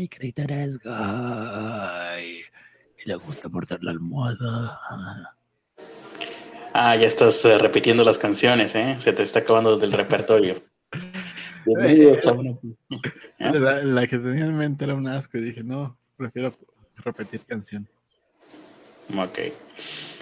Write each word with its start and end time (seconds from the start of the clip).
ay, 0.00 0.08
Crater 0.08 0.50
es 0.52 0.78
gay. 0.78 2.40
Y 3.04 3.08
le 3.08 3.14
gusta 3.16 3.48
morder 3.48 3.82
la 3.82 3.90
almohada. 3.92 4.78
Ah, 6.72 6.96
ya 6.96 7.06
estás 7.06 7.44
eh, 7.44 7.58
repitiendo 7.58 8.04
las 8.04 8.18
canciones, 8.18 8.74
¿eh? 8.74 8.96
Se 8.98 9.12
te 9.12 9.22
está 9.22 9.40
acabando 9.40 9.76
del 9.76 9.92
repertorio. 9.92 10.56
Bienvenidos 11.66 12.26
a 12.26 12.32
una-. 12.32 12.58
La, 13.38 13.82
la 13.82 14.06
que 14.06 14.18
tenía 14.18 14.44
en 14.44 14.56
mente 14.56 14.84
era 14.84 14.94
un 14.94 15.08
asco 15.08 15.38
y 15.38 15.40
dije, 15.40 15.62
no, 15.62 15.98
prefiero 16.16 16.54
repetir 16.96 17.40
canción. 17.46 17.88
Ok. 19.16 19.38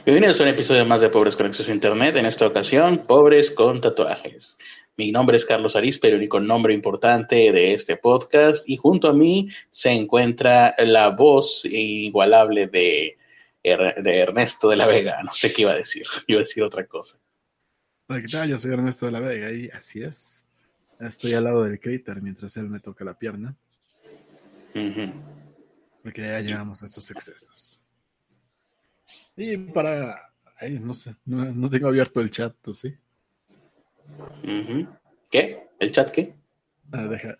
Bienvenidos 0.05 0.41
a 0.41 0.45
un 0.45 0.51
episodio 0.51 0.87
más 0.87 1.01
de 1.01 1.11
Pobres 1.11 1.37
con 1.37 1.47
Acceso 1.47 1.71
a 1.71 1.75
Internet. 1.75 2.17
En 2.17 2.27
esta 2.27 2.47
ocasión, 2.47 3.05
Pobres 3.07 3.51
con 3.51 3.81
Tatuajes. 3.81 4.59
Mi 4.99 5.13
nombre 5.13 5.37
es 5.37 5.47
Carlos 5.47 5.77
Arispe, 5.77 6.09
el 6.09 6.17
único 6.17 6.41
nombre 6.41 6.75
importante 6.75 7.53
de 7.53 7.73
este 7.73 7.97
podcast. 7.97 8.69
Y 8.69 8.77
junto 8.77 9.09
a 9.09 9.13
mí 9.13 9.49
se 9.71 9.93
encuentra 9.93 10.75
la 10.77 11.11
voz 11.11 11.65
inigualable 11.65 12.67
de, 12.67 13.17
de 13.63 14.19
Ernesto 14.19 14.71
de 14.71 14.77
la 14.77 14.89
Vega. 14.89 15.23
No 15.23 15.33
sé 15.33 15.53
qué 15.53 15.63
iba 15.63 15.71
a 15.71 15.77
decir. 15.77 16.05
Iba 16.27 16.39
a 16.39 16.43
decir 16.43 16.65
otra 16.65 16.85
cosa. 16.85 17.21
Hola, 18.09 18.21
¿qué 18.21 18.27
tal? 18.27 18.49
Yo 18.49 18.59
soy 18.59 18.73
Ernesto 18.73 19.07
de 19.07 19.13
la 19.13 19.21
Vega 19.21 19.53
y 19.53 19.69
así 19.69 20.03
es. 20.03 20.45
Estoy 20.99 21.35
al 21.35 21.45
lado 21.45 21.63
del 21.63 21.79
Crater 21.79 22.21
mientras 22.21 22.57
él 22.57 22.69
me 22.69 22.81
toca 22.81 23.05
la 23.05 23.17
pierna, 23.17 23.57
Ujú. 24.75 25.13
porque 26.03 26.23
ya 26.23 26.41
llegamos 26.41 26.83
a 26.83 26.87
esos 26.87 27.09
excesos. 27.13 27.85
Y 29.37 29.57
para... 29.59 30.33
Ay, 30.57 30.81
no 30.81 30.93
sé, 30.93 31.15
no, 31.25 31.45
no 31.45 31.71
tengo 31.71 31.87
abierto 31.87 32.21
el 32.21 32.33
chat, 32.33 32.53
¿tú 32.61 32.75
sí? 32.75 32.97
¿Qué? 35.31 35.69
¿El 35.79 35.93
chat 35.93 36.11
qué? 36.11 36.35
Ah, 36.93 37.07
deja, 37.07 37.37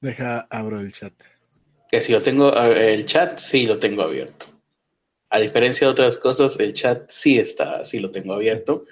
deja, 0.00 0.40
abro 0.50 0.80
el 0.80 0.92
chat. 0.92 1.12
Que 1.90 2.00
si 2.00 2.12
lo 2.12 2.22
tengo, 2.22 2.52
el 2.54 3.04
chat 3.06 3.38
sí 3.38 3.66
lo 3.66 3.78
tengo 3.78 4.02
abierto. 4.02 4.46
A 5.30 5.38
diferencia 5.38 5.86
de 5.86 5.92
otras 5.92 6.16
cosas, 6.16 6.58
el 6.58 6.74
chat 6.74 7.08
sí 7.08 7.38
está, 7.38 7.84
sí 7.84 8.00
lo 8.00 8.10
tengo 8.10 8.34
abierto. 8.34 8.86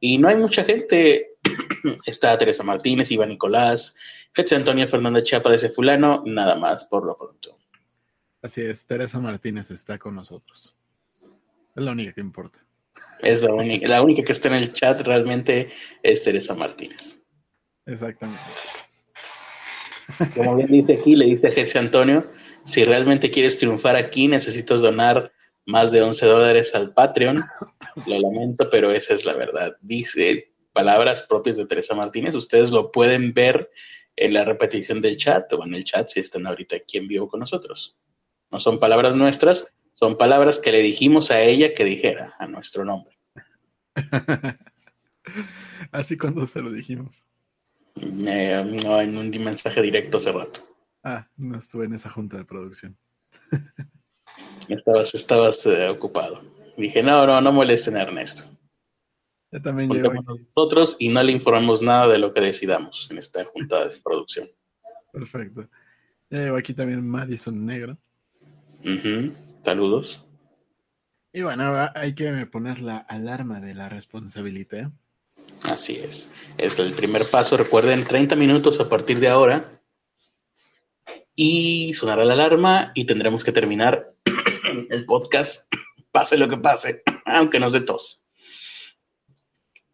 Y 0.00 0.18
no 0.18 0.28
hay 0.28 0.36
mucha 0.36 0.64
gente. 0.64 1.36
está 2.06 2.36
Teresa 2.38 2.62
Martínez, 2.62 3.10
Iván 3.10 3.30
Nicolás, 3.30 3.96
Fetz 4.32 4.52
Antonio 4.52 4.88
Fernández 4.88 5.24
Chapa 5.24 5.50
de 5.50 5.56
ese 5.56 5.68
fulano, 5.68 6.22
nada 6.26 6.56
más 6.56 6.84
por 6.84 7.04
lo 7.04 7.16
pronto. 7.16 7.58
Así 8.40 8.62
es, 8.62 8.86
Teresa 8.86 9.20
Martínez 9.20 9.70
está 9.70 9.98
con 9.98 10.14
nosotros. 10.14 10.74
Es 11.74 11.82
la 11.82 11.92
única 11.92 12.12
que 12.12 12.20
importa. 12.20 12.58
Es 13.20 13.42
la 13.42 13.54
única, 13.54 13.86
la 13.88 14.02
única 14.02 14.22
que 14.22 14.32
está 14.32 14.48
en 14.48 14.54
el 14.54 14.72
chat 14.72 15.00
realmente 15.02 15.70
es 16.02 16.22
Teresa 16.22 16.54
Martínez. 16.54 17.22
Exactamente. 17.86 18.42
Como 20.34 20.56
bien 20.56 20.68
dice 20.68 20.94
aquí, 20.94 21.14
le 21.14 21.26
dice 21.26 21.48
a 21.48 21.52
Jesse 21.52 21.76
Antonio, 21.76 22.26
si 22.64 22.84
realmente 22.84 23.30
quieres 23.30 23.58
triunfar 23.58 23.96
aquí, 23.96 24.28
necesitas 24.28 24.82
donar 24.82 25.32
más 25.66 25.92
de 25.92 26.02
11 26.02 26.26
dólares 26.26 26.74
al 26.74 26.92
Patreon. 26.92 27.44
Lo 28.06 28.18
lamento, 28.18 28.68
pero 28.70 28.90
esa 28.90 29.14
es 29.14 29.24
la 29.24 29.34
verdad. 29.34 29.76
Dice 29.80 30.52
palabras 30.72 31.22
propias 31.28 31.56
de 31.56 31.66
Teresa 31.66 31.94
Martínez. 31.94 32.34
Ustedes 32.34 32.70
lo 32.70 32.90
pueden 32.90 33.32
ver 33.34 33.70
en 34.16 34.34
la 34.34 34.44
repetición 34.44 35.00
del 35.00 35.16
chat 35.16 35.52
o 35.52 35.64
en 35.64 35.74
el 35.74 35.84
chat 35.84 36.08
si 36.08 36.20
están 36.20 36.46
ahorita 36.46 36.76
aquí 36.76 36.98
en 36.98 37.08
vivo 37.08 37.28
con 37.28 37.40
nosotros. 37.40 37.96
No 38.50 38.60
son 38.60 38.78
palabras 38.78 39.16
nuestras, 39.16 39.74
son 39.92 40.16
palabras 40.16 40.58
que 40.58 40.72
le 40.72 40.80
dijimos 40.80 41.30
a 41.30 41.40
ella 41.42 41.74
que 41.74 41.84
dijera 41.84 42.34
a 42.38 42.46
nuestro 42.46 42.84
nombre. 42.84 43.16
Así 45.92 46.16
cuando 46.16 46.46
se 46.46 46.62
lo 46.62 46.72
dijimos. 46.72 47.24
Eh, 47.96 48.64
no, 48.82 49.00
en 49.00 49.16
un 49.16 49.30
mensaje 49.42 49.82
directo 49.82 50.16
hace 50.16 50.32
rato. 50.32 50.60
Ah, 51.04 51.28
no 51.36 51.58
estuve 51.58 51.86
en 51.86 51.94
esa 51.94 52.08
junta 52.10 52.36
de 52.38 52.44
producción. 52.44 52.96
Estabas, 54.68 55.14
estabas 55.14 55.66
eh, 55.66 55.88
ocupado. 55.88 56.42
Dije, 56.78 57.02
no, 57.02 57.26
no, 57.26 57.40
no 57.40 57.52
molesten 57.52 57.96
a 57.96 58.02
Ernesto. 58.02 58.44
Yo 59.50 59.60
también 59.60 59.90
nosotros 59.90 60.96
y 60.98 61.08
no 61.10 61.22
le 61.22 61.32
informamos 61.32 61.82
nada 61.82 62.08
de 62.08 62.18
lo 62.18 62.32
que 62.32 62.40
decidamos 62.40 63.10
en 63.10 63.18
esta 63.18 63.44
junta 63.44 63.86
de 63.86 63.96
producción. 64.02 64.48
Perfecto. 65.12 65.68
Ya 66.30 66.38
llevo 66.38 66.56
aquí 66.56 66.72
también 66.72 67.06
Madison 67.06 67.62
Negro. 67.62 67.98
Ujú. 68.80 69.34
Saludos. 69.64 70.24
Y 71.32 71.42
bueno, 71.42 71.90
hay 71.94 72.14
que 72.14 72.46
poner 72.46 72.80
la 72.80 72.98
alarma 72.98 73.60
de 73.60 73.74
la 73.74 73.88
responsabilidad. 73.88 74.90
Así 75.70 75.96
es. 75.96 76.30
Es 76.58 76.78
el 76.78 76.92
primer 76.92 77.26
paso. 77.30 77.56
Recuerden, 77.56 78.04
30 78.04 78.36
minutos 78.36 78.80
a 78.80 78.88
partir 78.88 79.20
de 79.20 79.28
ahora. 79.28 79.80
Y 81.34 81.94
sonará 81.94 82.24
la 82.24 82.34
alarma 82.34 82.92
y 82.94 83.06
tendremos 83.06 83.44
que 83.44 83.52
terminar 83.52 84.14
el 84.90 85.06
podcast, 85.06 85.72
pase 86.12 86.36
lo 86.36 86.48
que 86.48 86.58
pase, 86.58 87.02
aunque 87.24 87.58
nos 87.58 87.72
dé 87.72 87.80
tos. 87.80 88.22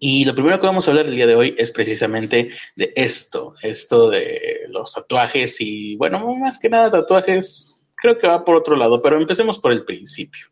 Y 0.01 0.25
lo 0.25 0.35
primero 0.35 0.61
que 0.61 0.67
vamos 0.67 0.87
a 0.87 0.91
hablar 0.93 1.07
el 1.07 1.17
día 1.17 1.27
de 1.27 1.35
hoy 1.35 1.55
es 1.59 1.73
precisamente 1.73 2.51
de 2.77 2.93
esto, 2.97 3.55
esto 3.63 4.11
de 4.11 4.63
los 4.69 4.95
tatuajes 4.95 5.61
y, 5.61 5.97
bueno, 5.97 6.35
más 6.37 6.59
que 6.59 6.69
nada 6.69 6.91
tatuajes, 6.91 7.78
creo 8.01 8.17
que 8.17 8.27
va 8.27 8.45
por 8.45 8.57
otro 8.57 8.77
lado, 8.77 9.01
pero 9.03 9.17
empecemos 9.19 9.59
por 9.59 9.73
el 9.73 9.85
principio. 9.85 10.47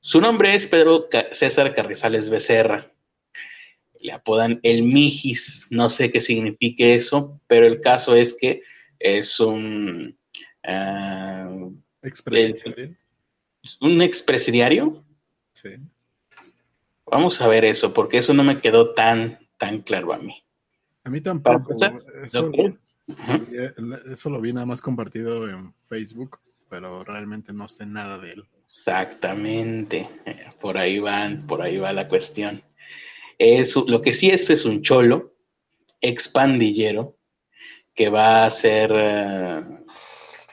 Su 0.00 0.20
nombre 0.20 0.54
es 0.54 0.66
Pedro 0.66 1.08
César 1.32 1.74
Carrizales 1.74 2.30
Becerra. 2.30 2.92
Le 4.00 4.12
apodan 4.12 4.60
el 4.62 4.84
Mijis, 4.84 5.68
no 5.70 5.88
sé 5.88 6.10
qué 6.10 6.20
signifique 6.20 6.94
eso, 6.94 7.40
pero 7.46 7.66
el 7.66 7.80
caso 7.80 8.14
es 8.14 8.36
que 8.38 8.62
es 8.98 9.40
un, 9.40 10.16
ah, 10.64 11.50
Expresión. 12.02 12.96
un 13.80 14.00
expresidiario. 14.02 15.04
Sí. 15.52 15.70
Vamos 17.06 17.40
a 17.40 17.48
ver 17.48 17.64
eso, 17.64 17.92
porque 17.92 18.18
eso 18.18 18.32
no 18.34 18.44
me 18.44 18.60
quedó 18.60 18.94
tan, 18.94 19.40
tan 19.56 19.82
claro 19.82 20.12
a 20.12 20.18
mí. 20.18 20.42
A 21.04 21.10
mí 21.10 21.20
Para 21.20 21.34
tampoco. 21.40 21.56
empezar, 21.72 22.00
Eso. 22.24 22.46
Ujú. 22.46 22.78
Eso 24.10 24.30
lo 24.30 24.40
vi 24.40 24.52
nada 24.52 24.66
más 24.66 24.80
compartido 24.80 25.48
en 25.48 25.74
Facebook, 25.88 26.38
pero 26.68 27.04
realmente 27.04 27.52
no 27.52 27.68
sé 27.68 27.86
nada 27.86 28.18
de 28.18 28.30
él. 28.30 28.44
Exactamente, 28.64 30.08
eh, 30.26 30.52
por 30.60 30.76
ahí 30.76 30.98
van, 30.98 31.46
por 31.46 31.62
ahí 31.62 31.78
va 31.78 31.92
la 31.92 32.08
cuestión. 32.08 32.62
Es, 33.38 33.76
lo 33.76 34.02
que 34.02 34.12
sí 34.12 34.30
es 34.30 34.50
es 34.50 34.64
un 34.64 34.82
cholo, 34.82 35.34
expandillero, 36.00 37.16
que 37.94 38.10
va 38.10 38.44
a 38.44 38.50
ser 38.50 38.92
eh, 38.96 39.64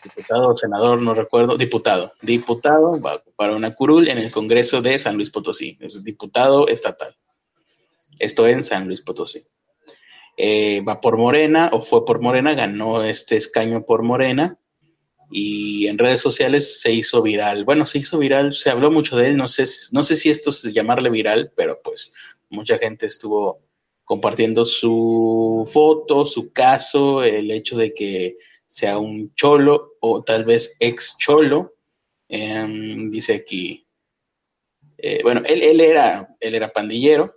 diputado 0.03 0.49
o 0.49 0.57
senador, 0.57 1.01
no 1.01 1.13
recuerdo, 1.13 1.57
diputado, 1.57 2.13
diputado, 2.21 2.99
va 2.99 3.11
a 3.11 3.15
ocupar 3.15 3.51
una 3.51 3.75
curul 3.75 4.07
en 4.07 4.17
el 4.17 4.31
Congreso 4.31 4.81
de 4.81 4.97
San 4.97 5.15
Luis 5.15 5.29
Potosí, 5.29 5.77
es 5.81 6.03
diputado 6.03 6.67
estatal. 6.67 7.15
Esto 8.17 8.47
en 8.47 8.63
San 8.63 8.87
Luis 8.87 9.01
Potosí. 9.01 9.45
Eh, 10.37 10.81
va 10.81 10.99
por 10.99 11.17
Morena 11.17 11.69
o 11.71 11.81
fue 11.81 12.05
por 12.05 12.19
Morena, 12.19 12.53
ganó 12.53 13.03
este 13.03 13.37
escaño 13.37 13.85
por 13.85 14.03
Morena 14.03 14.59
y 15.31 15.87
en 15.87 15.97
redes 15.97 16.21
sociales 16.21 16.81
se 16.81 16.91
hizo 16.91 17.21
viral. 17.21 17.65
Bueno, 17.65 17.85
se 17.85 17.99
hizo 17.99 18.17
viral, 18.17 18.53
se 18.53 18.69
habló 18.69 18.91
mucho 18.91 19.15
de 19.15 19.29
él, 19.29 19.37
no 19.37 19.47
sé, 19.47 19.65
no 19.91 20.03
sé 20.03 20.15
si 20.15 20.29
esto 20.29 20.49
es 20.49 20.63
llamarle 20.73 21.09
viral, 21.09 21.51
pero 21.55 21.79
pues 21.83 22.13
mucha 22.49 22.77
gente 22.77 23.05
estuvo 23.05 23.61
compartiendo 24.03 24.65
su 24.65 25.67
foto, 25.71 26.25
su 26.25 26.51
caso, 26.53 27.23
el 27.23 27.49
hecho 27.51 27.77
de 27.77 27.93
que 27.93 28.37
sea 28.67 28.97
un 28.97 29.33
cholo 29.35 29.93
o 29.99 30.23
tal 30.23 30.45
vez 30.45 30.75
ex 30.79 31.17
cholo. 31.17 31.73
Em, 32.27 33.09
dice 33.09 33.35
aquí, 33.35 33.87
eh, 34.97 35.21
bueno, 35.23 35.41
él, 35.45 35.61
él, 35.61 35.79
era, 35.79 36.35
él 36.39 36.55
era 36.55 36.73
pandillero. 36.73 37.35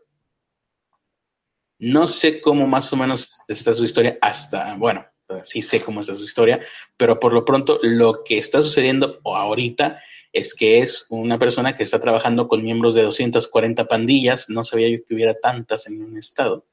No 1.79 2.09
sé 2.09 2.41
cómo 2.41 2.67
más 2.67 2.93
o 2.93 2.97
menos 2.97 3.35
está 3.49 3.73
su 3.73 3.85
historia 3.85 4.19
hasta, 4.21 4.77
bueno, 4.77 5.07
sí 5.45 5.63
sé 5.63 5.81
cómo 5.81 6.01
está 6.01 6.15
su 6.15 6.25
historia, 6.25 6.61
pero 6.97 7.21
por 7.21 7.33
lo 7.33 7.45
pronto 7.45 7.79
lo 7.83 8.23
que 8.25 8.39
está 8.39 8.63
sucediendo 8.63 9.21
ahorita 9.25 10.01
es 10.33 10.55
que 10.55 10.79
es 10.79 11.07
una 11.11 11.39
persona 11.39 11.75
que 11.75 11.83
está 11.83 12.01
trabajando 12.01 12.49
con 12.49 12.63
miembros 12.63 12.95
de 12.95 13.03
240 13.03 13.87
pandillas, 13.87 14.51
no 14.51 14.65
sabía 14.65 14.89
yo 14.89 14.99
que 15.05 15.15
hubiera 15.15 15.35
tantas 15.35 15.87
en 15.87 16.03
un 16.03 16.17
estado. 16.17 16.67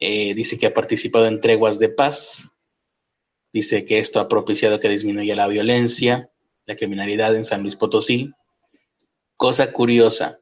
Eh, 0.00 0.34
dice 0.34 0.58
que 0.58 0.66
ha 0.66 0.74
participado 0.74 1.26
en 1.26 1.40
treguas 1.40 1.78
de 1.78 1.88
paz, 1.88 2.52
dice 3.52 3.84
que 3.84 3.98
esto 3.98 4.20
ha 4.20 4.28
propiciado 4.28 4.80
que 4.80 4.88
disminuya 4.88 5.34
la 5.34 5.46
violencia, 5.46 6.30
la 6.66 6.74
criminalidad 6.74 7.34
en 7.36 7.44
San 7.44 7.62
Luis 7.62 7.76
Potosí. 7.76 8.32
Cosa 9.36 9.72
curiosa, 9.72 10.40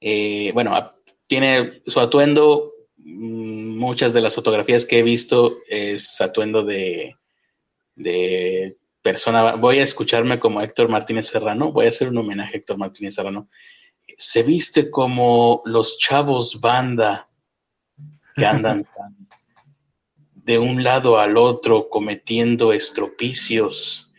eh, 0.00 0.50
bueno, 0.52 0.94
tiene 1.26 1.82
su 1.86 2.00
atuendo, 2.00 2.72
muchas 3.06 4.12
de 4.12 4.20
las 4.20 4.34
fotografías 4.34 4.84
que 4.84 4.98
he 4.98 5.02
visto 5.02 5.58
es 5.68 6.20
atuendo 6.20 6.64
de, 6.64 7.16
de 7.94 8.76
persona, 9.00 9.54
voy 9.54 9.78
a 9.78 9.84
escucharme 9.84 10.40
como 10.40 10.60
Héctor 10.60 10.88
Martínez 10.88 11.28
Serrano, 11.28 11.70
voy 11.70 11.84
a 11.84 11.88
hacer 11.88 12.08
un 12.08 12.18
homenaje 12.18 12.56
a 12.56 12.58
Héctor 12.58 12.78
Martínez 12.78 13.14
Serrano. 13.14 13.48
Se 14.18 14.42
viste 14.42 14.90
como 14.90 15.62
los 15.64 15.98
chavos 15.98 16.60
banda 16.60 17.28
que 18.34 18.44
andan 18.44 18.84
de 20.34 20.58
un 20.58 20.82
lado 20.82 21.18
al 21.18 21.36
otro 21.36 21.88
cometiendo 21.88 22.72
estropicios. 22.72 24.12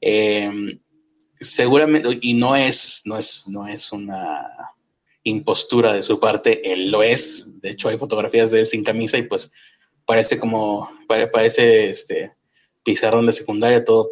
Em, 0.00 0.80
seguramente, 1.38 2.18
y 2.22 2.32
no 2.32 2.56
es, 2.56 3.02
no 3.04 3.18
es, 3.18 3.46
no 3.48 3.68
es 3.68 3.92
una 3.92 4.46
impostura 5.22 5.92
de 5.92 6.02
su 6.02 6.18
parte, 6.18 6.72
él 6.72 6.90
lo 6.90 7.02
es. 7.02 7.60
De 7.60 7.70
hecho, 7.70 7.88
hay 7.88 7.98
fotografías 7.98 8.50
de 8.50 8.60
él 8.60 8.66
sin 8.66 8.84
camisa 8.84 9.18
y 9.18 9.22
pues 9.22 9.52
parece 10.04 10.38
como, 10.38 10.90
parece 11.06 11.90
este 11.90 12.32
pizarrón 12.82 13.26
de 13.26 13.32
secundaria, 13.32 13.84
todo 13.84 14.10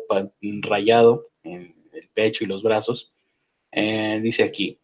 rayado 0.63 1.31
en 1.43 1.75
el 1.93 2.09
pecho 2.11 2.45
y 2.45 2.47
los 2.47 2.63
brazos. 2.63 3.13
Eh, 3.73 4.21
dice 4.23 4.45
aquí 4.45 4.81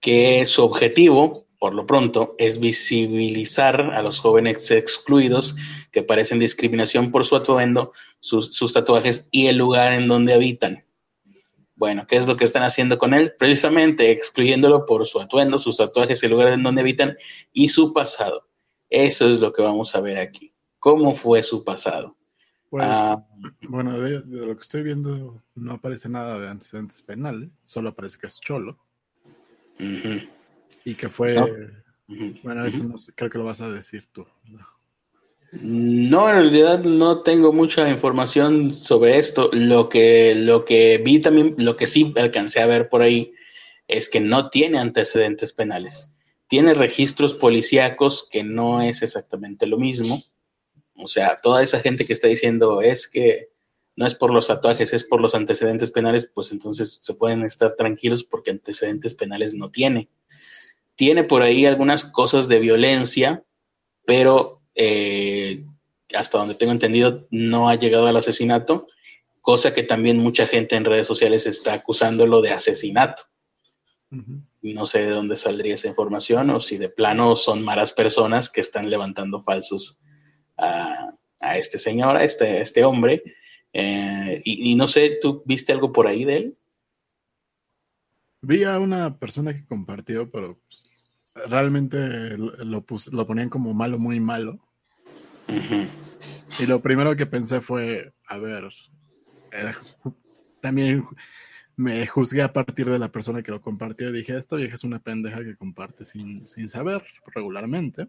que 0.00 0.46
su 0.46 0.62
objetivo 0.62 1.46
por 1.58 1.74
lo 1.74 1.86
pronto, 1.86 2.34
es 2.38 2.60
visibilizar 2.60 3.80
a 3.80 4.02
los 4.02 4.20
jóvenes 4.20 4.70
excluidos 4.70 5.56
que 5.90 6.02
parecen 6.02 6.38
discriminación 6.38 7.10
por 7.10 7.24
su 7.24 7.36
atuendo, 7.36 7.92
sus, 8.20 8.72
tatuajes 8.72 9.28
y 9.30 9.46
el 9.46 9.56
lugar 9.56 9.92
en 9.92 10.08
donde 10.08 10.34
habitan. 10.34 10.84
Bueno, 11.76 12.06
¿qué 12.06 12.16
es 12.16 12.26
lo 12.26 12.36
que 12.36 12.44
están 12.44 12.62
haciendo 12.62 12.96
con 12.96 13.12
él? 13.12 13.34
Precisamente 13.38 14.10
excluyéndolo 14.10 14.86
por 14.86 15.06
su 15.06 15.20
atuendo, 15.20 15.58
sus 15.58 15.76
tatuajes, 15.76 16.22
el 16.22 16.30
lugar 16.30 16.48
en 16.48 16.62
donde 16.62 16.80
habitan 16.80 17.16
y 17.52 17.68
su 17.68 17.92
pasado. 17.92 18.48
Eso 18.88 19.28
es 19.28 19.40
lo 19.40 19.52
que 19.52 19.62
vamos 19.62 19.94
a 19.94 20.00
ver 20.00 20.18
aquí. 20.18 20.54
¿Cómo 20.78 21.14
fue 21.14 21.42
su 21.42 21.64
pasado? 21.64 22.16
Pues, 22.70 22.84
ah, 22.86 23.24
bueno, 23.68 24.00
de, 24.00 24.20
lo 24.24 24.56
que 24.56 24.62
estoy 24.62 24.82
viendo 24.82 25.42
no 25.54 25.72
aparece 25.74 26.08
nada 26.08 26.38
de 26.40 26.48
antecedentes 26.48 27.02
penales, 27.02 27.50
solo 27.60 27.90
aparece 27.90 28.18
que 28.18 28.26
es 28.26 28.40
cholo. 28.40 28.78
Y 29.78 30.94
que 30.94 31.08
fue. 31.08 31.36
Bueno, 32.42 32.64
eso 32.64 32.84
no 32.84 32.96
sé, 32.96 33.12
creo 33.12 33.28
que 33.28 33.38
lo 33.38 33.44
vas 33.44 33.60
a 33.60 33.70
decir 33.70 34.06
tú. 34.06 34.26
No, 34.44 34.66
en 35.62 36.10
realidad 36.10 36.80
no 36.80 37.22
tengo 37.22 37.52
mucha 37.52 37.88
información 37.88 38.72
sobre 38.74 39.18
esto. 39.18 39.50
Lo 39.52 39.88
que, 39.88 40.34
lo 40.34 40.64
que 40.64 40.98
vi 40.98 41.20
también, 41.20 41.54
lo 41.58 41.76
que 41.76 41.86
sí 41.86 42.12
alcancé 42.16 42.60
a 42.60 42.66
ver 42.66 42.88
por 42.88 43.02
ahí, 43.02 43.32
es 43.88 44.08
que 44.08 44.20
no 44.20 44.50
tiene 44.50 44.78
antecedentes 44.78 45.52
penales. 45.52 46.14
Tiene 46.48 46.74
registros 46.74 47.34
policíacos 47.34 48.28
que 48.30 48.44
no 48.44 48.82
es 48.82 49.02
exactamente 49.02 49.66
lo 49.66 49.78
mismo. 49.78 50.22
O 50.94 51.08
sea, 51.08 51.36
toda 51.42 51.62
esa 51.62 51.80
gente 51.80 52.04
que 52.04 52.12
está 52.12 52.28
diciendo 52.28 52.82
es 52.82 53.08
que 53.08 53.50
no 53.96 54.06
es 54.06 54.14
por 54.14 54.32
los 54.32 54.46
tatuajes, 54.46 54.92
es 54.92 55.04
por 55.04 55.20
los 55.20 55.34
antecedentes 55.34 55.90
penales, 55.90 56.30
pues 56.32 56.52
entonces 56.52 56.98
se 57.00 57.14
pueden 57.14 57.42
estar 57.42 57.74
tranquilos 57.76 58.24
porque 58.24 58.50
antecedentes 58.50 59.14
penales 59.14 59.54
no 59.54 59.70
tiene 59.70 60.08
tiene 60.96 61.24
por 61.24 61.42
ahí 61.42 61.66
algunas 61.66 62.06
cosas 62.06 62.48
de 62.48 62.58
violencia, 62.58 63.44
pero 64.04 64.62
eh, 64.74 65.35
hasta 66.16 66.38
donde 66.38 66.54
tengo 66.54 66.72
entendido 66.72 67.26
no 67.30 67.68
ha 67.68 67.76
llegado 67.76 68.06
al 68.06 68.16
asesinato, 68.16 68.88
cosa 69.40 69.72
que 69.72 69.82
también 69.82 70.18
mucha 70.18 70.46
gente 70.46 70.76
en 70.76 70.84
redes 70.84 71.06
sociales 71.06 71.46
está 71.46 71.74
acusándolo 71.74 72.40
de 72.42 72.50
asesinato. 72.50 73.22
No 74.62 74.86
sé 74.86 75.00
de 75.00 75.10
dónde 75.10 75.36
saldría 75.36 75.74
esa 75.74 75.88
información 75.88 76.50
o 76.50 76.60
si 76.60 76.78
de 76.78 76.88
plano 76.88 77.36
son 77.36 77.62
malas 77.62 77.92
personas 77.92 78.50
que 78.50 78.60
están 78.60 78.88
levantando 78.88 79.42
falsos 79.42 80.00
a, 80.56 81.12
este 81.56 81.78
señor, 81.78 82.16
a 82.16 82.24
este, 82.24 82.60
este 82.60 82.84
hombre. 82.84 83.22
Eh, 83.72 84.40
y, 84.44 84.72
y, 84.72 84.74
no 84.74 84.86
sé, 84.86 85.18
¿tú 85.20 85.42
viste 85.44 85.72
algo 85.72 85.92
por 85.92 86.08
ahí 86.08 86.24
de 86.24 86.36
él? 86.36 86.58
Vi 88.40 88.64
a 88.64 88.78
una 88.78 89.18
persona 89.18 89.52
que 89.52 89.66
compartió, 89.66 90.30
pero 90.30 90.58
realmente 91.48 92.36
lo, 92.36 92.84
lo 93.12 93.26
ponían 93.26 93.48
como 93.48 93.74
malo, 93.74 93.98
muy 93.98 94.20
malo. 94.20 94.58
Y 96.58 96.66
lo 96.66 96.80
primero 96.80 97.14
que 97.16 97.26
pensé 97.26 97.60
fue, 97.60 98.12
a 98.26 98.38
ver, 98.38 98.68
eh, 99.52 99.72
también 100.60 101.04
me 101.76 102.06
juzgué 102.06 102.42
a 102.42 102.52
partir 102.52 102.88
de 102.88 102.98
la 102.98 103.12
persona 103.12 103.42
que 103.42 103.50
lo 103.50 103.60
compartió 103.60 104.08
y 104.08 104.12
dije, 104.12 104.36
esta 104.36 104.56
vieja 104.56 104.74
es 104.74 104.84
una 104.84 104.98
pendeja 104.98 105.44
que 105.44 105.56
comparte 105.56 106.04
sin, 106.04 106.46
saber 106.46 107.04
regularmente. 107.34 108.08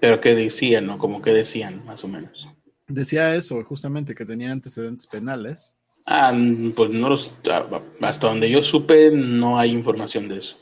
Pero 0.00 0.20
¿qué 0.20 0.34
decían, 0.34 0.86
no? 0.86 0.98
Como 0.98 1.22
que 1.22 1.32
decían, 1.32 1.84
más 1.84 2.04
o 2.04 2.08
menos. 2.08 2.48
Decía 2.86 3.34
eso, 3.34 3.62
justamente, 3.64 4.14
que 4.14 4.26
tenía 4.26 4.52
antecedentes 4.52 5.06
penales. 5.06 5.74
Ah, 6.06 6.32
pues 6.74 6.90
no 6.90 7.10
los, 7.10 7.36
hasta 8.00 8.28
donde 8.28 8.50
yo 8.50 8.62
supe, 8.62 9.10
no 9.10 9.58
hay 9.58 9.72
información 9.72 10.28
de 10.28 10.38
eso. 10.38 10.56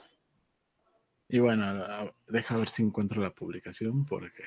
Y 1.28 1.40
bueno, 1.40 1.84
deja 2.28 2.56
ver 2.56 2.68
si 2.68 2.82
encuentro 2.82 3.20
la 3.20 3.30
publicación 3.30 4.04
porque... 4.04 4.44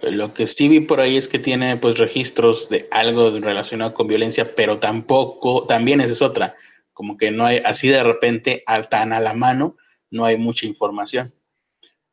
Lo 0.00 0.32
que 0.32 0.46
sí 0.46 0.68
vi 0.68 0.80
por 0.80 1.00
ahí 1.00 1.16
es 1.16 1.28
que 1.28 1.38
tiene 1.38 1.76
pues 1.76 1.98
registros 1.98 2.68
de 2.68 2.88
algo 2.90 3.30
relacionado 3.38 3.92
con 3.92 4.08
violencia, 4.08 4.54
pero 4.54 4.78
tampoco, 4.78 5.66
también 5.66 6.00
esa 6.00 6.12
es 6.12 6.22
otra, 6.22 6.54
como 6.92 7.16
que 7.16 7.30
no 7.30 7.44
hay, 7.44 7.58
así 7.58 7.88
de 7.88 8.02
repente, 8.02 8.64
tan 8.88 9.12
a 9.12 9.20
la 9.20 9.34
mano, 9.34 9.76
no 10.10 10.24
hay 10.24 10.38
mucha 10.38 10.66
información 10.66 11.30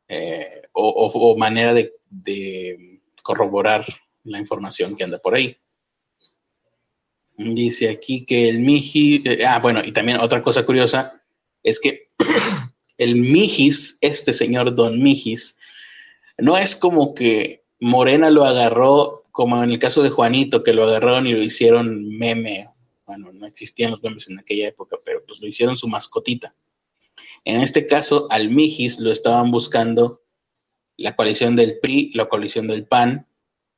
eh, 0.08 0.62
o, 0.72 1.36
manera 1.36 1.72
de, 1.72 3.00
corroborar 3.22 3.84
la 4.24 4.38
información 4.38 4.94
que 4.94 5.04
anda 5.04 5.18
por 5.18 5.34
ahí. 5.34 5.56
Dice 7.36 7.88
aquí 7.88 8.26
que 8.26 8.48
el 8.48 8.60
Miji, 8.60 9.22
eh, 9.24 9.44
ah, 9.46 9.58
bueno, 9.60 9.82
y 9.84 9.92
también 9.92 10.20
otra 10.20 10.42
cosa 10.42 10.66
curiosa 10.66 11.22
es 11.62 11.80
que 11.80 12.10
el 12.98 13.16
Mijis, 13.16 13.98
este 14.00 14.32
señor 14.32 14.74
Don 14.74 15.02
Mijis, 15.02 15.58
no 16.38 16.56
es 16.56 16.76
como 16.76 17.14
que 17.14 17.59
Morena 17.80 18.30
lo 18.30 18.44
agarró, 18.44 19.24
como 19.32 19.62
en 19.62 19.70
el 19.70 19.78
caso 19.78 20.02
de 20.02 20.10
Juanito, 20.10 20.62
que 20.62 20.72
lo 20.72 20.84
agarraron 20.84 21.26
y 21.26 21.32
lo 21.32 21.42
hicieron 21.42 22.08
meme. 22.08 22.68
Bueno, 23.06 23.32
no 23.32 23.46
existían 23.46 23.90
los 23.90 24.02
memes 24.02 24.28
en 24.28 24.38
aquella 24.38 24.68
época, 24.68 24.96
pero 25.04 25.24
pues 25.26 25.40
lo 25.40 25.48
hicieron 25.48 25.76
su 25.76 25.88
mascotita. 25.88 26.54
En 27.44 27.60
este 27.60 27.86
caso, 27.86 28.26
al 28.30 28.50
Mijis 28.50 29.00
lo 29.00 29.10
estaban 29.10 29.50
buscando 29.50 30.22
la 30.96 31.16
coalición 31.16 31.56
del 31.56 31.78
PRI, 31.78 32.12
la 32.14 32.28
coalición 32.28 32.68
del 32.68 32.86
PAN, 32.86 33.26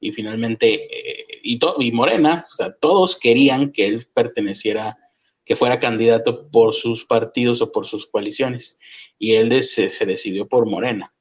y 0.00 0.10
finalmente, 0.10 0.88
eh, 0.90 1.26
y, 1.44 1.60
y 1.78 1.92
Morena, 1.92 2.44
o 2.50 2.54
sea, 2.54 2.72
todos 2.72 3.16
querían 3.16 3.70
que 3.70 3.86
él 3.86 4.04
perteneciera 4.12 4.98
que 5.44 5.56
fuera 5.56 5.78
candidato 5.78 6.48
por 6.50 6.74
sus 6.74 7.04
partidos 7.04 7.62
o 7.62 7.72
por 7.72 7.86
sus 7.86 8.06
coaliciones. 8.06 8.78
Y 9.18 9.34
él 9.34 9.62
se, 9.62 10.06
decidió 10.06 10.48
por 10.48 10.66
Morena. 10.66 11.12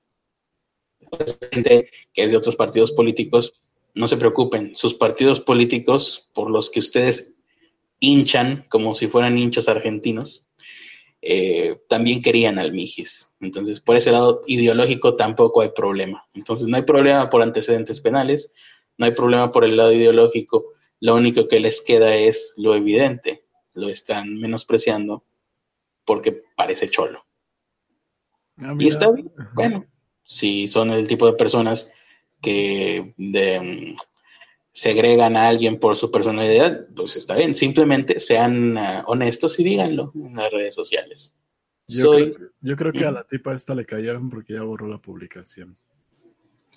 Gente 1.52 1.90
que 2.14 2.24
es 2.24 2.32
de 2.32 2.38
otros 2.38 2.56
partidos 2.56 2.92
políticos, 2.92 3.60
no 3.94 4.08
se 4.08 4.18
preocupen, 4.18 4.76
sus 4.76 4.94
partidos 4.94 5.40
políticos 5.40 6.30
por 6.34 6.50
los 6.50 6.70
que 6.70 6.80
ustedes 6.80 7.36
hinchan 8.00 8.66
como 8.70 8.96
si 8.96 9.08
fueran 9.08 9.38
hinchas 9.38 9.70
argentinos, 9.70 10.48
eh, 11.22 11.80
también 11.88 12.22
querían 12.22 12.58
al 12.58 12.74
Mijis. 12.74 13.30
Entonces, 13.40 13.80
por 13.80 13.96
ese 13.96 14.12
lado 14.12 14.42
ideológico 14.48 15.16
tampoco 15.16 15.62
hay 15.62 15.70
problema. 15.70 16.24
Entonces, 16.34 16.68
no 16.68 16.78
hay 16.78 16.84
problema 16.84 17.30
por 17.30 17.44
antecedentes 17.44 18.02
penales, 18.02 18.54
no 18.98 19.06
hay 19.06 19.12
problema 19.12 19.52
por 19.52 19.66
el 19.66 19.78
lado 19.78 19.92
ideológico, 19.92 20.74
lo 21.00 21.16
único 21.16 21.48
que 21.48 21.60
les 21.60 21.82
queda 21.82 22.16
es 22.16 22.56
lo 22.58 22.76
evidente, 22.76 23.44
lo 23.74 23.90
están 23.90 24.40
menospreciando 24.40 25.24
porque 26.06 26.44
parece 26.56 26.90
cholo. 26.90 27.26
Ah, 28.58 28.76
y 28.78 28.88
está 28.88 29.12
bien, 29.12 29.32
bueno, 29.54 29.86
si 30.32 30.66
son 30.66 30.92
el 30.92 31.10
tipo 31.10 31.26
de 31.26 31.34
personas 31.34 31.92
que 32.42 33.14
mm, 33.18 33.98
segregan 34.72 35.36
a 35.36 35.50
alguien 35.50 35.78
por 35.78 35.98
su 35.98 36.10
personalidad, 36.10 36.88
pues 36.96 37.18
está 37.18 37.36
bien, 37.36 37.54
simplemente 37.54 38.18
sean 38.22 38.78
ah, 38.78 39.04
honestos 39.08 39.60
y 39.60 39.66
díganlo 39.66 40.14
en 40.16 40.38
las 40.38 40.50
redes 40.54 40.74
sociales. 40.74 41.36
Yo, 41.86 42.12
creo, 42.12 42.36
yo 42.62 42.78
creo 42.78 42.94
que 42.94 43.04
a 43.04 43.12
la 43.12 43.28
tipa 43.28 43.54
esta 43.54 43.76
le 43.76 43.86
cayeron 43.86 44.30
porque 44.30 44.54
ya 44.54 44.62
borró 44.62 44.88
la 44.88 45.00
publicación. 45.00 45.76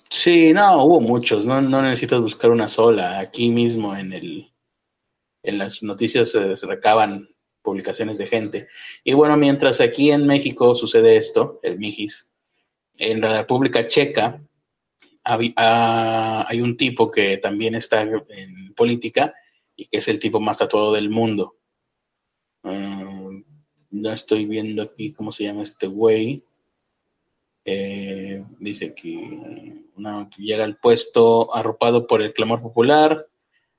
Sí, 0.09 0.51
no, 0.51 0.83
hubo 0.83 0.99
muchos, 0.99 1.45
no, 1.45 1.61
no 1.61 1.81
necesitas 1.81 2.19
buscar 2.19 2.51
una 2.51 2.67
sola, 2.67 3.19
aquí 3.19 3.49
mismo 3.49 3.95
en 3.95 4.11
el, 4.11 4.51
en 5.43 5.57
las 5.57 5.81
noticias 5.81 6.29
se, 6.31 6.55
recaban 6.67 7.29
publicaciones 7.61 8.17
de 8.17 8.27
gente. 8.27 8.67
Y 9.05 9.13
bueno, 9.13 9.37
mientras 9.37 9.79
aquí 9.79 10.11
en 10.11 10.27
México 10.27 10.75
sucede 10.75 11.15
esto, 11.15 11.61
el 11.63 11.79
Mijis, 11.79 12.34
en 12.97 13.21
la 13.21 13.41
República 13.41 13.87
Checa 13.87 14.41
hay 15.23 16.61
un 16.61 16.77
tipo 16.77 17.09
que 17.09 17.37
también 17.37 17.75
está 17.75 18.01
en 18.01 18.73
política 18.75 19.33
y 19.75 19.85
que 19.85 19.97
es 19.97 20.07
el 20.07 20.19
tipo 20.19 20.39
más 20.39 20.59
tatuado 20.59 20.93
del 20.93 21.09
mundo. 21.09 21.55
no 22.63 24.09
ah, 24.09 24.13
estoy 24.13 24.45
viendo 24.45 24.83
aquí 24.83 25.13
cómo 25.13 25.31
se 25.31 25.45
llama 25.45 25.63
este 25.63 25.87
güey. 25.87 26.43
Eh, 27.67 28.43
dice 28.59 28.93
que 28.93 29.73
llega 30.37 30.63
al 30.63 30.77
puesto 30.77 31.53
arropado 31.55 32.05
por 32.05 32.21
el 32.21 32.31
clamor 32.31 32.61
popular. 32.61 33.27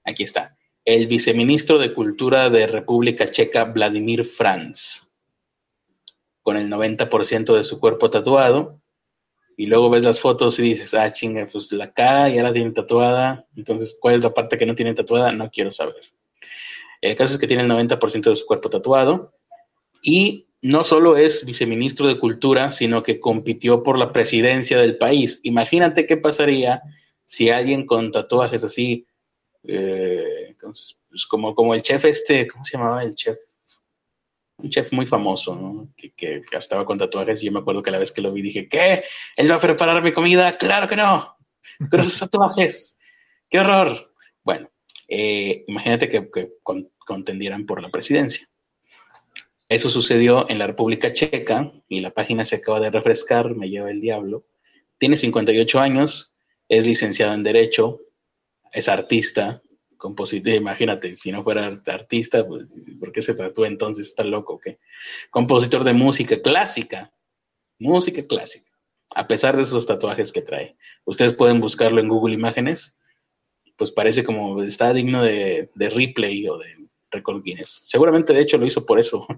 Aquí 0.04 0.25
está 0.25 0.56
el 0.87 1.08
viceministro 1.08 1.78
de 1.78 1.92
Cultura 1.92 2.49
de 2.49 2.68
República 2.68 3.26
Checa, 3.26 3.64
Vladimir 3.64 4.25
Franz, 4.25 5.12
con 6.42 6.56
el 6.56 6.70
90% 6.70 7.56
de 7.56 7.64
su 7.64 7.80
cuerpo 7.80 8.08
tatuado. 8.08 8.80
Y 9.56 9.66
luego 9.66 9.88
ves 9.90 10.04
las 10.04 10.20
fotos 10.20 10.58
y 10.58 10.62
dices, 10.62 10.92
ah, 10.94 11.10
chinga, 11.10 11.46
pues 11.50 11.72
la 11.72 11.92
cara 11.92 12.28
ya 12.28 12.42
la 12.42 12.52
tiene 12.52 12.72
tatuada, 12.72 13.46
entonces, 13.56 13.98
¿cuál 14.00 14.16
es 14.16 14.20
la 14.20 14.34
parte 14.34 14.58
que 14.58 14.66
no 14.66 14.75
tiene 14.75 14.94
tatuada? 14.94 15.32
No 15.32 15.50
quiero 15.50 15.72
saber. 15.72 15.96
El 17.00 17.16
caso 17.16 17.34
es 17.34 17.40
que 17.40 17.46
tiene 17.46 17.62
el 17.62 17.70
90% 17.70 18.30
de 18.30 18.36
su 18.36 18.46
cuerpo 18.46 18.68
tatuado 18.68 19.34
y 20.02 20.46
no 20.62 20.84
solo 20.84 21.16
es 21.16 21.44
viceministro 21.44 22.06
de 22.06 22.18
Cultura, 22.18 22.70
sino 22.70 23.02
que 23.02 23.20
compitió 23.20 23.82
por 23.82 23.98
la 23.98 24.12
presidencia 24.12 24.78
del 24.78 24.98
país. 24.98 25.40
Imagínate 25.42 26.06
qué 26.06 26.16
pasaría 26.16 26.82
si 27.25 27.50
alguien 27.50 27.86
con 27.86 28.10
tatuajes 28.10 28.64
así, 28.64 29.06
eh, 29.64 30.56
pues 30.60 31.26
como, 31.26 31.54
como 31.54 31.75
el 31.75 31.82
chef 31.82 32.04
este, 32.04 32.46
¿cómo 32.46 32.64
se 32.64 32.76
llamaba 32.76 33.02
el 33.02 33.14
chef? 33.14 33.38
Un 34.58 34.70
chef 34.70 34.92
muy 34.92 35.06
famoso, 35.06 35.54
¿no? 35.56 35.92
Que, 36.16 36.42
estaba 36.52 36.84
con 36.84 36.98
tatuajes 36.98 37.42
y 37.42 37.46
yo 37.46 37.52
me 37.52 37.60
acuerdo 37.60 37.82
que 37.82 37.90
la 37.90 37.98
vez 37.98 38.12
que 38.12 38.22
lo 38.22 38.32
vi 38.32 38.42
dije, 38.42 38.68
¿qué? 38.68 39.04
¿Él 39.36 39.50
va 39.50 39.56
a 39.56 39.60
preparar 39.60 40.02
mi 40.02 40.12
comida? 40.12 40.56
Claro 40.56 40.88
que 40.88 40.96
no, 40.96 41.36
con 41.90 42.00
esos 42.00 42.18
tatuajes, 42.30 42.98
qué 43.48 43.60
horror. 43.60 44.14
Bueno, 44.42 44.70
eh, 45.08 45.64
imagínate 45.66 46.08
que, 46.08 46.30
contendieran 46.98 47.66
por 47.66 47.82
la 47.82 47.90
presidencia. 47.90 48.46
Eso 49.68 49.90
sucedió 49.90 50.48
en 50.48 50.58
la 50.58 50.66
República 50.66 51.12
Checa 51.12 51.72
y 51.88 52.00
la 52.00 52.12
página 52.12 52.44
se 52.44 52.56
acaba 52.56 52.80
de 52.80 52.90
refrescar, 52.90 53.54
me 53.54 53.68
lleva 53.68 53.90
el 53.90 54.00
diablo. 54.00 54.46
Tiene 54.98 55.16
58 55.16 55.80
años, 55.80 56.36
es 56.68 56.86
licenciado 56.86 57.34
en 57.34 57.42
Derecho, 57.42 58.00
es 58.72 58.88
artista, 58.88 59.62
compositor, 59.96 60.54
imagínate, 60.54 61.14
si 61.14 61.32
no 61.32 61.42
fuera 61.42 61.72
artista, 61.86 62.46
pues, 62.46 62.74
¿por 62.98 63.12
qué 63.12 63.22
se 63.22 63.34
tatúa 63.34 63.68
entonces? 63.68 64.06
Está 64.06 64.24
loco, 64.24 64.60
¿qué? 64.60 64.78
Compositor 65.30 65.84
de 65.84 65.92
música 65.92 66.40
clásica, 66.40 67.12
música 67.78 68.22
clásica, 68.26 68.70
a 69.14 69.26
pesar 69.26 69.56
de 69.56 69.62
esos 69.62 69.86
tatuajes 69.86 70.32
que 70.32 70.42
trae. 70.42 70.76
Ustedes 71.04 71.34
pueden 71.34 71.60
buscarlo 71.60 72.00
en 72.00 72.08
Google 72.08 72.34
Imágenes, 72.34 72.98
pues 73.76 73.92
parece 73.92 74.24
como 74.24 74.62
está 74.62 74.92
digno 74.92 75.22
de, 75.22 75.70
de 75.74 75.90
replay 75.90 76.48
o 76.48 76.58
de 76.58 76.88
record 77.10 77.42
Guinness. 77.42 77.82
Seguramente, 77.84 78.32
de 78.32 78.40
hecho, 78.40 78.58
lo 78.58 78.66
hizo 78.66 78.84
por 78.84 78.98
eso. 78.98 79.26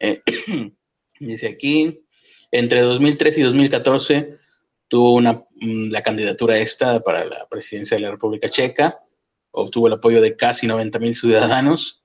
Eh, 0.00 0.20
dice 1.20 1.46
aquí, 1.46 2.04
entre 2.50 2.80
2003 2.80 3.38
y 3.38 3.42
2014 3.42 4.36
tuvo 4.88 5.14
una, 5.14 5.44
mm, 5.60 5.90
la 5.90 6.02
candidatura 6.02 6.58
esta 6.58 7.00
para 7.00 7.24
la 7.24 7.46
presidencia 7.48 7.96
de 7.96 8.02
la 8.02 8.10
República 8.10 8.48
Checa 8.48 9.00
obtuvo 9.52 9.86
el 9.86 9.94
apoyo 9.94 10.20
de 10.20 10.36
casi 10.36 10.66
90 10.66 10.98
mil 10.98 11.14
ciudadanos, 11.14 12.02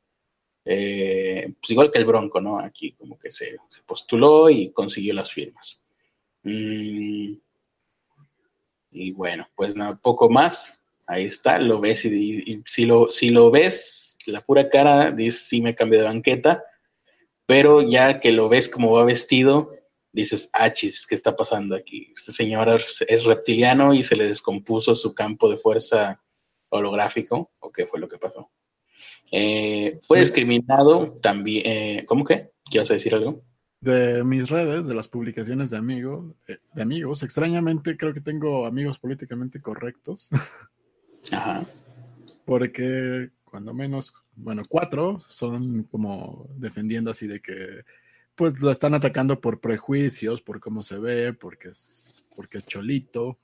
eh, 0.65 1.47
pues 1.59 1.71
igual 1.71 1.89
que 1.89 1.97
el 1.97 2.05
Bronco, 2.05 2.41
¿no? 2.41 2.59
Aquí 2.59 2.91
como 2.91 3.17
que 3.17 3.31
se, 3.31 3.57
postuló 3.85 4.49
y 4.49 4.71
consiguió 4.71 5.13
las 5.13 5.31
firmas. 5.31 5.87
Mm, 6.43 7.35
y 8.91 9.11
bueno, 9.11 9.47
pues 9.55 9.75
poco 10.01 10.29
más. 10.29 10.83
Ahí 11.05 11.23
está, 11.23 11.57
lo 11.57 11.79
ves 11.79 12.03
y, 12.03 12.61
si, 12.65 12.85
lo, 12.85 13.09
si 13.09 13.29
lo 13.29 13.49
ves, 13.49 14.17
la 14.25 14.41
pura 14.41 14.67
cara, 14.67 15.11
dices, 15.11 15.47
sí 15.47 15.61
me 15.61 15.73
cambié 15.73 15.99
de 15.99 16.05
banqueta, 16.05 16.65
pero 17.45 17.81
ya 17.81 18.19
que 18.19 18.33
lo 18.33 18.49
ves 18.49 18.67
como 18.67 18.91
va 18.91 19.05
vestido, 19.05 19.71
dices, 20.11 20.49
achis, 20.51 21.07
¿qué 21.07 21.15
está 21.15 21.33
pasando 21.33 21.77
aquí? 21.77 22.11
Este 22.13 22.33
señor 22.33 22.77
es 23.07 23.23
reptiliano 23.23 23.93
y 23.93 24.03
se 24.03 24.17
le 24.17 24.27
descompuso 24.27 24.95
su 24.95 25.15
campo 25.15 25.49
de 25.49 25.55
fuerza 25.55 26.21
holográfico 26.69 27.51
o 27.59 27.71
qué 27.71 27.85
fue 27.85 27.99
lo 27.99 28.07
que 28.07 28.17
pasó. 28.17 28.49
Eh, 29.31 29.99
fue 30.01 30.19
discriminado 30.19 31.13
también, 31.21 31.63
eh, 31.65 32.05
¿cómo 32.05 32.23
que? 32.23 32.51
¿Quieres 32.65 32.89
decir 32.89 33.13
algo? 33.13 33.43
De 33.79 34.23
mis 34.23 34.49
redes, 34.49 34.87
de 34.87 34.95
las 34.95 35.07
publicaciones 35.07 35.69
de 35.69 35.77
amigos, 35.77 36.33
eh, 36.47 36.57
de 36.73 36.81
amigos, 36.81 37.23
extrañamente 37.23 37.95
creo 37.95 38.13
que 38.13 38.21
tengo 38.21 38.65
amigos 38.65 38.99
políticamente 38.99 39.61
correctos. 39.61 40.29
Ajá. 41.31 41.65
Porque 42.45 43.29
cuando 43.43 43.73
menos, 43.73 44.13
bueno, 44.35 44.63
cuatro 44.67 45.19
son 45.27 45.83
como 45.83 46.47
defendiendo 46.55 47.11
así 47.11 47.27
de 47.27 47.41
que 47.41 47.83
pues 48.35 48.59
lo 48.61 48.69
están 48.69 48.93
atacando 48.93 49.41
por 49.41 49.59
prejuicios, 49.59 50.43
por 50.43 50.59
cómo 50.59 50.83
se 50.83 50.99
ve, 50.99 51.33
porque 51.33 51.69
es, 51.69 52.23
porque 52.35 52.59
es 52.59 52.65
cholito, 52.67 53.39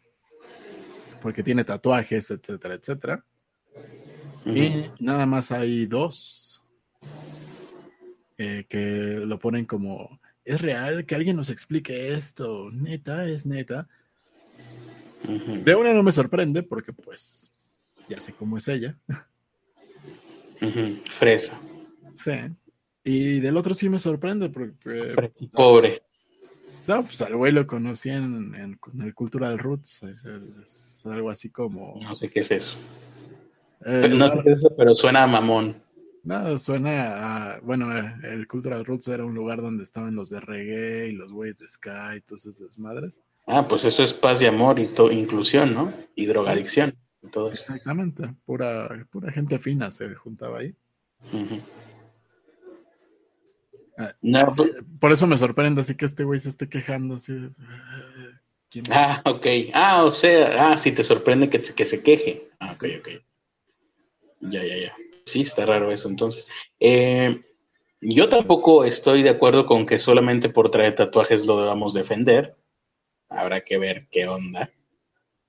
porque 1.24 1.42
tiene 1.42 1.64
tatuajes, 1.64 2.30
etcétera, 2.32 2.76
etcétera. 2.76 3.26
Y 4.46 4.92
nada 5.00 5.26
más 5.26 5.54
hay 5.54 5.86
dos 5.86 6.62
eh, 8.38 8.66
que 8.68 9.22
lo 9.26 9.40
ponen 9.40 9.66
como, 9.66 10.20
es 10.44 10.62
real, 10.62 11.06
que 11.06 11.16
alguien 11.16 11.38
nos 11.38 11.50
explique 11.50 12.14
esto, 12.14 12.70
neta, 12.74 13.26
es 13.26 13.46
neta. 13.46 13.88
De 15.64 15.74
una 15.74 15.94
no 15.94 16.04
me 16.04 16.12
sorprende 16.12 16.62
porque 16.62 16.92
pues 16.92 17.50
ya 18.10 18.20
sé 18.20 18.34
cómo 18.34 18.58
es 18.58 18.68
ella. 18.68 18.98
Fresa. 21.06 21.62
Sí. 22.16 22.34
Y 23.06 23.40
del 23.40 23.56
otro 23.56 23.74
sí 23.74 23.88
me 23.88 23.98
sorprende 23.98 24.50
porque... 24.50 25.14
Pobre. 25.54 26.04
No, 26.88 27.04
pues 27.04 27.22
al 27.22 27.36
güey 27.36 27.52
lo 27.52 27.66
conocí 27.66 28.10
en, 28.10 28.78
el 29.02 29.14
Cultural 29.14 29.58
Roots. 29.58 30.04
Eh, 30.04 30.16
es 30.62 31.06
algo 31.06 31.30
así 31.30 31.50
como. 31.50 32.00
No 32.02 32.14
sé 32.14 32.30
qué 32.30 32.42
es 32.42 32.52
eso. 32.52 32.78
no 33.82 34.28
sé 34.28 34.40
qué 34.44 34.52
es 34.52 34.66
eso, 34.66 34.74
pero 34.76 34.94
suena 34.94 35.24
a 35.24 35.28
mamón. 35.28 35.82
No, 36.24 36.58
suena 36.58 37.54
a. 37.54 37.60
Bueno, 37.60 37.98
eh, 37.98 38.14
el 38.24 38.48
Cultural 38.48 38.86
Roots 38.86 39.08
era 39.08 39.26
un 39.26 39.34
lugar 39.34 39.62
donde 39.62 39.84
estaban 39.84 40.16
los 40.16 40.30
de 40.30 40.40
reggae 40.40 41.10
y 41.10 41.12
los 41.14 41.32
güeyes 41.32 41.60
de 41.60 41.68
Sky 41.68 42.18
y 42.18 42.22
todas 42.22 42.46
esas 42.46 42.78
madres. 42.78 43.22
Ah, 43.48 43.68
pues 43.68 43.86
eso 43.86 44.04
es 44.04 44.14
paz 44.14 44.42
y 44.42 44.46
amor 44.46 44.80
y 44.80 44.90
inclusión, 45.12 45.74
¿no? 45.74 45.94
Y 46.16 46.26
drogadicción. 46.26 46.94
Y 47.22 47.28
todo 47.28 47.52
eso. 47.52 47.62
Exactamente. 47.62 48.34
Pura, 48.46 49.06
pura 49.10 49.32
gente 49.32 49.60
fina 49.60 49.92
se 49.92 50.14
juntaba 50.16 50.60
ahí. 50.60 50.76
Ah, 51.34 51.46
pues 54.56 54.72
por 55.00 55.12
eso 55.12 55.28
me 55.28 55.38
sorprende, 55.38 55.82
así 55.82 55.96
que 55.96 56.06
este 56.06 56.24
güey 56.24 56.40
se 56.40 56.50
esté 56.50 56.68
quejando. 56.68 57.18
ah, 58.92 59.22
ok. 59.26 59.48
Ah, 59.74 60.04
o 60.06 60.12
sea, 60.12 60.72
ah, 60.72 60.78
sí, 60.78 60.92
te 60.92 61.04
sorprende 61.04 61.50
que, 61.50 61.62
que 61.62 61.86
se 61.86 62.02
queje. 62.02 62.50
Ah, 62.60 62.74
ok, 62.74 62.86
ok. 63.00 63.10
Ya, 64.42 64.64
ya, 64.64 64.78
ya. 64.78 64.94
Sí, 65.26 65.42
está 65.42 65.66
raro 65.66 65.92
eso 65.92 66.10
entonces. 66.10 66.48
Eh, 66.80 67.42
yo 68.02 68.28
tampoco 68.28 68.84
estoy 68.84 69.24
de 69.24 69.30
acuerdo 69.30 69.66
con 69.66 69.86
que 69.86 69.98
solamente 69.98 70.50
por 70.50 70.70
traer 70.70 70.96
tatuajes 70.96 71.46
lo 71.46 71.60
debamos 71.60 71.94
defender. 71.94 72.56
Habrá 73.30 73.62
que 73.62 73.78
ver 73.78 74.08
qué 74.12 74.28
onda. 74.28 74.70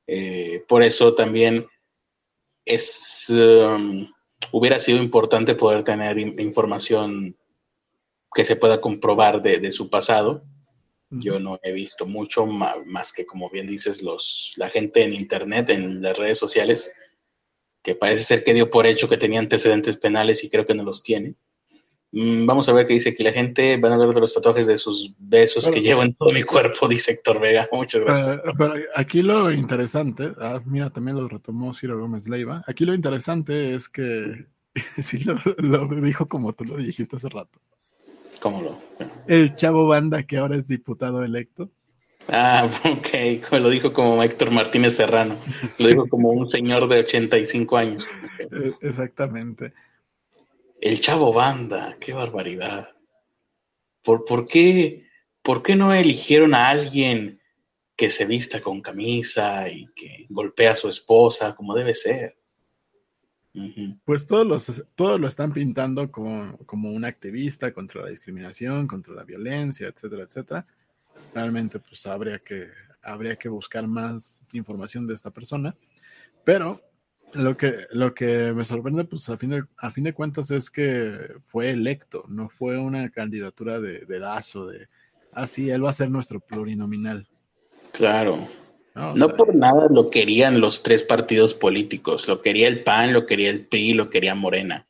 Eh, 0.06 0.64
por 0.68 0.82
eso 0.82 1.14
también 1.14 1.66
es 2.64 3.30
um, 3.30 4.06
hubiera 4.52 4.78
sido 4.78 5.02
importante 5.02 5.54
poder 5.54 5.82
tener 5.82 6.18
información 6.18 7.36
que 8.34 8.44
se 8.44 8.56
pueda 8.56 8.80
comprobar 8.80 9.40
de, 9.40 9.72
su 9.72 9.88
pasado. 9.88 10.44
Yo 11.10 11.38
no 11.38 11.60
he 11.62 11.70
visto 11.70 12.06
mucho 12.06 12.44
más 12.46 13.12
que, 13.12 13.24
como 13.24 13.48
bien 13.48 13.68
dices, 13.68 14.02
los, 14.02 14.52
la 14.56 14.68
gente 14.68 15.04
en 15.04 15.12
Internet, 15.12 15.70
en 15.70 16.02
las 16.02 16.18
redes 16.18 16.38
sociales, 16.38 16.92
que 17.82 17.94
parece 17.94 18.24
ser 18.24 18.42
que 18.42 18.54
dio 18.54 18.68
por 18.68 18.86
hecho 18.86 19.08
que 19.08 19.16
tenía 19.16 19.38
antecedentes 19.38 19.96
penales 19.96 20.42
y 20.42 20.50
creo 20.50 20.64
que 20.64 20.74
no 20.74 20.82
los 20.82 21.04
tiene. 21.04 21.36
Mm, 22.10 22.46
vamos 22.46 22.68
a 22.68 22.72
ver 22.72 22.86
qué 22.86 22.94
dice 22.94 23.10
aquí 23.10 23.22
la 23.22 23.32
gente. 23.32 23.76
Van 23.76 23.92
a 23.92 23.94
hablar 23.96 24.14
de 24.14 24.20
los 24.20 24.34
tatuajes 24.34 24.66
de 24.66 24.76
sus 24.76 25.14
besos 25.18 25.68
que 25.68 25.80
llevo 25.80 26.02
en 26.02 26.14
todo 26.14 26.32
mi 26.32 26.42
cuerpo, 26.42 26.88
dice 26.88 27.12
Héctor 27.12 27.40
Vega. 27.40 27.68
Muchas 27.72 28.02
gracias. 28.02 28.40
aquí 28.94 29.22
lo 29.22 29.52
interesante, 29.52 30.32
ah, 30.40 30.60
mira, 30.64 30.90
también 30.90 31.16
lo 31.16 31.28
retomó 31.28 31.74
Ciro 31.74 31.98
Gómez 31.98 32.28
Leiva. 32.28 32.64
Aquí 32.66 32.84
lo 32.84 32.94
interesante 32.94 33.74
es 33.74 33.88
que 33.88 34.46
sí 35.02 35.24
lo, 35.24 35.38
lo 35.58 35.88
dijo 36.00 36.26
como 36.26 36.52
tú 36.52 36.64
lo 36.64 36.76
dijiste 36.76 37.16
hace 37.16 37.28
rato. 37.28 37.60
¿Cómo 38.40 38.60
lo? 38.60 38.78
El 39.26 39.54
chavo 39.54 39.86
banda 39.86 40.22
que 40.24 40.38
ahora 40.38 40.56
es 40.56 40.68
diputado 40.68 41.22
electo. 41.22 41.70
Ah, 42.28 42.68
ok, 42.84 43.52
lo 43.52 43.68
dijo 43.68 43.92
como 43.92 44.22
Héctor 44.22 44.50
Martínez 44.50 44.96
Serrano, 44.96 45.36
lo 45.78 45.88
dijo 45.88 46.08
como 46.08 46.30
un 46.30 46.46
señor 46.46 46.88
de 46.88 47.00
85 47.00 47.76
años. 47.76 48.08
Eh, 48.38 48.72
exactamente. 48.80 49.72
El 50.80 51.00
chavo 51.00 51.32
banda, 51.32 51.96
qué 52.00 52.12
barbaridad. 52.12 52.88
¿Por, 54.02 54.24
por, 54.24 54.46
qué, 54.46 55.06
¿Por 55.42 55.62
qué 55.62 55.76
no 55.76 55.92
eligieron 55.92 56.54
a 56.54 56.68
alguien 56.68 57.40
que 57.96 58.10
se 58.10 58.26
vista 58.26 58.60
con 58.60 58.80
camisa 58.80 59.68
y 59.68 59.86
que 59.94 60.26
golpea 60.28 60.72
a 60.72 60.76
su 60.76 60.88
esposa 60.88 61.54
como 61.54 61.74
debe 61.74 61.94
ser? 61.94 62.36
Pues 64.04 64.26
todos, 64.26 64.46
los, 64.46 64.84
todos 64.96 65.20
lo 65.20 65.28
están 65.28 65.52
pintando 65.52 66.10
como, 66.10 66.58
como, 66.66 66.90
un 66.90 67.04
activista 67.04 67.72
contra 67.72 68.02
la 68.02 68.10
discriminación, 68.10 68.88
contra 68.88 69.14
la 69.14 69.22
violencia, 69.22 69.86
etcétera, 69.86 70.24
etcétera. 70.24 70.66
Realmente, 71.32 71.78
pues 71.78 72.04
habría 72.06 72.40
que, 72.40 72.68
habría 73.00 73.36
que 73.36 73.48
buscar 73.48 73.86
más 73.86 74.52
información 74.54 75.06
de 75.06 75.14
esta 75.14 75.30
persona. 75.30 75.74
Pero 76.42 76.80
lo 77.34 77.56
que, 77.56 77.86
lo 77.92 78.12
que 78.12 78.52
me 78.52 78.64
sorprende, 78.64 79.04
pues 79.04 79.28
a 79.28 79.36
fin, 79.36 79.50
de, 79.50 79.64
a 79.76 79.90
fin 79.90 80.02
de 80.02 80.14
cuentas, 80.14 80.50
es 80.50 80.68
que 80.68 81.36
fue 81.44 81.70
electo, 81.70 82.24
no 82.28 82.48
fue 82.48 82.76
una 82.76 83.08
candidatura 83.10 83.80
de, 83.80 84.00
de 84.00 84.18
Dazo, 84.18 84.66
de, 84.66 84.88
ah, 85.32 85.46
sí, 85.46 85.70
él 85.70 85.84
va 85.84 85.90
a 85.90 85.94
ser 85.94 86.10
nuestro 86.10 86.40
plurinominal. 86.40 87.28
Claro. 87.92 88.48
No, 88.94 89.34
por 89.34 89.54
nada 89.56 89.88
lo 89.90 90.08
querían 90.08 90.60
los 90.60 90.84
tres 90.84 91.02
partidos 91.02 91.52
políticos, 91.52 92.28
lo 92.28 92.40
quería 92.40 92.68
el 92.68 92.84
PAN, 92.84 93.12
lo 93.12 93.26
quería 93.26 93.50
el 93.50 93.66
PRI, 93.66 93.92
lo 93.92 94.08
quería 94.08 94.36
Morena. 94.36 94.86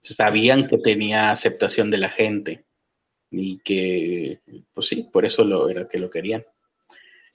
Sabían 0.00 0.68
que 0.68 0.76
tenía 0.76 1.30
aceptación 1.30 1.90
de 1.90 1.98
la 1.98 2.10
gente 2.10 2.64
y 3.30 3.58
que, 3.60 4.40
pues 4.74 4.88
sí, 4.88 5.08
por 5.10 5.24
eso 5.24 5.44
lo, 5.44 5.70
era 5.70 5.88
que 5.88 5.98
lo 5.98 6.10
querían. 6.10 6.44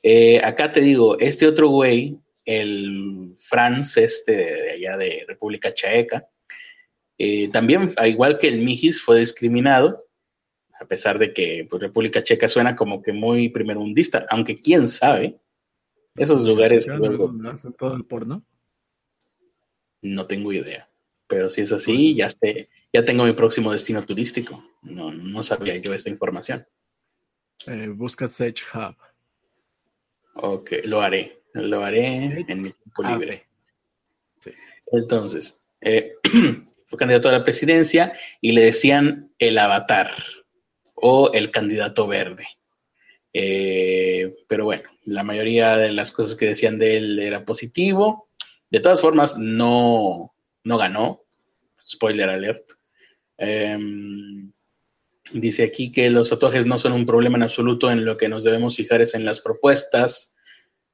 Eh, 0.04 0.40
acá 0.44 0.72
te 0.72 0.82
digo, 0.82 1.18
este 1.18 1.48
otro 1.48 1.70
güey, 1.70 2.20
el 2.46 3.36
Franz, 3.40 3.98
este 3.98 4.36
de 4.36 4.72
allá 4.74 4.98
de 4.98 5.26
República 5.28 5.74
Checa, 5.74 6.30
eh, 7.18 7.50
también, 7.50 7.96
igual 8.06 8.38
que 8.38 8.48
el 8.48 8.60
Mijis, 8.60 9.02
fue 9.02 9.20
discriminado, 9.20 10.06
a 10.80 10.86
pesar 10.86 11.18
de 11.18 11.34
que 11.34 11.66
pues, 11.68 11.82
República 11.82 12.24
Checa 12.24 12.48
suena 12.48 12.76
como 12.76 13.02
que 13.02 13.14
muy 13.14 13.50
primermundista, 13.50 14.28
aunque 14.30 14.60
quién 14.60 14.88
sabe, 14.88 15.40
esos 16.16 16.44
lugares... 16.46 16.88
todo 17.78 17.96
el 17.96 18.06
porno? 18.06 18.44
No 20.02 20.28
tengo 20.28 20.54
idea, 20.54 20.90
pero 21.28 21.50
si 21.50 21.62
es 21.62 21.72
así, 21.72 22.08
pues 22.08 22.18
ya 22.18 22.30
sé, 22.30 22.70
ya 22.94 23.04
tengo 23.04 23.26
mi 23.26 23.34
próximo 23.34 23.72
destino 23.72 24.04
turístico. 24.04 24.64
No, 24.82 25.12
no 25.12 25.44
sabía 25.44 25.78
yo 25.78 25.94
esta 25.94 26.10
información. 26.10 26.66
Eh, 27.68 27.88
busca 27.90 28.30
Sage 28.30 28.64
Hub. 28.74 28.96
Ok, 30.36 30.72
lo 30.86 31.02
haré. 31.02 31.42
Lo 31.54 31.84
haré 31.84 32.24
en 32.24 32.36
mi 32.36 32.44
tiempo 32.46 33.04
libre. 33.04 33.46
Entonces, 34.92 35.64
eh, 35.82 36.14
fue 36.86 37.00
candidato 37.00 37.30
a 37.30 37.32
la 37.32 37.44
presidencia 37.44 38.14
y 38.42 38.52
le 38.52 38.66
decían 38.66 39.34
el 39.40 39.58
avatar 39.58 40.12
o 40.96 41.32
el 41.34 41.52
candidato 41.52 42.08
verde. 42.08 42.46
Eh, 43.38 44.34
pero 44.48 44.64
bueno, 44.64 44.84
la 45.04 45.22
mayoría 45.22 45.76
de 45.76 45.92
las 45.92 46.14
cosas 46.14 46.36
que 46.36 46.46
decían 46.46 46.80
de 46.80 46.96
él 46.96 47.20
era 47.20 47.44
positivo. 47.44 48.30
De 48.70 48.80
todas 48.80 49.02
formas, 49.02 49.38
no, 49.38 50.34
no 50.64 50.78
ganó. 50.78 51.26
Spoiler 51.86 52.30
alert. 52.30 52.64
Em, 53.38 54.54
dice 55.34 55.64
aquí 55.66 55.92
que 55.92 56.10
los 56.10 56.30
tatuajes 56.30 56.66
no 56.66 56.80
son 56.80 56.94
un 56.94 57.06
problema 57.06 57.36
en 57.36 57.44
absoluto, 57.44 57.92
en 57.92 58.06
lo 58.06 58.16
que 58.16 58.30
nos 58.30 58.46
debemos 58.46 58.78
fijar 58.78 59.02
es 59.02 59.16
en 59.16 59.26
las 59.26 59.42
propuestas. 59.42 60.38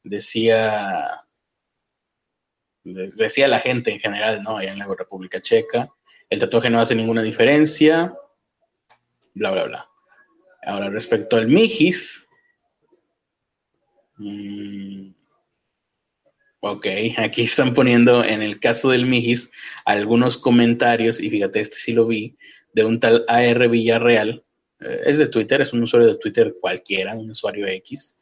Decía, 0.04 1.24
decía 2.84 3.48
la 3.48 3.60
gente 3.60 3.92
en 3.92 4.00
general, 4.00 4.42
¿no? 4.42 4.58
Allá 4.58 4.72
en 4.72 4.80
la 4.80 4.88
República 4.88 5.40
Checa. 5.44 5.94
El 6.28 6.40
tatuaje 6.40 6.72
no 6.72 6.82
hace 6.82 6.96
ninguna 6.96 7.22
diferencia. 7.22 8.16
Bla, 9.36 9.52
bla, 9.52 9.66
bla. 9.66 9.90
Ahora, 10.64 10.90
respecto 10.90 11.38
al 11.38 11.48
Mijis. 11.48 12.30
Mm, 14.22 15.14
Ok, 16.64 16.86
aquí 17.18 17.42
están 17.42 17.74
poniendo 17.74 18.24
en 18.24 18.44
el 18.44 18.60
caso 18.60 18.92
del 18.92 19.08
Mijis 19.08 19.52
algunos 19.84 20.38
comentarios, 20.38 21.20
y 21.20 21.32
fíjate, 21.32 21.60
este 21.60 21.78
sí 21.78 21.92
lo 21.92 22.06
vi, 22.06 22.38
de 22.74 22.86
un 22.86 23.00
tal 23.00 23.26
AR 23.28 23.68
Villarreal. 23.68 24.44
Eh, 24.80 25.02
es 25.08 25.18
de 25.18 25.28
Twitter, 25.28 25.60
es 25.62 25.74
un 25.74 25.82
usuario 25.82 26.10
de 26.10 26.20
Twitter 26.20 26.54
cualquiera, 26.62 27.16
un 27.16 27.32
usuario 27.32 27.66
X. 27.66 28.20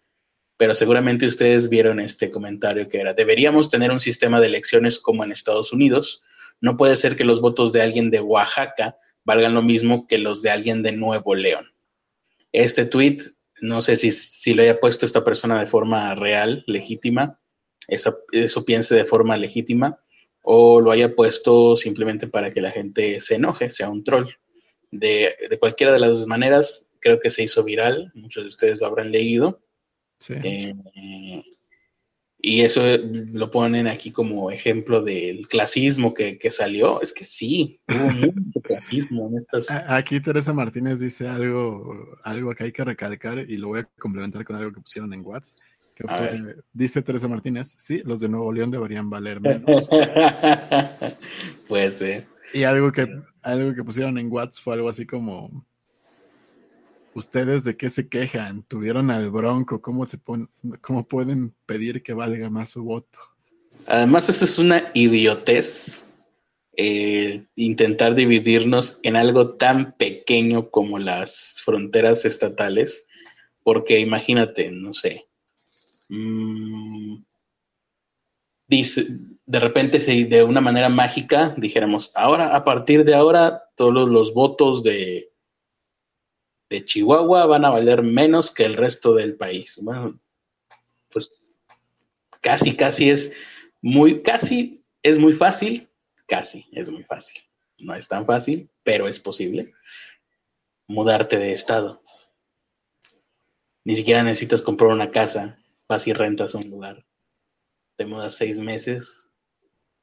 Pero 0.56 0.74
seguramente 0.74 1.28
ustedes 1.28 1.68
vieron 1.68 2.00
este 2.00 2.32
comentario 2.32 2.88
que 2.88 3.02
era, 3.02 3.14
deberíamos 3.14 3.70
tener 3.70 3.92
un 3.92 4.00
sistema 4.00 4.40
de 4.40 4.48
elecciones 4.48 5.00
como 5.00 5.26
en 5.26 5.34
Estados 5.34 5.74
Unidos. 5.74 6.24
No 6.62 6.78
puede 6.78 6.96
ser 6.96 7.18
que 7.18 7.26
los 7.26 7.42
votos 7.42 7.74
de 7.74 7.82
alguien 7.82 8.10
de 8.10 8.22
Oaxaca 8.22 8.96
valgan 9.26 9.54
lo 9.54 9.64
mismo 9.64 10.08
que 10.08 10.18
los 10.18 10.42
de 10.42 10.52
alguien 10.52 10.82
de 10.82 10.94
Nuevo 10.94 11.36
León. 11.36 11.66
Este 12.54 12.86
tweet, 12.86 13.18
no 13.62 13.82
sé 13.82 13.96
si, 13.96 14.12
si 14.12 14.54
lo 14.54 14.64
haya 14.64 14.80
puesto 14.80 15.06
esta 15.06 15.24
persona 15.24 15.60
de 15.60 15.66
forma 15.68 16.16
real, 16.16 16.64
legítima, 16.68 17.40
eso 17.88 18.66
piense 18.66 18.96
de 18.96 19.06
forma 19.06 19.38
legítima 19.38 20.00
o 20.44 20.82
lo 20.82 20.92
haya 20.92 21.16
puesto 21.16 21.76
simplemente 21.76 22.28
para 22.28 22.52
que 22.52 22.62
la 22.62 22.72
gente 22.72 23.20
se 23.20 23.36
enoje, 23.36 23.70
sea 23.70 23.90
un 23.90 24.04
troll. 24.04 24.26
De, 24.92 25.36
cualquiera 25.60 25.94
de 25.94 26.00
las 26.00 26.26
maneras, 26.26 26.94
creo 27.00 27.20
que 27.20 27.30
se 27.30 27.44
hizo 27.44 27.64
viral, 27.64 28.12
muchos 28.16 28.44
de 28.44 28.48
ustedes 28.48 28.80
lo 28.80 28.88
habrán 28.88 29.12
leído. 29.12 29.62
Eh, 30.28 30.74
y 32.42 32.62
eso 32.62 32.82
lo 33.04 33.52
ponen 33.52 33.88
aquí 33.88 34.12
como 34.12 34.50
ejemplo 34.50 35.02
del 35.02 35.48
clasismo 35.48 36.14
que, 36.14 36.38
salió. 36.50 37.02
Es 37.02 37.14
que 37.14 37.24
sí, 37.24 37.80
hubo 37.88 38.10
mucho 38.36 38.62
clasismo 38.62 39.28
en 39.28 39.36
estas. 39.36 39.70
Aquí 39.72 40.20
Teresa 40.20 40.54
Martínez 40.54 41.00
dice 41.00 41.28
algo, 41.28 42.18
algo 42.24 42.54
que 42.56 42.64
hay 42.64 42.72
que 42.72 42.84
recalcar 42.84 43.40
y 43.40 43.58
lo 43.58 43.70
voy 43.70 43.82
a 43.82 43.90
complementar 44.00 44.46
con 44.46 44.56
algo 44.56 44.72
que 44.72 44.82
pusieron 44.82 45.14
en 45.14 45.26
WhatsApp 45.26 45.60
dice 46.74 47.02
Teresa 47.02 47.28
Martínez, 47.28 47.76
sí, 47.78 48.02
los 48.06 48.20
de 48.20 48.30
Nuevo 48.30 48.52
León 48.52 48.72
deberían 48.72 49.10
valer 49.10 49.42
menos. 49.42 49.90
Puede 51.68 51.92
ser. 51.92 52.28
Y 52.54 52.64
algo 52.64 52.92
que, 52.92 53.08
algo 53.42 53.76
que 53.76 53.84
pusieron 53.84 54.18
en 54.18 54.32
WhatsApp 54.32 54.64
fue 54.64 54.74
algo 54.76 54.90
así 54.90 55.06
como, 55.06 55.66
¿ustedes 57.14 57.64
de 57.64 57.78
qué 57.78 57.90
se 57.90 58.08
quejan? 58.08 58.64
¿Tuvieron 58.64 59.12
al 59.12 59.30
Bronco? 59.30 59.82
¿Cómo, 59.82 60.06
se 60.06 60.20
cómo 60.82 61.08
pueden 61.08 61.54
pedir 61.66 62.04
que 62.04 62.14
valga 62.14 62.50
más 62.50 62.70
su 62.70 62.84
voto? 62.84 63.20
Además, 63.86 64.30
eso 64.30 64.46
es 64.46 64.60
una 64.60 64.92
idiotez. 64.94 66.06
Eh, 66.82 67.46
intentar 67.56 68.16
dividirnos 68.16 69.00
en 69.04 69.18
algo 69.18 69.56
tan 69.56 69.98
pequeño 69.98 70.70
como 70.70 70.98
las 70.98 71.62
fronteras 71.66 72.24
estatales, 72.24 73.06
porque 73.64 74.00
imagínate, 74.00 74.72
no 74.72 74.94
sé, 74.94 75.30
Mm, 76.10 77.24
dice, 78.68 79.06
de 79.46 79.60
repente, 79.60 80.00
si 80.00 80.26
de 80.26 80.44
una 80.44 80.62
manera 80.62 80.90
mágica 80.90 81.54
dijéramos, 81.58 82.12
ahora, 82.16 82.56
a 82.56 82.64
partir 82.64 83.06
de 83.06 83.14
ahora, 83.14 83.64
todos 83.76 84.10
los 84.10 84.34
votos 84.34 84.84
de, 84.84 85.29
de 86.70 86.86
Chihuahua 86.86 87.46
van 87.46 87.66
a 87.66 87.70
valer 87.70 88.04
menos 88.04 88.52
que 88.52 88.64
el 88.64 88.76
resto 88.76 89.14
del 89.16 89.36
país. 89.36 89.80
Bueno, 89.82 90.20
pues 91.12 91.32
casi, 92.42 92.76
casi 92.76 93.10
es 93.10 93.34
muy, 93.82 94.22
casi 94.22 94.84
es 95.02 95.18
muy 95.18 95.34
fácil, 95.34 95.90
casi 96.28 96.68
es 96.72 96.90
muy 96.90 97.04
fácil. 97.04 97.42
No 97.78 97.96
es 97.96 98.08
tan 98.08 98.26
fácil, 98.26 98.70
pero 98.84 99.08
es 99.08 99.20
posible 99.20 99.74
mudarte 100.88 101.38
de 101.38 101.54
estado. 101.54 102.02
Ni 103.84 103.96
siquiera 103.96 104.24
necesitas 104.24 104.62
comprar 104.62 104.92
una 104.92 105.12
casa 105.12 105.56
vas 105.90 106.08
y 106.08 106.14
rentas 106.14 106.54
un 106.54 106.70
lugar, 106.70 107.04
te 107.96 108.06
mudas 108.06 108.36
seis 108.36 108.62
meses, 108.62 109.32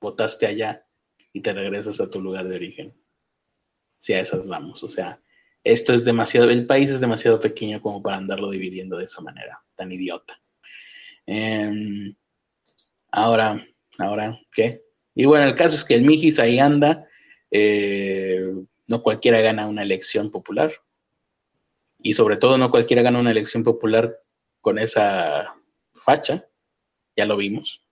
votaste 0.01 0.47
allá 0.47 0.87
y 1.33 1.41
te 1.41 1.53
regresas 1.53 2.01
a 2.01 2.11
tu 2.11 2.21
lugar 2.21 2.49
de 2.49 2.57
origen. 2.57 2.95
Si 3.99 4.13
a 4.13 4.21
esas 4.21 4.49
vamos, 4.49 4.83
o 4.83 4.91
sea, 4.91 5.23
esto 5.67 5.93
es 5.93 6.05
demasiado, 6.05 6.49
el 6.49 6.65
país 6.65 6.91
es 6.91 7.01
demasiado 7.01 7.41
pequeño 7.41 7.83
como 7.83 8.01
para 8.01 8.19
andarlo 8.19 8.51
dividiendo 8.51 8.97
de 8.99 9.05
esa 9.05 9.21
manera, 9.21 9.61
tan 9.75 9.91
idiota. 9.91 10.41
Em, 11.27 12.15
ahora, 13.11 13.67
ahora, 13.99 14.39
¿qué? 14.53 14.85
Y 15.13 15.25
bueno, 15.25 15.45
el 15.45 15.57
caso 15.57 15.75
es 15.75 15.85
que 15.85 15.97
el 15.97 16.05
Mijis 16.05 16.39
ahí 16.39 16.61
anda, 16.61 17.09
eh, 17.51 18.41
no 18.89 19.03
cualquiera 19.03 19.41
gana 19.41 19.67
una 19.67 19.83
elección 19.83 20.31
popular. 20.31 20.73
Y 21.99 22.13
sobre 22.13 22.37
todo 22.37 22.59
no 22.59 22.71
cualquiera 22.71 23.03
gana 23.03 23.19
una 23.19 23.33
elección 23.33 23.65
popular 23.65 24.21
con 24.61 24.79
esa 24.79 25.53
facha, 25.95 26.49
ya 27.17 27.27
lo 27.27 27.37
vimos. 27.37 27.83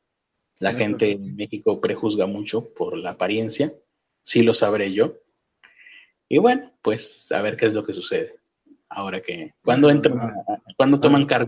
La 0.60 0.74
gente 0.74 1.10
en 1.10 1.34
México 1.34 1.80
prejuzga 1.80 2.26
mucho 2.26 2.72
por 2.72 2.96
la 2.96 3.10
apariencia, 3.10 3.74
sí 4.22 4.44
lo 4.44 4.54
sabré 4.54 4.92
yo. 4.92 5.23
Y 6.34 6.38
bueno, 6.38 6.68
pues 6.82 7.30
a 7.30 7.40
ver 7.42 7.56
qué 7.56 7.66
es 7.66 7.74
lo 7.74 7.84
que 7.84 7.92
sucede. 7.92 8.34
Ahora 8.88 9.20
que, 9.20 9.52
cuando 9.62 9.88
entran, 9.88 10.18
ah, 10.18 10.32
cuando 10.76 10.98
toman 10.98 11.26
cargo. 11.26 11.46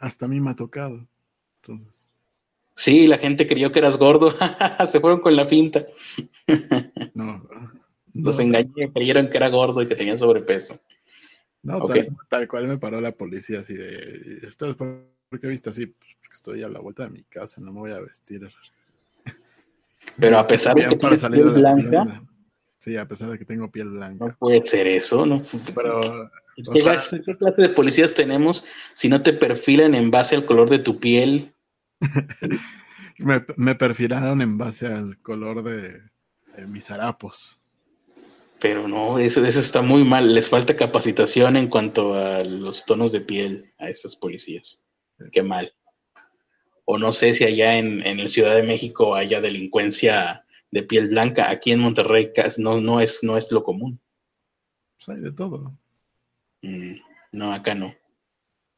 Hasta, 0.00 0.24
a 0.24 0.28
mí 0.28 0.40
me 0.40 0.50
ha 0.50 0.56
tocado. 0.56 1.06
Sí, 2.72 3.06
la 3.06 3.18
gente 3.18 3.46
creyó 3.46 3.70
que 3.70 3.80
eras 3.80 3.98
gordo, 3.98 4.30
se 4.86 5.00
fueron 5.00 5.20
con 5.20 5.36
la 5.36 5.44
finta. 5.44 5.84
no, 7.12 7.46
Los 8.14 8.40
engañé, 8.40 8.90
creyeron 8.90 9.28
que 9.28 9.36
era 9.36 9.50
gordo 9.50 9.82
y 9.82 9.86
que 9.86 9.96
tenía 9.96 10.16
sobrepeso. 10.16 10.80
No, 11.62 11.84
tal, 12.30 12.48
cual 12.48 12.68
me 12.68 12.78
paró 12.78 13.02
la 13.02 13.12
policía 13.12 13.60
así 13.60 13.74
de, 13.74 14.40
esto 14.48 14.64
es 14.64 14.76
¿Por 14.76 15.04
qué 15.38 15.46
viste 15.46 15.68
así? 15.68 15.84
Pues, 15.84 16.10
porque 16.22 16.32
estoy 16.32 16.62
a 16.62 16.70
la 16.70 16.80
vuelta 16.80 17.02
de 17.02 17.10
mi 17.10 17.24
casa, 17.24 17.60
no 17.60 17.70
me 17.70 17.80
voy 17.80 17.92
a 17.92 18.00
vestir. 18.00 18.48
Pero 20.18 20.38
a 20.38 20.46
pesar 20.46 20.74
de 20.74 20.86
que 20.86 20.96
tienes 20.96 21.22
piel 21.22 21.50
blanca. 21.50 22.22
Sí, 22.80 22.96
a 22.96 23.06
pesar 23.06 23.30
de 23.30 23.38
que 23.38 23.44
tengo 23.44 23.70
piel 23.70 23.90
blanca. 23.90 24.26
No 24.26 24.36
puede 24.38 24.62
ser 24.62 24.86
eso, 24.86 25.26
¿no? 25.26 25.42
Pero. 25.74 26.00
¿Qué, 26.72 26.80
clase 27.38 27.62
de 27.62 27.68
policías 27.68 28.14
tenemos 28.14 28.66
si 28.94 29.08
no 29.08 29.22
te 29.22 29.34
perfilan 29.34 29.94
en 29.94 30.10
base 30.10 30.34
al 30.34 30.46
color 30.46 30.70
de 30.70 30.78
tu 30.78 30.98
piel? 30.98 31.52
me, 33.18 33.74
perfilaron 33.74 34.40
en 34.40 34.56
base 34.56 34.86
al 34.86 35.18
color 35.20 35.62
de, 35.62 36.00
mis 36.68 36.90
harapos. 36.90 37.60
Pero 38.60 38.88
no, 38.88 39.18
eso, 39.18 39.44
eso 39.44 39.60
está 39.60 39.82
muy 39.82 40.02
mal. 40.04 40.34
Les 40.34 40.48
falta 40.48 40.74
capacitación 40.74 41.56
en 41.56 41.68
cuanto 41.68 42.14
a 42.14 42.42
los 42.44 42.86
tonos 42.86 43.12
de 43.12 43.20
piel 43.20 43.74
a 43.78 43.90
esas 43.90 44.16
policías. 44.16 44.86
qué 45.32 45.42
mal. 45.42 45.70
O 46.86 46.96
no 46.96 47.12
sé 47.12 47.34
si 47.34 47.44
allá 47.44 47.76
en, 47.76 48.06
en 48.06 48.18
la 48.18 48.26
Ciudad 48.26 48.54
de 48.54 48.62
México 48.62 49.14
haya 49.14 49.42
delincuencia 49.42 50.44
de 50.70 50.82
piel 50.82 51.08
blanca. 51.08 51.50
Aquí 51.50 51.72
en 51.72 51.80
Monterrey 51.80 52.32
no, 52.58 52.80
no, 52.80 53.00
es, 53.00 53.22
no 53.22 53.36
es 53.36 53.50
lo 53.52 53.62
común. 53.62 54.00
Pues 54.96 55.16
hay 55.16 55.22
de 55.22 55.32
todo. 55.32 55.76
Mm, 56.62 56.94
no, 57.32 57.52
acá 57.52 57.74
no. 57.74 57.94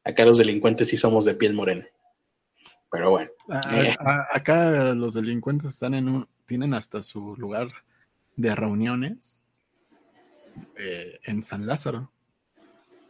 Acá 0.03 0.25
los 0.25 0.37
delincuentes 0.37 0.89
sí 0.89 0.97
somos 0.97 1.25
de 1.25 1.35
piel 1.35 1.53
morena. 1.53 1.85
Pero 2.91 3.11
bueno. 3.11 3.31
Eh. 3.71 3.95
acá 4.31 4.93
los 4.93 5.13
delincuentes 5.15 5.73
están 5.73 5.93
en 5.93 6.07
un, 6.09 6.27
tienen 6.45 6.73
hasta 6.73 7.01
su 7.01 7.35
lugar 7.37 7.67
de 8.35 8.55
reuniones 8.55 9.43
eh, 10.77 11.19
en 11.23 11.43
San 11.43 11.65
Lázaro, 11.65 12.11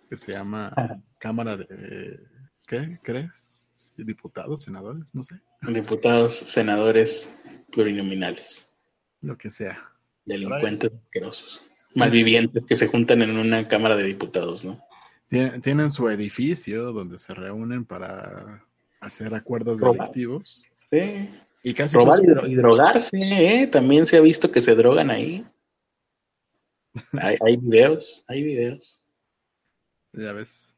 que 0.10 0.18
se 0.18 0.34
llama 0.34 0.74
Cámara 1.18 1.58
de, 1.58 2.20
¿qué 2.68 3.00
crees? 3.02 3.94
Diputados, 3.98 4.64
senadores, 4.64 5.14
no 5.14 5.24
sé. 5.24 5.42
Diputados, 5.62 6.34
senadores 6.34 7.40
plurinominales. 7.72 8.73
Lo 9.24 9.38
que 9.38 9.50
sea. 9.50 9.90
Delincuentes 10.26 10.94
asquerosos. 10.94 11.66
Malvivientes 11.96 12.66
que 12.66 12.76
se 12.76 12.88
juntan 12.88 13.22
en 13.22 13.38
una 13.38 13.68
Cámara 13.68 13.96
de 13.96 14.04
Diputados, 14.04 14.64
¿no? 14.66 14.84
Tienen 15.30 15.92
su 15.92 16.10
edificio 16.10 16.92
donde 16.92 17.18
se 17.18 17.34
reúnen 17.34 17.86
para 17.86 18.64
hacer 19.00 19.34
acuerdos 19.34 19.80
delictivos. 19.80 20.68
Sí. 20.92 21.30
Y 21.64 21.74
casi 21.74 21.96
Robar 21.96 22.20
y, 22.48 22.56
drogarse, 22.56 23.18
¿eh? 23.20 23.68
También 23.68 24.06
se 24.06 24.18
ha 24.18 24.22
visto 24.22 24.52
que 24.52 24.62
se 24.62 24.76
drogan 24.76 25.10
ahí. 25.10 25.48
hay, 27.20 27.38
hay 27.44 27.58
videos, 27.58 28.26
hay 28.28 28.44
videos. 28.44 29.06
Ya 30.12 30.34
ves. 30.34 30.78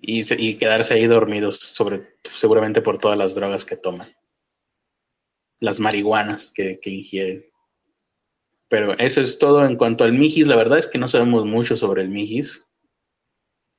Y, 0.00 0.22
y, 0.34 0.54
quedarse 0.54 0.94
ahí 0.94 1.06
dormidos, 1.06 1.58
sobre, 1.58 2.16
seguramente 2.24 2.80
por 2.80 2.98
todas 2.98 3.18
las 3.18 3.34
drogas 3.34 3.64
que 3.64 3.76
toman. 3.76 4.08
Las 5.60 5.78
marihuanas 5.78 6.50
que, 6.52 6.80
que 6.80 6.90
ingieren. 6.90 7.44
Pero 8.68 8.96
eso 8.98 9.20
es 9.20 9.38
todo 9.38 9.64
en 9.64 9.76
cuanto 9.76 10.04
al 10.04 10.12
Mijis. 10.12 10.46
La 10.46 10.56
verdad 10.56 10.78
es 10.78 10.86
que 10.86 10.98
no 10.98 11.08
sabemos 11.08 11.46
mucho 11.46 11.76
sobre 11.76 12.02
el 12.02 12.10
Mijis. 12.10 12.70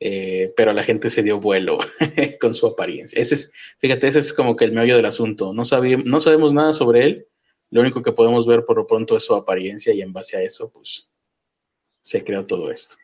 Eh, 0.02 0.54
pero 0.56 0.72
la 0.72 0.84
gente 0.84 1.10
se 1.10 1.24
dio 1.24 1.40
vuelo 1.40 1.78
con 2.40 2.54
su 2.54 2.68
apariencia. 2.68 3.22
Ese 3.22 3.36
es, 3.36 3.54
fíjate, 3.80 4.08
ese 4.08 4.20
es 4.20 4.34
como 4.34 4.56
que 4.56 4.66
el 4.66 4.72
meollo 4.72 4.96
del 4.96 5.06
asunto. 5.06 5.54
No, 5.54 5.64
no 6.06 6.20
sabemos 6.20 6.54
nada 6.54 6.74
sobre 6.74 7.06
él. 7.06 7.28
Lo 7.70 7.82
único 7.82 8.02
que 8.02 8.14
podemos 8.14 8.48
ver 8.48 8.66
por 8.66 8.78
lo 8.78 8.88
pronto 8.88 9.16
es 9.16 9.26
su 9.26 9.36
apariencia 9.36 9.94
y 9.94 10.02
en 10.02 10.12
base 10.12 10.38
a 10.38 10.42
eso, 10.42 10.72
pues, 10.72 11.12
se 12.02 12.24
creó 12.24 12.46
todo 12.46 12.72
esto. 12.72 12.96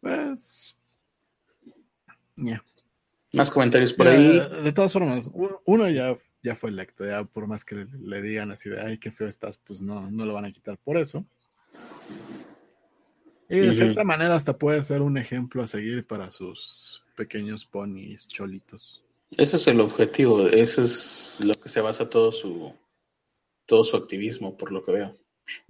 Pues, 0.00 0.76
ya. 2.36 2.62
Más 3.32 3.50
comentarios 3.50 3.94
por 3.94 4.08
ahí. 4.08 4.40
De 4.62 4.72
todas 4.72 4.92
formas, 4.92 5.30
uno 5.64 5.88
ya, 5.88 6.16
ya 6.48 6.56
fue 6.56 6.70
electo, 6.70 7.06
ya 7.06 7.24
por 7.24 7.46
más 7.46 7.64
que 7.64 7.86
le, 8.00 8.22
digan 8.22 8.50
así 8.50 8.68
de, 8.68 8.80
ay, 8.80 8.98
qué 8.98 9.10
feo 9.10 9.28
estás, 9.28 9.58
pues 9.58 9.80
no, 9.80 10.10
no 10.10 10.26
lo 10.26 10.34
van 10.34 10.46
a 10.46 10.50
quitar 10.50 10.78
por 10.78 10.96
eso. 10.96 11.24
Y 13.48 13.60
de 13.60 13.72
cierta 13.72 14.04
manera 14.04 14.34
hasta 14.34 14.58
puede 14.58 14.82
ser 14.82 15.00
un 15.00 15.16
ejemplo 15.16 15.62
a 15.62 15.66
seguir 15.66 16.06
para 16.06 16.30
sus 16.30 17.02
pequeños 17.16 17.64
ponis 17.64 18.28
cholitos. 18.28 19.02
Ese 19.36 19.56
es 19.56 19.66
el 19.68 19.80
objetivo, 19.80 20.46
ese 20.48 20.82
es 20.82 21.38
lo 21.42 21.54
que 21.54 21.68
se 21.68 21.80
basa 21.80 22.10
todo 22.10 22.32
su 22.32 22.72
todo 23.66 23.84
su 23.84 23.96
activismo, 23.96 24.56
por 24.56 24.72
lo 24.72 24.82
que 24.82 24.92
veo. 24.92 25.14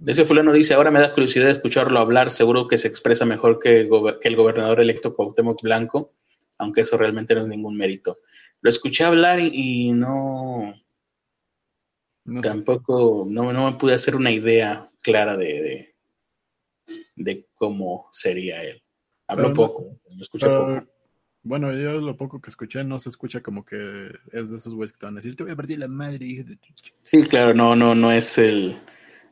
Ese 0.05 0.25
fulano 0.25 0.53
dice, 0.53 0.73
ahora 0.73 0.91
me 0.91 0.99
da 0.99 1.13
curiosidad 1.13 1.49
escucharlo 1.49 1.99
hablar, 1.99 2.31
seguro 2.31 2.67
que 2.67 2.77
se 2.77 2.87
expresa 2.87 3.25
mejor 3.25 3.59
que, 3.59 3.81
el 3.81 4.35
gobernador 4.35 4.79
electo 4.79 5.13
Cuauhtémoc 5.13 5.61
Blanco, 5.61 6.13
aunque 6.57 6.81
eso 6.81 6.97
realmente 6.97 7.35
no 7.35 7.41
es 7.41 7.47
ningún 7.47 7.77
mérito. 7.77 8.19
Lo 8.61 8.69
escuché 8.69 9.05
hablar 9.05 9.39
y, 9.39 9.91
no, 9.91 10.73
tampoco, 12.41 13.25
no, 13.27 13.53
no, 13.53 13.71
me 13.71 13.77
pude 13.77 13.93
hacer 13.93 14.15
una 14.15 14.31
idea 14.31 14.89
clara 15.01 15.37
de, 15.37 15.87
de 17.15 17.47
cómo 17.55 18.07
sería 18.11 18.63
él. 18.63 18.81
Hablo 19.27 19.53
poco, 19.53 19.95
lo 20.15 20.21
escuché 20.21 20.47
poco. 20.47 20.85
Bueno, 21.41 21.71
yo 21.71 21.93
lo 22.01 22.17
poco 22.17 22.41
que 22.41 22.49
escuché 22.49 22.83
no 22.83 22.99
se 22.99 23.09
escucha 23.09 23.41
como 23.41 23.63
que 23.63 24.11
es 24.33 24.49
de 24.49 24.57
esos 24.57 24.75
güeyes 24.75 24.91
que 24.91 24.99
te 24.99 25.05
van 25.05 25.15
a 25.15 25.19
decir, 25.19 25.35
te 25.35 25.43
voy 25.43 25.53
a 25.53 25.55
partir 25.55 25.79
la 25.79 25.87
madre, 25.87 26.25
hija 26.25 26.43
de 26.43 26.57
Sí, 27.01 27.23
claro, 27.23 27.53
no, 27.53 27.75
no, 27.77 27.95
no 27.95 28.11
es 28.11 28.37
el 28.37 28.77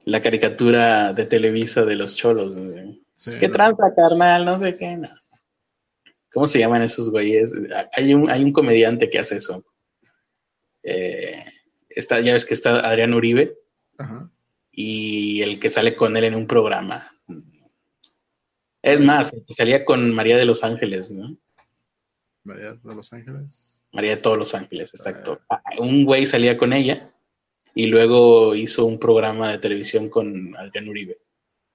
la 0.06 0.22
caricatura 0.22 1.12
de 1.12 1.26
Televisa 1.26 1.84
de 1.84 1.98
los 1.98 2.16
cholos. 2.16 2.58
¿Qué 3.40 3.50
tranza, 3.50 3.94
carnal? 3.94 4.46
No 4.46 4.58
sé 4.58 4.78
qué, 4.78 4.96
no. 4.96 5.10
¿Cómo 6.38 6.46
se 6.46 6.60
llaman 6.60 6.84
esos 6.84 7.10
güeyes? 7.10 7.52
Hay 7.94 8.14
un, 8.14 8.30
hay 8.30 8.44
un 8.44 8.54
comediante 8.54 9.10
que 9.10 9.18
hace 9.18 9.38
eso. 9.38 9.66
Eh, 10.84 11.44
está, 11.90 12.20
ya 12.20 12.34
ves 12.34 12.46
que 12.46 12.54
está 12.54 12.88
Adrián 12.88 13.16
Uribe. 13.16 13.58
Y 14.72 15.42
el 15.42 15.58
que 15.58 15.72
sale 15.72 15.96
con 15.96 16.16
él 16.16 16.26
en 16.26 16.36
un 16.36 16.46
programa. 16.46 17.04
Es 18.84 19.00
más, 19.00 19.36
salía 19.48 19.84
con 19.84 20.14
María 20.14 20.38
de 20.38 20.46
los 20.46 20.64
Ángeles, 20.64 21.10
¿no? 21.10 21.36
María 22.44 22.74
de 22.74 22.94
los 22.94 23.12
Ángeles. 23.12 23.84
María 23.92 24.18
de 24.18 24.22
todos 24.22 24.38
los 24.38 24.54
Ángeles, 24.54 24.94
exacto. 24.94 25.42
Ah, 25.50 25.60
un 25.80 26.06
güey 26.06 26.28
salía 26.28 26.56
con 26.56 26.72
ella 26.72 27.16
y 27.74 27.88
luego 27.88 28.54
hizo 28.54 28.86
un 28.86 29.00
programa 29.00 29.54
de 29.54 29.58
televisión 29.58 30.08
con 30.08 30.56
Adrián 30.56 30.88
Uribe. 30.88 31.18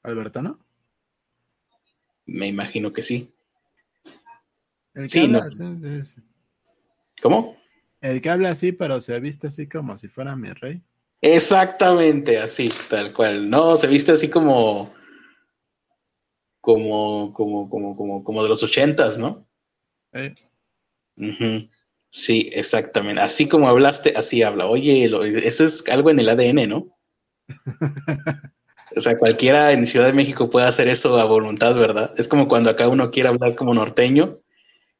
¿Albertano? 0.05 0.65
Me 2.27 2.47
imagino 2.47 2.93
que 2.93 3.03
sí. 3.03 3.35
El 4.95 5.05
que 5.05 5.09
sí, 5.09 5.21
habla, 5.21 5.49
¿Cómo? 7.23 7.57
El 8.01 8.21
que 8.21 8.31
habla 8.31 8.51
así, 8.51 8.73
pero 8.73 9.01
se 9.01 9.19
viste 9.21 9.47
así 9.47 9.69
como 9.69 9.97
si 9.97 10.09
fuera 10.09 10.37
mi 10.37 10.53
rey. 10.53 10.83
Exactamente, 11.21 12.39
así, 12.39 12.69
tal 12.91 13.13
cual. 13.13 13.49
No, 13.49 13.77
se 13.77 13.87
viste 13.87 14.13
así 14.13 14.29
como 14.29 14.93
como, 16.63 17.35
como, 17.35 17.69
como, 17.69 17.97
como, 17.97 18.25
como 18.25 18.43
de 18.43 18.49
los 18.49 18.63
ochentas, 18.63 19.19
¿no? 19.19 19.47
Sí, 22.09 22.51
exactamente. 22.53 23.21
Así 23.21 23.49
como 23.49 23.69
hablaste, 23.69 24.15
así 24.17 24.43
habla. 24.43 24.67
Oye, 24.67 25.05
eso 25.05 25.65
es 25.65 25.87
algo 25.89 26.11
en 26.11 26.21
el 26.21 26.29
ADN, 26.29 26.69
¿no? 26.69 26.97
o 28.97 29.01
sea, 29.01 29.19
cualquiera 29.19 29.73
en 29.73 29.85
Ciudad 29.85 30.07
de 30.07 30.13
México 30.13 30.49
puede 30.49 30.67
hacer 30.67 30.89
eso 30.89 31.19
a 31.19 31.25
voluntad, 31.25 31.75
¿verdad? 31.75 32.15
Es 32.17 32.29
como 32.29 32.47
cuando 32.47 32.71
acá 32.71 32.89
uno 32.89 33.11
quiere 33.11 33.29
hablar 33.29 33.57
como 33.57 33.75
norteño, 33.75 34.39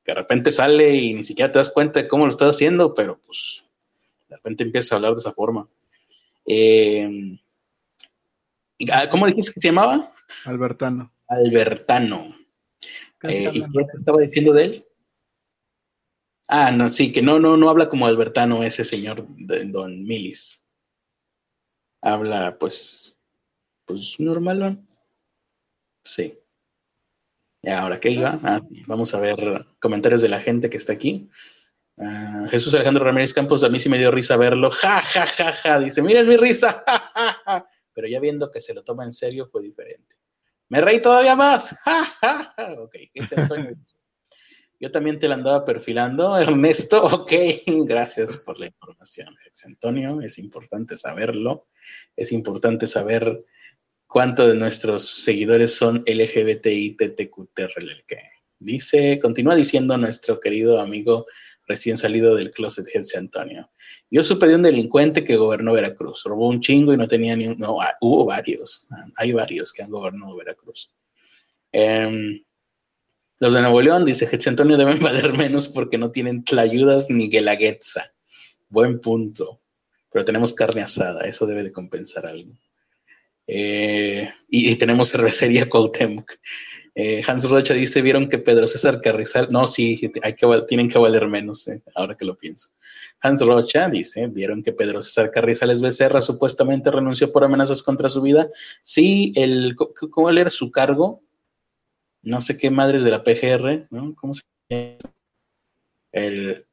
que 0.05 0.13
de 0.13 0.15
repente 0.15 0.51
sale 0.51 0.95
y 0.95 1.15
ni 1.15 1.25
siquiera 1.25 1.53
te 1.53 1.59
das 1.59 1.71
cuenta 1.71 2.01
de 2.01 2.09
cómo 2.09 2.25
lo 2.25 2.31
estás 2.31 2.57
haciendo, 2.57 2.95
pero 2.95 3.21
pues 3.25 3.75
de 4.29 4.37
repente 4.37 4.65
empiezas 4.65 4.93
a 4.93 4.97
hablar 4.97 5.13
de 5.13 5.21
esa 5.21 5.33
forma. 5.33 5.69
Eh, 6.47 7.39
ah, 8.93 9.09
¿Cómo 9.09 9.27
dijiste 9.27 9.53
que 9.53 9.61
se 9.61 9.69
llamaba? 9.69 10.13
Albertano. 10.45 11.13
Albertano. 11.29 12.37
Eh, 13.23 13.51
¿Y 13.53 13.61
qué 13.61 13.87
estaba 13.95 14.21
diciendo 14.21 14.53
de 14.53 14.65
él? 14.65 14.87
Ah, 16.49 16.71
no, 16.71 16.91
sí, 16.91 17.13
que 17.13 17.23
no, 17.23 17.39
no, 17.39 17.57
no 17.57 17.71
habla 17.71 17.89
como 17.89 18.07
Albertano 18.07 18.63
ese 18.63 18.85
señor 18.85 19.27
de 19.29 19.65
Don 19.67 20.05
Milis. 20.05 20.67
Habla, 22.01 22.59
pues, 22.59 23.17
pues 23.87 24.19
normal, 24.19 24.85
Sí. 26.05 26.42
Y 27.63 27.71
ahora, 27.71 28.01
¿qué 28.01 28.11
iba? 28.11 28.41
Ah, 28.43 28.59
vamos 28.87 29.15
a 29.15 29.21
ver 29.21 29.67
comentarios 29.81 30.21
de 30.21 30.29
la 30.29 30.41
gente 30.41 30.69
que 30.69 30.77
está 30.77 30.93
aquí. 30.93 31.31
Ah, 31.97 32.47
Jesús 32.51 32.75
Alejandro 32.75 33.05
Ramírez 33.05 33.33
Campos, 33.33 33.63
a 33.63 33.69
mí 33.69 33.79
sí 33.79 33.89
me 33.89 33.99
dio 33.99 34.11
risa 34.11 34.37
verlo. 34.37 34.71
Ja, 34.83 35.01
ja, 35.01 35.27
ja, 35.27 35.53
ja. 35.53 35.79
Dice, 35.79 36.03
miren 36.03 36.29
mi 36.29 36.37
risa. 36.37 36.85
Pero 37.95 38.09
ya 38.09 38.19
viendo 38.19 38.51
que 38.51 38.61
se 38.61 38.75
lo 38.75 38.83
toma 38.83 39.05
en 39.05 39.13
serio 39.13 39.47
fue 39.47 39.63
diferente. 39.63 40.17
Me 40.71 40.81
reí 40.81 41.01
todavía 41.01 41.37
más. 41.37 41.79
ok, 42.79 42.97
Yo 44.81 44.91
también 44.91 45.21
te 45.21 45.29
la 45.29 45.35
andaba 45.35 45.65
perfilando, 45.65 46.37
Ernesto. 46.37 47.05
Ok, 47.05 47.33
gracias 47.87 48.39
por 48.39 48.59
la 48.59 48.67
información, 48.67 49.37
Antonio. 49.67 50.21
Es 50.21 50.39
importante 50.39 50.97
saberlo. 50.97 51.69
Es 52.17 52.33
importante 52.33 52.89
saber 52.89 53.45
cuánto 54.13 54.47
de 54.47 54.55
nuestros 54.55 55.09
seguidores 55.25 55.75
son 55.75 56.05
LGBTI 56.07 56.97
que 56.99 57.15
Dice, 58.59 59.19
continúa 59.19 59.57
diciendo 59.57 59.97
nuestro 59.97 60.39
querido 60.39 60.81
amigo 60.81 61.27
recién 61.67 61.97
salido 61.97 62.35
del 62.35 62.51
closet 62.51 62.87
Jesse 62.87 63.17
Antonio. 63.17 63.71
Yo 64.11 64.23
supe 64.23 64.47
de 64.47 64.57
un 64.57 64.63
delincuente 64.63 65.25
que 65.25 65.37
gobernó 65.37 65.73
Veracruz, 65.73 66.25
robó 66.25 66.49
un 66.49 66.61
chingo 66.61 66.93
y 66.93 66.99
no 66.99 67.09
tenía 67.09 67.35
ni 67.35 67.47
un... 67.47 67.59
No, 67.59 67.81
ah, 67.81 67.97
hubo 68.03 68.27
varios, 68.27 68.87
hay 69.17 69.33
varios 69.33 69.73
que 69.73 69.83
han 69.83 69.91
gobernado 69.91 70.37
Veracruz. 70.37 70.93
Em, 71.73 72.45
los 73.41 73.55
de 73.55 73.61
Nuevo 73.63 73.81
León, 73.81 74.05
dice 74.05 74.27
Jesse 74.27 74.49
Antonio, 74.49 74.77
deben 74.77 75.01
valer 75.03 75.33
menos 75.33 75.69
porque 75.69 75.97
no 75.97 76.11
tienen 76.11 76.45
tlayudas 76.45 77.09
ni 77.09 77.31
guelaguetza. 77.31 78.13
Buen 78.69 79.01
punto. 79.01 79.63
Pero 80.13 80.27
tenemos 80.27 80.53
carne 80.53 80.83
asada, 80.83 81.23
eso 81.23 81.47
debe 81.47 81.65
de 81.65 81.73
compensar 81.73 82.27
algo. 82.27 82.53
Eh, 83.47 84.31
y, 84.49 84.77
tenemos 84.77 85.11
cervecería 85.11 85.69
Cuauhtémoc. 85.69 86.33
Eh, 86.95 87.23
Hans 87.27 87.49
Rocha 87.49 87.75
dice, 87.75 88.03
¿vieron 88.03 88.29
que 88.29 88.39
Pedro 88.39 88.67
César 88.69 89.01
Carrizal? 89.01 89.49
No, 89.51 89.67
sí, 89.67 90.11
hay 90.23 90.35
que, 90.35 90.47
tienen 90.69 90.89
que 90.89 90.99
valer 90.99 91.27
menos, 91.27 91.67
eh, 91.69 91.83
ahora 91.95 92.17
que 92.17 92.25
lo 92.25 92.37
pienso. 92.37 92.71
Hans 93.21 93.41
Rocha 93.41 93.89
dice, 93.89 94.27
¿vieron 94.27 94.63
que 94.63 94.73
Pedro 94.73 95.01
César 95.01 95.31
Carrizales 95.31 95.81
Becerra 95.81 96.21
supuestamente 96.21 96.91
renunció 96.91 97.33
por 97.33 97.45
amenazas 97.45 97.83
contra 97.83 98.11
su 98.11 98.21
vida? 98.21 98.51
Sí, 98.83 99.33
el, 99.37 99.75
¿cómo 99.77 100.31
era 100.31 100.51
su 100.51 100.71
cargo? 100.71 101.23
No 102.23 102.41
sé 102.41 102.57
qué 102.57 102.71
madres 102.71 103.05
de 103.05 103.11
la 103.11 103.23
PGR, 103.23 103.89
¿no? 103.91 104.15
¿Cómo 104.15 104.35
se 104.35 104.43
llama? 104.69 104.99
El 106.13 106.67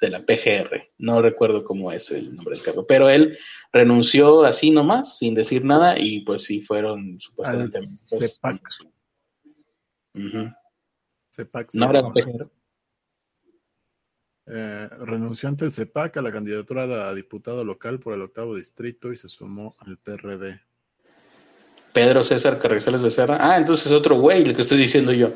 de 0.00 0.10
la 0.10 0.20
PGR, 0.20 0.90
no 0.98 1.22
recuerdo 1.22 1.62
cómo 1.64 1.92
es 1.92 2.10
el 2.10 2.34
nombre 2.34 2.56
del 2.56 2.64
cargo, 2.64 2.86
pero 2.86 3.08
él 3.08 3.38
renunció 3.72 4.44
así 4.44 4.70
nomás, 4.70 5.18
sin 5.18 5.34
decir 5.34 5.64
nada, 5.64 5.98
y 5.98 6.20
pues 6.24 6.44
sí 6.44 6.60
fueron 6.62 7.20
supuestamente 7.20 7.78
amenazas. 7.78 8.18
CEPAC. 11.30 11.74
¿No 11.74 11.90
era 11.90 12.02
eh, 14.52 14.88
renunció 15.02 15.48
ante 15.48 15.64
el 15.64 15.72
CEPAC 15.72 16.16
a 16.16 16.22
la 16.22 16.32
candidatura 16.32 17.08
a 17.08 17.14
diputado 17.14 17.64
local 17.64 18.00
por 18.00 18.14
el 18.14 18.22
octavo 18.22 18.56
distrito 18.56 19.12
y 19.12 19.16
se 19.16 19.28
sumó 19.28 19.76
al 19.78 19.96
PRD. 19.98 20.60
Pedro 21.92 22.24
César 22.24 22.58
Carrizales 22.58 23.00
Becerra. 23.00 23.38
Ah, 23.40 23.56
entonces 23.56 23.86
es 23.86 23.92
otro 23.92 24.16
güey, 24.16 24.42
el 24.42 24.54
que 24.54 24.62
estoy 24.62 24.78
diciendo 24.78 25.12
yo. 25.12 25.32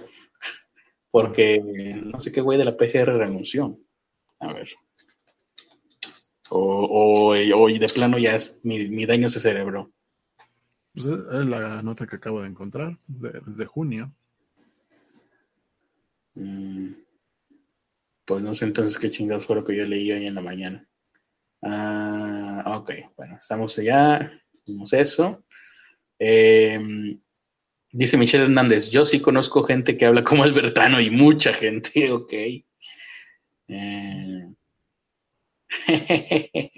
Porque 1.13 1.61
no 2.05 2.21
sé 2.21 2.33
qué 2.33 2.41
güey 2.41 2.59
de 2.59 2.65
la 2.65 2.77
PGR 2.77 3.17
renunció. 3.17 3.79
A 4.45 4.53
ver. 4.53 4.69
O, 6.51 7.31
o, 7.31 7.69
de 7.69 7.87
plano 7.89 8.19
ya 8.19 8.37
es, 8.37 8.61
mi, 8.65 9.07
daño 9.07 9.29
se 9.29 9.41
cerebró. 9.41 9.91
Pues 10.93 11.07
es 11.07 11.47
la 11.47 11.83
nota 11.83 12.07
que 12.07 12.17
acabo 12.17 12.43
de 12.43 12.49
encontrar, 12.49 12.99
desde 13.07 13.65
junio. 13.65 14.15
Mm, 16.35 16.93
pues 18.25 18.43
no 18.43 18.55
sé 18.55 18.67
entonces 18.67 18.99
qué 18.99 19.11
chingados 19.11 19.47
fue 19.47 19.57
lo 19.57 19.65
que 19.65 19.77
yo 19.77 19.87
leí 19.87 20.13
hoy 20.13 20.27
en 20.27 20.35
la 20.35 20.43
mañana. 20.43 20.87
Ah, 21.63 22.77
ok, 22.79 22.93
bueno, 23.17 23.37
estamos 23.39 23.79
allá, 23.79 24.31
vimos 24.67 24.93
eso. 24.93 25.45
Em, 26.19 27.19
dice 27.91 28.19
Michelle 28.19 28.45
Hernández, 28.45 28.91
yo 28.91 29.05
sí 29.05 29.21
conozco 29.21 29.63
gente 29.63 29.97
que 29.97 30.07
habla 30.07 30.23
como 30.23 30.45
Albertano 30.45 31.01
y 31.01 31.11
mucha 31.11 31.55
gente, 31.55 31.91
ok. 32.13 32.33
Eh, 33.69 34.55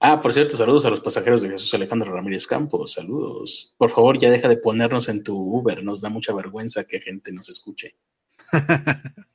ah, 0.00 0.20
por 0.20 0.32
cierto, 0.32 0.56
saludos 0.56 0.84
a 0.84 0.90
los 0.90 1.00
pasajeros 1.00 1.42
de 1.42 1.50
Jesús 1.50 1.72
Alejandro 1.74 2.12
Ramírez 2.12 2.46
Campos, 2.46 2.94
saludos. 2.94 3.74
Por 3.78 3.90
favor, 3.90 4.18
ya 4.18 4.30
deja 4.30 4.48
de 4.48 4.56
ponernos 4.56 5.08
en 5.08 5.22
tu 5.22 5.36
Uber, 5.36 5.82
nos 5.82 6.00
da 6.00 6.08
mucha 6.08 6.32
vergüenza 6.34 6.84
que 6.84 7.00
gente 7.00 7.32
nos 7.32 7.48
escuche. 7.48 7.96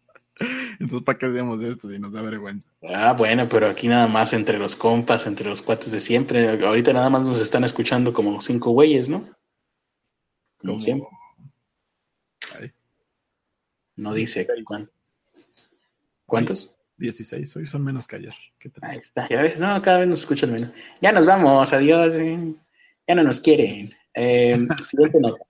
Entonces, 0.79 1.03
¿para 1.05 1.17
qué 1.17 1.27
hacemos 1.27 1.61
esto 1.61 1.87
si 1.87 1.97
nos 1.97 2.11
da 2.11 2.21
vergüenza? 2.21 2.67
Ah, 2.83 3.13
bueno, 3.13 3.47
pero 3.47 3.67
aquí 3.67 3.87
nada 3.87 4.07
más 4.07 4.33
entre 4.33 4.57
los 4.57 4.75
compas, 4.75 5.27
entre 5.27 5.47
los 5.47 5.61
cuates 5.61 5.91
de 5.91 6.01
siempre. 6.01 6.61
Ahorita 6.65 6.91
nada 6.91 7.09
más 7.09 7.25
nos 7.25 7.39
están 7.39 7.63
escuchando 7.63 8.11
como 8.11 8.41
cinco 8.41 8.71
güeyes, 8.71 9.07
¿no? 9.07 9.25
Como, 10.57 10.79
siempre. 10.79 11.07
No 13.95 14.13
dice 14.13 14.45
¿Cuántos? 16.25 16.77
16, 16.97 17.55
hoy 17.57 17.67
son 17.67 17.83
menos 17.83 18.07
que 18.07 18.15
ayer. 18.15 18.33
Ahí 18.81 18.97
está, 18.97 19.27
ya 19.27 19.41
ves, 19.41 19.59
no, 19.59 19.81
cada 19.81 19.99
vez 19.99 20.07
nos 20.07 20.21
escuchan 20.21 20.51
menos. 20.51 20.71
Ya 21.01 21.11
nos 21.11 21.25
vamos, 21.25 21.73
adiós. 21.73 22.15
Eh. 22.15 22.55
Ya 23.07 23.15
no 23.15 23.23
nos 23.23 23.39
quieren. 23.41 23.93
Eh, 24.13 24.57
siguiente 24.83 25.19
nota. 25.19 25.43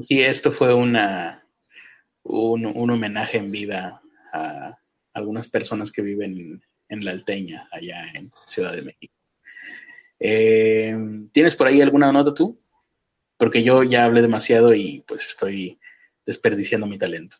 Sí, 0.00 0.20
esto 0.20 0.50
fue 0.50 0.74
una, 0.74 1.46
un, 2.22 2.90
homenaje 2.90 3.38
en 3.38 3.50
vida 3.50 4.02
a 4.32 4.78
algunas 5.12 5.48
personas 5.48 5.92
que 5.92 6.02
viven 6.02 6.62
en 6.88 7.04
la 7.04 7.12
Alteña, 7.12 7.68
allá 7.70 8.06
en 8.14 8.32
Ciudad 8.46 8.72
de 8.72 8.82
México. 8.82 9.14
Eh, 10.20 10.96
¿Tienes 11.32 11.56
por 11.56 11.66
ahí 11.66 11.80
alguna 11.80 12.12
nota 12.12 12.32
tú? 12.32 12.58
Porque 13.36 13.62
yo 13.62 13.82
ya 13.82 14.04
hablé 14.04 14.22
demasiado 14.22 14.74
y 14.74 15.04
pues 15.06 15.26
estoy 15.26 15.78
desperdiciando 16.24 16.86
mi 16.86 16.98
talento. 16.98 17.36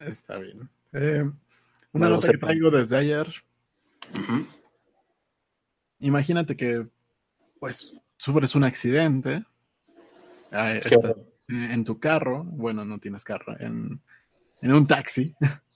Está 0.00 0.38
bien. 0.38 0.68
Eh, 0.92 1.24
una 1.92 2.08
nota 2.08 2.32
que 2.32 2.38
traigo 2.38 2.70
desde 2.70 2.96
ayer. 2.96 3.28
Imagínate 6.00 6.56
que, 6.56 6.86
pues, 7.58 7.94
sufres 8.16 8.54
un 8.54 8.64
accidente 8.64 9.44
ah, 10.50 10.74
en 11.48 11.84
tu 11.84 11.98
carro. 11.98 12.44
Bueno, 12.44 12.84
no 12.84 12.98
tienes 12.98 13.24
carro, 13.24 13.58
en, 13.60 14.00
un 14.62 14.86
taxi. 14.86 15.34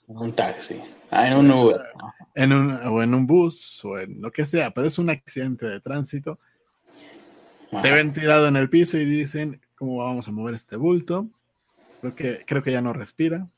En 0.08 0.16
un 0.16 0.32
taxi. 0.32 0.80
Ah, 1.10 1.28
en 1.28 1.36
un 1.36 1.50
Uber. 1.50 1.80
En 2.34 2.52
un, 2.52 2.70
o 2.70 3.02
en 3.02 3.14
un 3.14 3.26
bus, 3.26 3.82
o 3.86 3.98
en 3.98 4.20
lo 4.20 4.30
que 4.30 4.44
sea, 4.44 4.70
pero 4.70 4.86
es 4.86 4.98
un 4.98 5.08
accidente 5.08 5.64
de 5.64 5.80
tránsito. 5.80 6.38
Te 7.80 7.90
ven 7.90 8.12
tirado 8.12 8.46
en 8.46 8.56
el 8.56 8.68
piso 8.68 8.98
y 8.98 9.06
dicen, 9.06 9.58
¿cómo 9.74 10.04
vamos 10.04 10.28
a 10.28 10.32
mover 10.32 10.54
este 10.54 10.76
bulto? 10.76 11.30
Creo 12.02 12.14
que, 12.14 12.44
creo 12.46 12.62
que 12.62 12.72
ya 12.72 12.82
no 12.82 12.92
respira. 12.92 13.48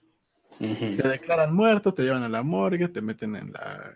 Te 0.59 1.09
declaran 1.09 1.55
muerto, 1.55 1.94
te 1.94 2.03
llevan 2.03 2.25
a 2.25 2.29
la 2.29 2.42
morgue, 2.42 2.88
te 2.88 3.01
meten 3.01 3.37
en 3.37 3.53
la, 3.53 3.94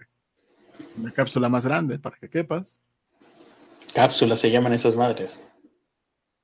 cápsula 1.12 1.48
más 1.48 1.66
grande 1.66 1.98
para 1.98 2.16
que 2.16 2.30
quepas. 2.30 2.80
Cápsulas 3.94 4.40
se 4.40 4.50
llaman 4.50 4.72
esas 4.72 4.94
madres. 4.94 5.42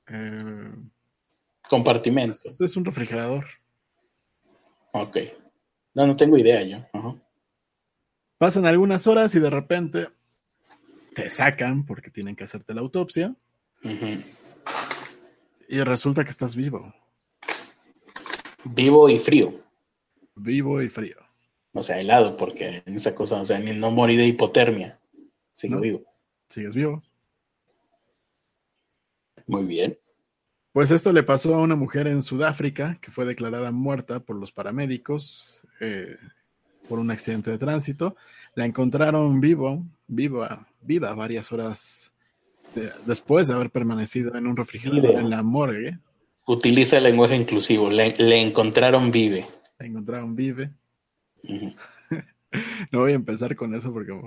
Eh, 0.09 0.73
Compartimentos. 1.69 2.61
Es 2.61 2.77
un 2.77 2.85
refrigerador. 2.85 3.45
Ok. 4.93 5.19
No, 5.95 6.07
no 6.07 6.17
tengo 6.17 6.39
idea 6.39 6.63
yo. 6.63 6.79
Pasan 8.39 8.67
algunas 8.67 9.07
horas 9.07 9.35
y 9.35 9.41
de 9.41 9.51
repente 9.51 10.09
te 11.15 11.29
sacan 11.29 11.85
porque 11.85 12.11
tienen 12.11 12.35
que 12.35 12.45
hacerte 12.45 12.75
la 12.75 12.81
autopsia. 12.81 13.35
Y 15.69 15.81
resulta 15.81 16.25
que 16.25 16.31
estás 16.31 16.57
vivo. 16.57 16.95
Vivo 18.65 19.09
y 19.09 19.19
frío. 19.19 19.68
Vivo 20.38 20.81
y 20.83 20.88
frío. 20.88 21.16
O 21.72 21.83
sea, 21.83 22.01
helado, 22.01 22.37
porque 22.37 22.83
en 22.87 22.96
esa 22.96 23.14
cosa, 23.14 23.40
o 23.40 23.44
sea, 23.44 23.59
no 23.59 23.90
morí 23.90 24.16
de 24.16 24.27
hipotermia. 24.27 24.98
Sigo 25.53 25.81
vivo. 25.81 26.03
Sigues 26.48 26.74
vivo. 26.74 27.01
Muy 29.46 29.66
bien. 29.66 29.98
Pues 30.72 30.90
esto 30.90 31.12
le 31.12 31.22
pasó 31.22 31.55
a 31.55 31.62
una 31.62 31.74
mujer 31.74 32.07
en 32.07 32.22
Sudáfrica 32.22 32.98
que 33.01 33.11
fue 33.11 33.24
declarada 33.24 33.70
muerta 33.70 34.20
por 34.20 34.37
los 34.37 34.53
paramédicos 34.53 35.62
eh, 35.81 36.16
por 36.88 36.98
un 36.98 37.11
accidente 37.11 37.51
de 37.51 37.59
tránsito. 37.59 38.16
La 38.55 38.64
encontraron 38.64 39.40
vivo, 39.40 39.85
viva, 40.07 40.66
viva 40.83 41.14
varias 41.14 41.53
horas 41.53 42.12
después 43.07 43.48
de 43.48 43.55
haber 43.55 43.70
permanecido 43.70 44.37
en 44.37 44.46
un 44.46 44.57
refrigerador 44.57 45.18
en 45.18 45.31
la 45.31 45.42
morgue. 45.42 45.96
Utiliza 46.46 46.98
el 46.98 47.05
lenguaje 47.05 47.37
inclusivo. 47.37 47.90
le 47.90 48.40
encontraron 48.40 49.11
vive 49.11 49.46
encontraron 49.87 50.35
Vive. 50.35 50.73
no 51.43 53.01
voy 53.01 53.12
a 53.12 53.17
empezar 53.17 53.55
con 53.57 53.75
eso 53.75 53.93
porque... 53.93 54.19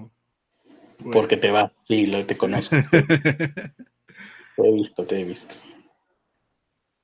Porque 1.12 1.38
te 1.38 1.50
va, 1.50 1.70
sí, 1.74 2.06
lo 2.06 2.26
te 2.26 2.38
conozco. 2.38 2.76
te 2.92 3.74
he 4.58 4.72
visto, 4.72 5.06
te 5.06 5.20
he 5.20 5.26
visto. 5.26 5.56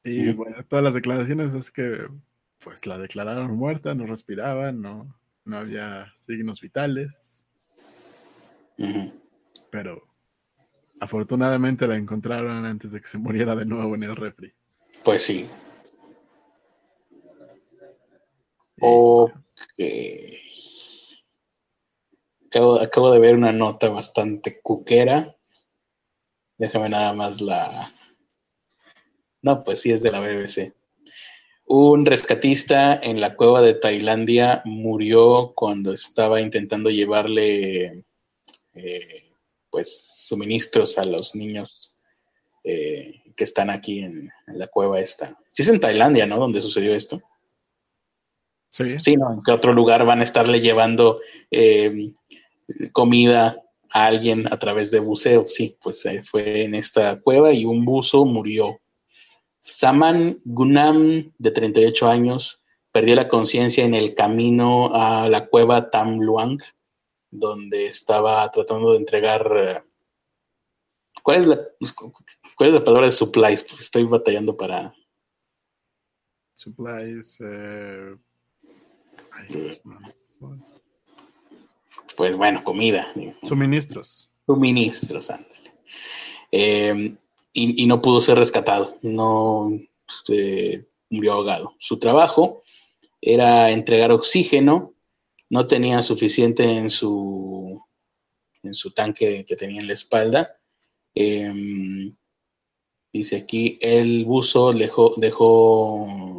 Y 0.03 0.31
bueno, 0.33 0.63
todas 0.67 0.83
las 0.83 0.93
declaraciones 0.93 1.53
es 1.53 1.71
que 1.71 2.07
pues 2.59 2.85
la 2.85 2.97
declararon 2.97 3.55
muerta, 3.55 3.93
no 3.95 4.05
respiraba, 4.05 4.71
no, 4.71 5.15
no 5.45 5.57
había 5.57 6.11
signos 6.15 6.61
vitales. 6.61 7.45
Pero 9.71 10.07
afortunadamente 10.99 11.87
la 11.87 11.95
encontraron 11.95 12.65
antes 12.65 12.91
de 12.91 13.01
que 13.01 13.07
se 13.07 13.17
muriera 13.17 13.55
de 13.55 13.65
nuevo 13.65 13.95
en 13.95 14.03
el 14.03 14.15
refri. 14.15 14.53
Pues 15.03 15.23
sí, 15.23 15.47
Ok. 18.79 19.81
Acabo, 22.81 23.11
de 23.11 23.19
ver 23.19 23.35
una 23.35 23.51
nota 23.51 23.89
bastante 23.89 24.59
cuquera. 24.61 25.35
Déjame 26.57 26.89
nada 26.89 27.13
más 27.13 27.41
la... 27.41 27.91
No, 29.41 29.63
pues 29.63 29.81
sí 29.81 29.91
es 29.91 30.01
de 30.01 30.11
la 30.11 30.19
BBC. 30.19 30.73
Un 31.65 32.05
rescatista 32.05 32.95
en 32.95 33.19
la 33.19 33.35
cueva 33.35 33.61
de 33.61 33.75
Tailandia 33.75 34.61
murió 34.65 35.53
cuando 35.53 35.93
estaba 35.93 36.41
intentando 36.41 36.89
llevarle 36.89 38.05
eh, 38.73 39.31
pues 39.69 40.25
suministros 40.25 40.97
a 40.97 41.05
los 41.05 41.35
niños 41.35 41.99
eh, 42.63 43.21
que 43.35 43.43
están 43.43 43.69
aquí 43.69 43.99
en, 43.99 44.31
en, 44.47 44.59
la 44.59 44.67
cueva 44.67 44.99
esta. 44.99 45.37
Sí 45.51 45.61
es 45.61 45.69
en 45.69 45.79
Tailandia, 45.79 46.25
¿no? 46.25 46.37
Donde 46.37 46.61
sucedió 46.61 46.95
esto. 46.95 47.21
Sí. 48.69 49.15
¿no? 49.15 49.33
¿En 49.33 49.41
qué 49.43 49.51
otro 49.51 49.73
lugar 49.73 50.05
van 50.05 50.19
a 50.19 50.23
estarle 50.23 50.59
llevando 50.59 51.19
eh, 51.51 52.13
comida 52.91 53.63
a 53.91 54.05
alguien 54.05 54.45
a 54.51 54.57
través 54.59 54.91
de 54.91 54.99
buceo? 54.99 55.47
Sí, 55.47 55.77
pues 55.81 56.05
fue 56.23 56.63
en 56.63 56.75
esta 56.75 57.19
cueva 57.21 57.53
y 57.53 57.65
un 57.65 57.85
buzo 57.85 58.25
murió 58.25 58.79
Saman 59.59 60.37
Gunam, 60.45 61.33
de 61.37 61.51
38 61.51 62.07
años, 62.07 62.63
perdió 62.91 63.15
la 63.15 63.27
conciencia 63.27 63.83
en 63.83 63.93
el 63.93 64.13
camino 64.13 64.93
a 64.93 65.27
la 65.27 65.47
cueva 65.47 65.89
Tam 65.89 66.19
Luang, 66.19 66.57
donde 67.29 67.87
estaba 67.87 68.49
tratando 68.51 68.91
de 68.91 68.97
entregar. 68.97 69.51
eh, 69.57 69.83
¿Cuál 71.21 71.39
es 71.39 71.47
la, 71.47 71.59
cuál 72.55 72.69
es 72.69 72.75
la 72.75 72.83
palabra 72.83 73.07
de 73.07 73.11
supplies? 73.11 73.63
Porque 73.63 73.83
estoy 73.83 74.03
batallando 74.03 74.55
para. 74.55 74.93
Supplies. 76.55 77.37
Eh... 77.41 78.15
Pues 82.15 82.35
bueno, 82.35 82.63
comida. 82.63 83.13
Suministros. 83.43 84.29
Suministros, 84.45 85.29
ándale. 85.29 85.73
Eh, 86.51 87.15
y, 87.53 87.83
y 87.83 87.87
no 87.87 88.01
pudo 88.01 88.21
ser 88.21 88.37
rescatado. 88.37 88.97
No 89.01 89.71
eh, 90.29 90.85
murió 91.09 91.33
ahogado. 91.33 91.75
Su 91.79 91.99
trabajo 91.99 92.63
era 93.21 93.71
entregar 93.71 94.11
oxígeno. 94.11 94.93
No 95.49 95.67
tenía 95.67 96.01
suficiente 96.01 96.63
en 96.63 96.89
su, 96.89 97.81
en 98.63 98.73
su 98.73 98.91
tanque 98.91 99.45
que 99.45 99.55
tenía 99.55 99.81
en 99.81 99.87
la 99.87 99.93
espalda. 99.93 100.57
Eh, 101.15 102.13
dice 103.11 103.37
aquí, 103.37 103.79
el 103.81 104.25
buzo 104.25 104.71
dejó, 104.71 105.13
dejó, 105.17 106.36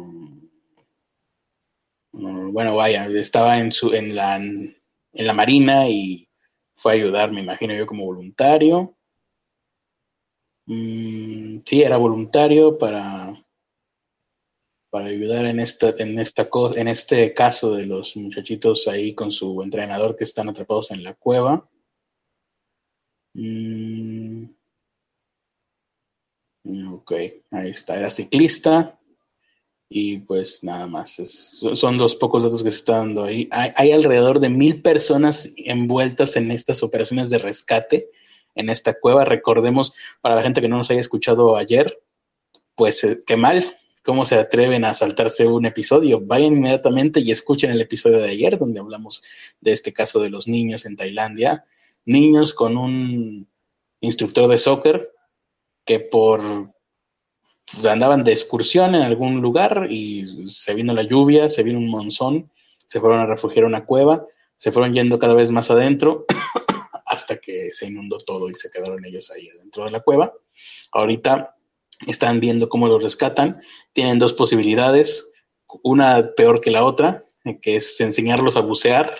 bueno, 2.51 2.75
vaya, 2.75 3.05
estaba 3.07 3.59
en, 3.59 3.71
su, 3.71 3.93
en, 3.93 4.15
la, 4.15 4.35
en 4.35 4.75
la 5.13 5.33
marina 5.33 5.87
y 5.87 6.29
fue 6.73 6.93
a 6.93 6.95
ayudar, 6.95 7.31
me 7.31 7.41
imagino 7.41 7.73
yo, 7.73 7.85
como 7.85 8.05
voluntario. 8.05 8.95
Mm, 10.65 11.61
sí, 11.65 11.81
era 11.81 11.97
voluntario 11.97 12.77
para, 12.77 13.33
para 14.89 15.07
ayudar 15.07 15.45
en 15.45 15.59
esta, 15.59 15.93
en 15.97 16.19
esta 16.19 16.47
en 16.75 16.87
este 16.87 17.33
caso 17.33 17.75
de 17.75 17.85
los 17.85 18.15
muchachitos 18.17 18.87
ahí 18.87 19.13
con 19.13 19.31
su 19.31 19.61
entrenador 19.61 20.15
que 20.15 20.23
están 20.23 20.49
atrapados 20.49 20.91
en 20.91 21.03
la 21.03 21.13
cueva. 21.13 21.67
Mm, 23.33 24.45
ok, 26.93 27.11
ahí 27.51 27.69
está. 27.71 27.97
Era 27.97 28.09
ciclista. 28.09 28.98
Y 29.89 30.19
pues 30.19 30.63
nada 30.63 30.85
más. 30.85 31.15
Son 31.73 31.97
los 31.97 32.15
pocos 32.15 32.43
datos 32.43 32.63
que 32.63 32.69
se 32.69 32.77
están 32.77 33.07
dando 33.07 33.23
ahí. 33.23 33.49
Hay, 33.51 33.71
hay 33.75 33.91
alrededor 33.91 34.39
de 34.39 34.49
mil 34.49 34.81
personas 34.81 35.51
envueltas 35.57 36.35
en 36.35 36.51
estas 36.51 36.83
operaciones 36.83 37.31
de 37.31 37.39
rescate 37.39 38.09
en 38.55 38.69
esta 38.69 38.93
cueva. 38.93 39.25
Recordemos, 39.25 39.93
para 40.21 40.35
la 40.35 40.43
gente 40.43 40.61
que 40.61 40.67
no 40.67 40.77
nos 40.77 40.91
haya 40.91 40.99
escuchado 40.99 41.55
ayer, 41.55 41.99
pues 42.75 43.03
eh, 43.03 43.19
qué 43.25 43.35
mal. 43.35 43.65
¿Cómo 44.03 44.25
se 44.25 44.35
atreven 44.35 44.85
a 44.85 44.93
saltarse 44.93 45.45
un 45.45 45.65
episodio? 45.65 46.21
Vayan 46.21 46.53
inmediatamente 46.53 47.19
y 47.19 47.31
escuchen 47.31 47.71
el 47.71 47.81
episodio 47.81 48.19
de 48.19 48.29
ayer, 48.29 48.57
donde 48.57 48.79
hablamos 48.79 49.23
de 49.59 49.71
este 49.73 49.91
caso 49.91 50.21
de 50.21 50.29
los 50.29 50.47
niños 50.47 50.85
en 50.85 50.95
Tailandia. 50.95 51.65
Niños 52.05 52.53
con 52.53 52.77
un 52.77 53.47
instructor 53.99 54.47
de 54.47 54.57
soccer 54.57 55.11
que 55.85 55.99
por 55.99 56.73
andaban 57.89 58.23
de 58.23 58.31
excursión 58.31 58.95
en 58.95 59.03
algún 59.03 59.41
lugar 59.41 59.87
y 59.89 60.49
se 60.49 60.73
vino 60.73 60.93
la 60.93 61.03
lluvia, 61.03 61.49
se 61.49 61.63
vino 61.63 61.79
un 61.79 61.89
monzón, 61.89 62.49
se 62.77 62.99
fueron 62.99 63.19
a 63.19 63.25
refugiar 63.25 63.65
a 63.65 63.67
una 63.67 63.85
cueva, 63.85 64.25
se 64.55 64.71
fueron 64.71 64.93
yendo 64.93 65.19
cada 65.19 65.33
vez 65.33 65.51
más 65.51 65.71
adentro 65.71 66.25
hasta 67.05 67.37
que 67.37 67.71
se 67.71 67.87
inundó 67.87 68.17
todo 68.25 68.49
y 68.49 68.55
se 68.55 68.69
quedaron 68.69 69.03
ellos 69.05 69.31
ahí 69.31 69.49
adentro 69.49 69.85
de 69.85 69.91
la 69.91 69.99
cueva. 69.99 70.33
Ahorita 70.91 71.55
están 72.07 72.39
viendo 72.39 72.69
cómo 72.69 72.87
los 72.87 73.03
rescatan. 73.03 73.61
Tienen 73.93 74.19
dos 74.19 74.33
posibilidades, 74.33 75.33
una 75.83 76.33
peor 76.35 76.61
que 76.61 76.71
la 76.71 76.83
otra, 76.83 77.21
que 77.61 77.77
es 77.77 77.99
enseñarlos 78.01 78.57
a 78.57 78.61
bucear, 78.61 79.13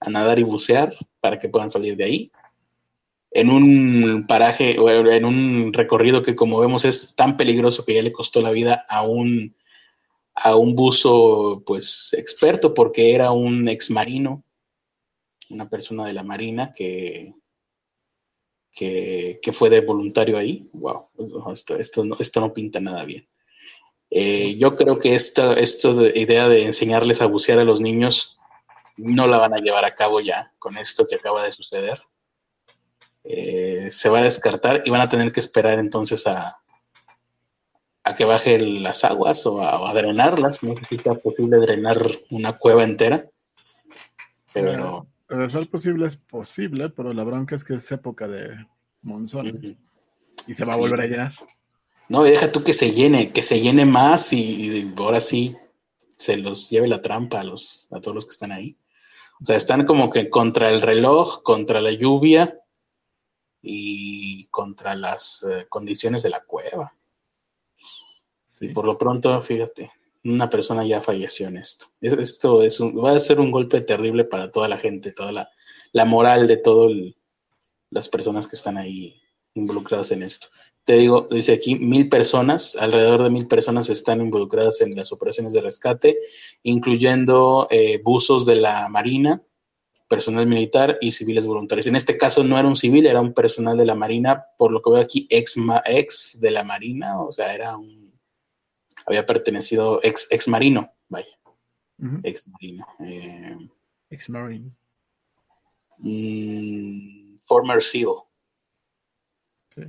a 0.00 0.10
nadar 0.10 0.38
y 0.38 0.42
bucear 0.42 0.94
para 1.20 1.38
que 1.38 1.48
puedan 1.48 1.70
salir 1.70 1.96
de 1.96 2.04
ahí 2.04 2.32
en 3.30 3.50
un 3.50 4.26
paraje 4.26 4.78
o 4.78 4.88
en 4.90 5.24
un 5.24 5.72
recorrido 5.72 6.22
que 6.22 6.34
como 6.34 6.60
vemos 6.60 6.84
es 6.84 7.14
tan 7.14 7.36
peligroso 7.36 7.84
que 7.84 7.94
ya 7.94 8.02
le 8.02 8.12
costó 8.12 8.40
la 8.40 8.50
vida 8.50 8.84
a 8.88 9.02
un 9.02 9.54
a 10.34 10.56
un 10.56 10.74
buzo 10.74 11.62
pues 11.66 12.14
experto 12.16 12.72
porque 12.72 13.14
era 13.14 13.32
un 13.32 13.68
ex 13.68 13.90
marino 13.90 14.44
una 15.50 15.68
persona 15.68 16.06
de 16.06 16.12
la 16.12 16.22
marina 16.22 16.72
que 16.74 17.34
que, 18.72 19.40
que 19.42 19.52
fue 19.52 19.70
de 19.70 19.80
voluntario 19.80 20.38
ahí. 20.38 20.68
Wow 20.72 21.08
esto, 21.52 21.76
esto, 21.76 22.04
no, 22.04 22.16
esto 22.20 22.40
no 22.40 22.54
pinta 22.54 22.78
nada 22.78 23.04
bien. 23.04 23.26
Eh, 24.10 24.56
yo 24.56 24.76
creo 24.76 24.98
que 24.98 25.14
esta, 25.14 25.54
esta 25.54 25.90
idea 26.14 26.48
de 26.48 26.64
enseñarles 26.64 27.20
a 27.20 27.26
bucear 27.26 27.58
a 27.58 27.64
los 27.64 27.80
niños 27.80 28.38
no 28.96 29.26
la 29.26 29.38
van 29.38 29.54
a 29.54 29.58
llevar 29.58 29.84
a 29.84 29.94
cabo 29.94 30.20
ya 30.20 30.52
con 30.58 30.76
esto 30.78 31.06
que 31.08 31.16
acaba 31.16 31.44
de 31.44 31.52
suceder 31.52 32.00
eh, 33.30 33.90
se 33.90 34.08
va 34.08 34.20
a 34.20 34.22
descartar 34.22 34.82
y 34.86 34.90
van 34.90 35.02
a 35.02 35.08
tener 35.08 35.30
que 35.32 35.40
esperar 35.40 35.78
entonces 35.78 36.26
a, 36.26 36.62
a 38.02 38.14
que 38.14 38.24
bajen 38.24 38.82
las 38.82 39.04
aguas 39.04 39.44
o 39.44 39.60
a, 39.60 39.92
drenarlas. 39.92 40.62
No 40.62 40.74
sé 40.74 40.86
si 40.88 40.98
sea 40.98 41.12
posible 41.14 41.58
drenar 41.58 42.00
una 42.30 42.56
cueva 42.56 42.84
entera. 42.84 43.28
Pero. 44.54 45.06
De 45.28 45.46
ser 45.46 45.68
posible 45.68 46.06
es 46.06 46.16
posible, 46.16 46.88
pero 46.88 47.12
la 47.12 47.22
bronca 47.22 47.54
es 47.54 47.64
que 47.64 47.74
es 47.74 47.92
época 47.92 48.26
de 48.26 48.66
monzón 49.02 49.46
uh 49.46 49.50
-huh. 49.50 49.76
y 50.46 50.54
se 50.54 50.64
va 50.64 50.72
sí. 50.72 50.78
a 50.78 50.80
volver 50.80 51.00
a 51.02 51.06
llenar. 51.06 51.34
No, 52.08 52.22
deja 52.22 52.50
tú 52.50 52.64
que 52.64 52.72
se 52.72 52.92
llene, 52.92 53.30
que 53.30 53.42
se 53.42 53.60
llene 53.60 53.84
más 53.84 54.32
y, 54.32 54.40
y, 54.40 54.94
ahora 54.96 55.20
sí 55.20 55.54
se 56.16 56.38
los 56.38 56.70
lleve 56.70 56.88
la 56.88 57.02
trampa 57.02 57.40
a, 57.40 57.44
los, 57.44 57.88
a 57.90 58.00
todos 58.00 58.14
los 58.14 58.24
que 58.24 58.32
están 58.32 58.52
ahí. 58.52 58.78
O 59.42 59.44
sea, 59.44 59.56
están 59.56 59.84
como 59.84 60.08
que 60.08 60.30
contra 60.30 60.70
el 60.70 60.80
reloj, 60.80 61.42
contra 61.42 61.82
la 61.82 61.92
lluvia, 61.92 62.58
y 63.70 64.46
contra 64.46 64.94
las 64.94 65.42
uh, 65.42 65.68
condiciones 65.68 66.22
de 66.22 66.30
la 66.30 66.40
cueva. 66.40 66.94
Sí. 68.44 68.66
Y 68.66 68.68
por 68.70 68.86
lo 68.86 68.96
pronto, 68.96 69.40
fíjate, 69.42 69.92
una 70.24 70.48
persona 70.48 70.86
ya 70.86 71.02
falleció 71.02 71.48
en 71.48 71.58
esto. 71.58 71.86
Esto 72.00 72.62
es 72.62 72.80
un, 72.80 72.96
va 72.96 73.12
a 73.12 73.18
ser 73.18 73.40
un 73.40 73.50
golpe 73.50 73.82
terrible 73.82 74.24
para 74.24 74.50
toda 74.50 74.68
la 74.68 74.78
gente, 74.78 75.12
toda 75.12 75.32
la, 75.32 75.50
la 75.92 76.04
moral 76.06 76.46
de 76.48 76.56
todas 76.56 76.92
las 77.90 78.08
personas 78.08 78.46
que 78.48 78.56
están 78.56 78.78
ahí 78.78 79.20
involucradas 79.54 80.12
en 80.12 80.22
esto. 80.22 80.48
Te 80.84 80.94
digo, 80.94 81.28
dice 81.30 81.52
aquí, 81.52 81.74
mil 81.74 82.08
personas, 82.08 82.74
alrededor 82.76 83.22
de 83.22 83.30
mil 83.30 83.46
personas 83.46 83.90
están 83.90 84.22
involucradas 84.22 84.80
en 84.80 84.96
las 84.96 85.12
operaciones 85.12 85.52
de 85.52 85.60
rescate, 85.60 86.16
incluyendo 86.62 87.68
eh, 87.70 88.00
buzos 88.02 88.46
de 88.46 88.56
la 88.56 88.88
Marina, 88.88 89.42
personal 90.08 90.46
militar 90.46 90.98
y 91.00 91.12
civiles 91.12 91.46
voluntarios. 91.46 91.86
En 91.86 91.96
este 91.96 92.16
caso 92.16 92.42
no 92.42 92.58
era 92.58 92.66
un 92.66 92.76
civil, 92.76 93.06
era 93.06 93.20
un 93.20 93.34
personal 93.34 93.76
de 93.76 93.84
la 93.84 93.94
Marina, 93.94 94.46
por 94.56 94.72
lo 94.72 94.82
que 94.82 94.90
veo 94.90 95.00
aquí, 95.00 95.26
ex, 95.30 95.56
ex 95.84 96.40
de 96.40 96.50
la 96.50 96.64
Marina, 96.64 97.20
o 97.20 97.30
sea, 97.30 97.54
era 97.54 97.76
un, 97.76 98.12
había 99.06 99.26
pertenecido, 99.26 100.00
ex, 100.02 100.26
ex 100.30 100.48
marino, 100.48 100.92
vaya, 101.08 101.28
uh 101.98 102.04
-huh. 102.04 102.20
ex 102.24 102.48
marino. 102.48 102.86
Eh, 103.00 103.56
ex 104.10 104.30
marine. 104.30 104.72
Mm, 105.98 107.36
former 107.44 107.82
SEAL. 107.82 108.14
Sí. 109.74 109.82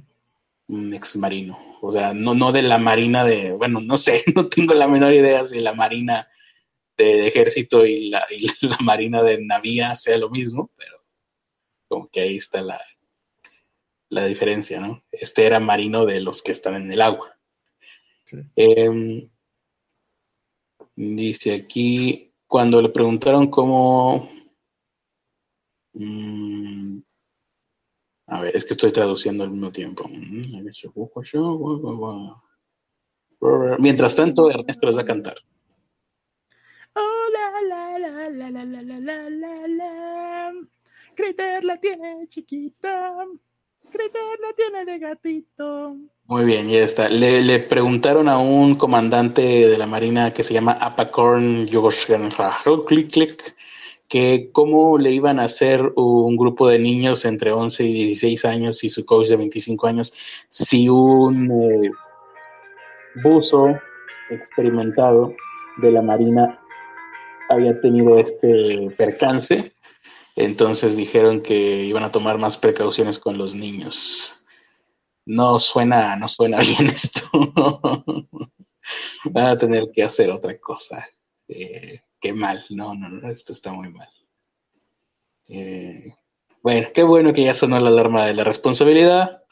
Un 0.67 0.93
ex 0.93 1.15
marino, 1.15 1.57
o 1.81 1.91
sea, 1.91 2.13
no, 2.13 2.33
no 2.33 2.51
de 2.51 2.61
la 2.61 2.77
Marina 2.77 3.23
de, 3.23 3.53
bueno, 3.53 3.79
no 3.79 3.95
sé, 3.95 4.23
no 4.35 4.47
tengo 4.49 4.73
la 4.73 4.87
menor 4.87 5.13
idea 5.13 5.45
si 5.45 5.59
la 5.59 5.73
Marina 5.73 6.27
de 7.03 7.27
ejército 7.27 7.85
y 7.85 8.09
la, 8.09 8.25
y 8.29 8.47
la, 8.65 8.77
marina 8.81 9.23
de 9.23 9.39
navía 9.43 9.95
sea 9.95 10.17
lo 10.17 10.29
mismo, 10.29 10.71
pero 10.75 11.03
como 11.87 12.09
que 12.09 12.21
ahí 12.21 12.35
está 12.35 12.61
la, 12.61 12.79
la 14.09 14.25
diferencia, 14.25 14.79
¿no? 14.79 15.03
Este 15.11 15.45
era 15.45 15.59
marino 15.59 16.05
de 16.05 16.21
los 16.21 16.41
que 16.41 16.51
están 16.51 16.75
en 16.75 16.91
el 16.91 17.01
agua. 17.01 17.37
Sí. 18.25 18.37
Eh, 18.55 19.29
dice 20.95 21.53
aquí, 21.53 22.33
cuando 22.47 22.81
le 22.81 22.89
preguntaron 22.89 23.47
cómo... 23.47 24.29
Mmm, 25.93 26.99
a 28.27 28.41
ver, 28.41 28.55
es 28.55 28.63
que 28.63 28.73
estoy 28.73 28.91
traduciendo 28.91 29.43
al 29.43 29.49
mismo 29.49 29.71
tiempo. 29.71 30.07
Mientras 33.79 34.15
tanto, 34.15 34.51
Ernesto 34.51 34.85
les 34.85 34.97
va 34.97 35.01
a 35.01 35.05
cantar. 35.05 35.35
Oh, 37.59 37.67
la, 37.67 37.99
la, 37.99 38.29
la, 38.29 38.49
la, 38.49 38.63
la, 38.65 38.83
la, 38.83 38.99
la, 38.99 39.29
la, 39.29 39.67
la. 39.67 40.51
Critter 41.15 41.63
la 41.63 41.77
tiene 41.77 42.27
chiquita. 42.27 43.25
Critter 43.91 44.39
la 44.41 44.53
tiene 44.55 44.85
de 44.85 44.99
gatito. 44.99 45.95
Muy 46.25 46.45
bien, 46.45 46.69
ya 46.69 46.83
está. 46.83 47.09
Le, 47.09 47.41
le, 47.41 47.59
preguntaron 47.59 48.29
a 48.29 48.37
un 48.37 48.75
comandante 48.75 49.41
de 49.41 49.77
la 49.77 49.87
Marina 49.87 50.31
que 50.31 50.43
se 50.43 50.53
llama 50.53 50.77
Apacorn 50.79 51.67
Click 52.85 53.55
que 54.07 54.49
cómo 54.51 54.97
le 54.97 55.11
iban 55.11 55.39
a 55.39 55.43
hacer 55.43 55.93
un 55.95 56.35
grupo 56.35 56.67
de 56.67 56.79
niños 56.79 57.25
entre 57.25 57.51
11 57.51 57.83
y 57.83 57.93
16 58.05 58.45
años 58.45 58.83
y 58.83 58.89
su 58.89 59.05
coach 59.05 59.27
de 59.27 59.37
25 59.37 59.87
años 59.87 60.13
si 60.49 60.89
un... 60.89 61.51
Eh, 61.51 61.91
buzo 63.15 63.75
experimentado 64.29 65.33
de 65.77 65.91
la 65.91 66.01
Marina 66.01 66.58
había 67.49 67.79
tenido 67.79 68.17
este 68.17 68.89
percance, 68.97 69.73
entonces 70.35 70.95
dijeron 70.95 71.41
que 71.41 71.83
iban 71.83 72.03
a 72.03 72.11
tomar 72.11 72.37
más 72.37 72.57
precauciones 72.57 73.19
con 73.19 73.37
los 73.37 73.55
niños. 73.55 74.45
No 75.25 75.57
suena, 75.59 76.15
no 76.15 76.27
suena 76.27 76.59
bien 76.61 76.87
esto. 76.87 77.21
Van 79.25 79.45
a 79.47 79.57
tener 79.57 79.91
que 79.91 80.03
hacer 80.03 80.31
otra 80.31 80.57
cosa. 80.59 81.05
Eh, 81.47 82.01
qué 82.21 82.33
mal, 82.33 82.63
no, 82.69 82.93
no, 82.93 83.09
no, 83.09 83.29
esto 83.29 83.51
está 83.51 83.73
muy 83.73 83.89
mal. 83.89 84.09
Eh, 85.49 86.13
bueno, 86.61 86.89
qué 86.93 87.03
bueno 87.03 87.33
que 87.33 87.43
ya 87.43 87.53
sonó 87.53 87.79
la 87.79 87.89
alarma 87.89 88.25
de 88.25 88.35
la 88.35 88.43
responsabilidad. 88.43 89.43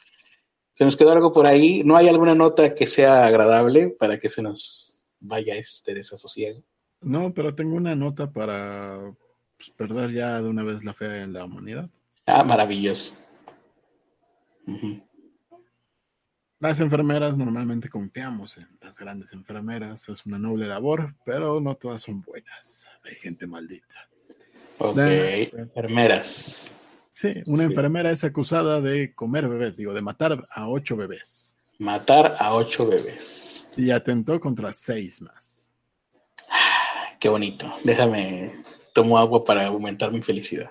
Se 0.73 0.85
nos 0.85 0.95
quedó 0.95 1.11
algo 1.11 1.31
por 1.31 1.47
ahí. 1.47 1.83
¿No 1.83 1.97
hay 1.97 2.07
alguna 2.07 2.35
nota 2.35 2.75
que 2.75 2.85
sea 2.85 3.25
agradable 3.25 3.95
para 3.97 4.19
que 4.19 4.29
se 4.29 4.43
nos 4.43 5.03
vaya 5.19 5.55
este 5.55 5.95
desasosiego? 5.95 6.61
No, 7.01 7.33
pero 7.33 7.55
tengo 7.55 7.75
una 7.75 7.95
nota 7.95 8.31
para 8.31 9.13
pues, 9.57 9.69
perder 9.69 10.11
ya 10.11 10.41
de 10.41 10.49
una 10.49 10.63
vez 10.63 10.83
la 10.83 10.93
fe 10.93 11.21
en 11.21 11.33
la 11.33 11.45
humanidad. 11.45 11.89
Ah, 12.25 12.43
maravilloso. 12.43 13.13
Las 16.59 16.81
enfermeras 16.81 17.37
normalmente 17.37 17.87
confiamos 17.87 18.57
en 18.57 18.67
las 18.81 18.99
grandes 18.99 19.31
enfermeras, 19.33 20.09
es 20.09 20.25
una 20.25 20.39
noble 20.39 20.67
labor, 20.67 21.15
pero 21.23 21.61
no 21.61 21.75
todas 21.75 22.01
son 22.01 22.21
buenas. 22.21 22.87
Hay 23.03 23.15
gente 23.15 23.47
maldita. 23.47 24.09
Ok, 24.79 24.97
enfermeras. 24.97 26.73
Sí, 27.09 27.33
una 27.45 27.63
enfermera 27.63 28.11
es 28.11 28.23
acusada 28.23 28.81
de 28.81 29.15
comer 29.15 29.47
bebés, 29.47 29.77
digo, 29.77 29.93
de 29.93 30.01
matar 30.01 30.47
a 30.51 30.67
ocho 30.67 30.95
bebés. 30.95 31.59
Matar 31.79 32.33
a 32.39 32.53
ocho 32.53 32.87
bebés. 32.87 33.67
Y 33.77 33.91
atentó 33.91 34.39
contra 34.39 34.73
seis 34.73 35.21
más. 35.21 35.56
Qué 37.19 37.29
bonito. 37.29 37.73
Déjame, 37.83 38.63
tomo 38.93 39.17
agua 39.17 39.43
para 39.43 39.67
aumentar 39.67 40.11
mi 40.11 40.21
felicidad. 40.21 40.69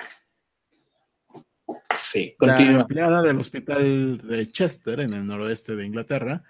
Sí, 1.94 2.34
continúa. 2.38 2.72
La 2.72 2.80
empleada 2.82 3.22
del 3.22 3.38
hospital 3.38 4.18
de 4.18 4.46
Chester, 4.46 5.00
en 5.00 5.14
el 5.14 5.26
noroeste 5.26 5.76
de 5.76 5.86
Inglaterra, 5.86 6.42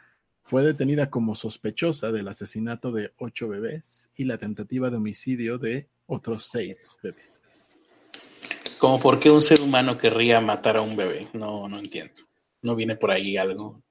fue 0.43 0.63
detenida 0.63 1.11
como 1.11 1.35
sospechosa 1.35 2.13
del 2.13 2.29
asesinato 2.29 2.93
de 2.93 3.13
ocho 3.19 3.49
bebés 3.49 4.11
y 4.17 4.25
la 4.25 4.39
tentativa 4.39 4.91
de 4.91 4.97
homicidio 4.97 5.59
de 5.59 5.89
otros 6.07 6.47
seis 6.47 6.97
bebés. 7.03 7.59
Como 8.79 9.01
por 9.01 9.19
qué 9.19 9.31
un 9.31 9.43
ser 9.43 9.61
humano 9.61 9.97
querría 9.97 10.41
matar 10.41 10.77
a 10.77 10.83
un 10.83 10.97
bebé, 10.97 11.29
no, 11.33 11.69
no 11.69 11.79
entiendo. 11.79 12.23
¿No 12.63 12.77
viene 12.77 12.97
por 12.97 13.11
ahí 13.11 13.37
algo? 13.37 13.83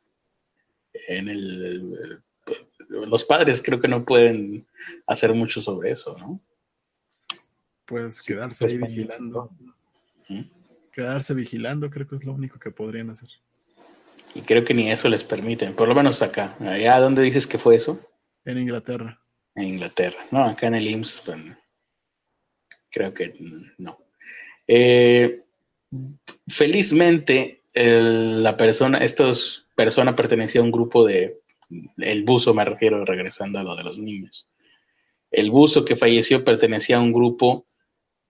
en 1.08 1.28
el, 1.28 2.22
los 2.88 3.24
padres 3.24 3.62
creo 3.62 3.80
que 3.80 3.88
no 3.88 4.04
pueden 4.04 4.66
hacer 5.06 5.32
mucho 5.34 5.60
sobre 5.60 5.90
eso, 5.90 6.16
¿no? 6.18 6.40
Pues 7.86 8.22
quedarse 8.22 8.66
ahí 8.66 8.76
vigilando. 8.78 9.48
¿Mm? 10.28 10.42
Quedarse 10.92 11.34
vigilando 11.34 11.90
creo 11.90 12.06
que 12.06 12.16
es 12.16 12.24
lo 12.24 12.32
único 12.32 12.58
que 12.58 12.70
podrían 12.70 13.10
hacer. 13.10 13.28
Y 14.34 14.42
creo 14.42 14.64
que 14.64 14.74
ni 14.74 14.90
eso 14.90 15.08
les 15.08 15.24
permiten, 15.24 15.74
por 15.74 15.88
lo 15.88 15.94
menos 15.94 16.20
acá. 16.20 16.56
¿Allá 16.60 17.00
dónde 17.00 17.22
dices 17.22 17.46
que 17.46 17.58
fue 17.58 17.76
eso? 17.76 18.00
En 18.44 18.58
Inglaterra. 18.58 19.20
En 19.54 19.64
Inglaterra. 19.64 20.18
No, 20.30 20.44
acá 20.44 20.66
en 20.66 20.74
el 20.74 20.88
IMSS, 20.88 21.22
pues, 21.24 21.38
creo 22.90 23.14
que 23.14 23.32
no. 23.78 23.98
Eh, 24.66 25.42
felizmente, 26.48 27.62
la 27.74 28.56
persona, 28.56 28.98
esta 28.98 29.30
persona 29.74 30.16
pertenecía 30.16 30.60
a 30.60 30.64
un 30.64 30.72
grupo 30.72 31.06
de, 31.06 31.40
el 31.98 32.24
buzo 32.24 32.54
me 32.54 32.64
refiero, 32.64 33.04
regresando 33.04 33.58
a 33.58 33.62
lo 33.62 33.76
de 33.76 33.84
los 33.84 33.98
niños. 33.98 34.50
El 35.30 35.50
buzo 35.50 35.84
que 35.84 35.96
falleció 35.96 36.44
pertenecía 36.44 36.96
a 36.96 37.00
un 37.00 37.12
grupo 37.12 37.65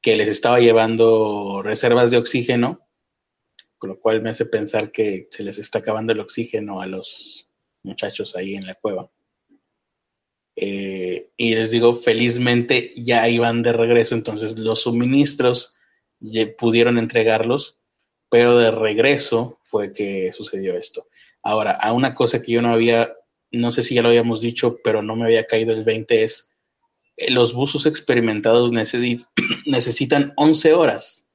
que 0.06 0.14
les 0.14 0.28
estaba 0.28 0.60
llevando 0.60 1.62
reservas 1.64 2.12
de 2.12 2.18
oxígeno 2.18 2.86
con 3.76 3.90
lo 3.90 3.98
cual 3.98 4.22
me 4.22 4.30
hace 4.30 4.46
pensar 4.46 4.92
que 4.92 5.26
se 5.32 5.42
les 5.42 5.58
está 5.58 5.80
acabando 5.80 6.12
el 6.12 6.20
oxígeno 6.20 6.80
a 6.80 6.86
los 6.86 7.48
muchachos 7.82 8.36
ahí 8.36 8.54
en 8.54 8.68
la 8.68 8.76
cueva. 8.76 9.10
Eh, 10.54 11.32
y 11.36 11.56
les 11.56 11.72
digo, 11.72 11.92
felizmente 11.92 12.92
ya 12.96 13.28
iban 13.28 13.62
de 13.62 13.72
regreso, 13.72 14.14
entonces 14.14 14.56
los 14.56 14.82
suministros 14.82 15.76
pudieron 16.56 16.98
entregarlos, 16.98 17.80
pero 18.30 18.56
de 18.56 18.70
regreso 18.70 19.58
fue 19.64 19.92
que 19.92 20.32
sucedió 20.32 20.76
esto. 20.76 21.08
Ahora, 21.42 21.72
a 21.72 21.92
una 21.92 22.14
cosa 22.14 22.40
que 22.40 22.52
yo 22.52 22.62
no 22.62 22.72
había, 22.72 23.12
no 23.50 23.72
sé 23.72 23.82
si 23.82 23.96
ya 23.96 24.02
lo 24.02 24.10
habíamos 24.10 24.40
dicho, 24.40 24.78
pero 24.84 25.02
no 25.02 25.16
me 25.16 25.24
había 25.24 25.46
caído 25.46 25.72
el 25.74 25.82
20 25.82 26.22
es, 26.22 26.55
los 27.28 27.54
buzos 27.54 27.86
experimentados 27.86 28.72
necesitan 28.72 30.32
11 30.36 30.72
horas 30.74 31.30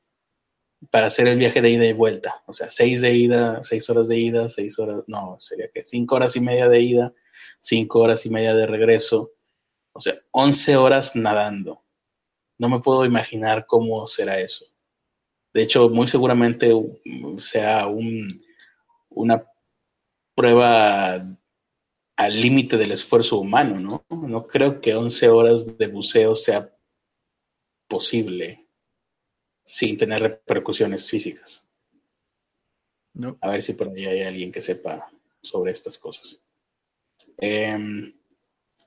para 0.89 1.07
hacer 1.07 1.27
el 1.27 1.37
viaje 1.37 1.61
de 1.61 1.69
ida 1.69 1.85
y 1.85 1.93
vuelta. 1.93 2.43
O 2.47 2.53
sea, 2.53 2.69
seis 2.69 3.01
de 3.01 3.13
ida, 3.13 3.63
seis 3.63 3.89
horas 3.89 4.07
de 4.07 4.17
ida, 4.17 4.49
seis 4.49 4.79
horas, 4.79 5.03
no, 5.07 5.37
sería 5.39 5.69
que 5.73 5.83
cinco 5.83 6.15
horas 6.15 6.35
y 6.35 6.41
media 6.41 6.67
de 6.67 6.81
ida, 6.81 7.13
cinco 7.59 7.99
horas 7.99 8.25
y 8.25 8.29
media 8.29 8.55
de 8.55 8.65
regreso. 8.65 9.31
O 9.93 10.01
sea, 10.01 10.15
once 10.31 10.75
horas 10.77 11.15
nadando. 11.15 11.83
No 12.57 12.69
me 12.69 12.79
puedo 12.79 13.05
imaginar 13.05 13.65
cómo 13.67 14.07
será 14.07 14.39
eso. 14.39 14.65
De 15.53 15.63
hecho, 15.63 15.89
muy 15.89 16.07
seguramente 16.07 16.71
sea 17.37 17.87
un, 17.87 18.41
una 19.09 19.45
prueba 20.35 21.27
al 22.21 22.39
límite 22.39 22.77
del 22.77 22.91
esfuerzo 22.91 23.39
humano, 23.39 23.79
¿no? 23.79 24.05
No 24.15 24.45
creo 24.45 24.79
que 24.79 24.93
once 24.93 25.27
horas 25.27 25.79
de 25.79 25.87
buceo 25.87 26.35
sea 26.35 26.71
posible 27.87 28.67
sin 29.65 29.97
tener 29.97 30.21
repercusiones 30.21 31.09
físicas. 31.09 31.67
No. 33.15 33.39
A 33.41 33.49
ver 33.49 33.63
si 33.63 33.73
por 33.73 33.89
ahí 33.89 34.05
hay 34.05 34.21
alguien 34.21 34.51
que 34.51 34.61
sepa 34.61 35.11
sobre 35.41 35.71
estas 35.71 35.97
cosas. 35.97 36.45
Em, 37.37 38.13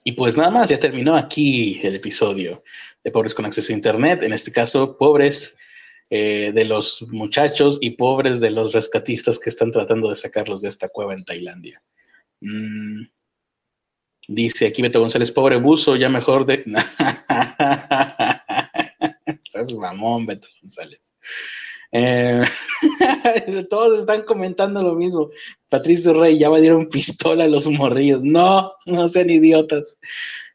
y 0.05 0.13
pues 0.13 0.37
nada 0.37 0.51
más, 0.51 0.69
ya 0.69 0.79
terminó 0.79 1.17
aquí 1.17 1.81
el 1.83 1.97
episodio 1.97 2.63
de 3.03 3.11
Pobres 3.11 3.35
con 3.35 3.47
Acceso 3.47 3.73
a 3.73 3.77
Internet. 3.77 4.23
En 4.23 4.33
este 4.33 4.53
caso, 4.53 4.97
pobres 4.97 5.59
eh, 6.09 6.53
de 6.55 6.65
los 6.65 7.03
muchachos 7.11 7.79
y 7.81 7.97
pobres 7.97 8.39
de 8.39 8.53
los 8.53 8.73
rescatistas 8.73 9.41
que 9.41 9.51
están 9.51 9.73
tratando 9.73 10.09
de 10.09 10.15
sacarlos 10.15 10.63
de 10.63 10.69
esta 10.69 10.89
cueva 10.89 11.15
en 11.15 11.25
Tailandia. 11.25 11.83
Mm, 12.41 13.07
dice 14.29 14.67
aquí 14.67 14.83
Beto 14.83 15.01
González, 15.01 15.33
pobre 15.33 15.57
buzo, 15.57 15.97
ya 15.97 16.09
mejor 16.09 16.47
de... 16.47 16.65
Estás 19.45 19.73
mamón, 19.73 20.27
Beto 20.27 20.49
González. 20.61 21.15
Eh, 21.97 22.43
todos 23.71 24.01
están 24.01 24.23
comentando 24.23 24.83
lo 24.83 24.97
mismo. 24.97 25.31
Patricio 25.69 26.13
Rey, 26.13 26.37
ya 26.37 26.51
dieron 26.59 26.89
pistola 26.89 27.45
a 27.45 27.49
los 27.49 27.71
morrillos. 27.71 28.25
No, 28.25 28.73
no 28.85 29.07
sean 29.07 29.31
idiotas. 29.31 29.97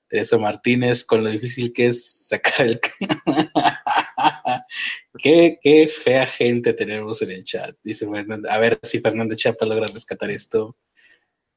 Teresa 0.09 0.38
Martínez, 0.38 1.05
con 1.05 1.24
lo 1.24 1.30
difícil 1.30 1.72
que 1.72 1.88
es 1.88 2.28
sacar 2.28 2.67
el... 2.67 2.82
qué, 5.24 5.57
qué 5.61 5.88
fea 5.88 6.26
gente 6.26 6.74
tenemos 6.74 7.22
en 7.22 7.32
el 7.32 7.45
chat. 7.45 7.74
Dice 7.84 8.05
Fernando. 8.09 8.51
A 8.51 8.59
ver 8.59 8.78
si 8.84 8.99
Fernando 8.99 9.36
Chapa 9.36 9.65
logra 9.65 9.88
rescatar 9.88 10.30
esto. 10.32 10.76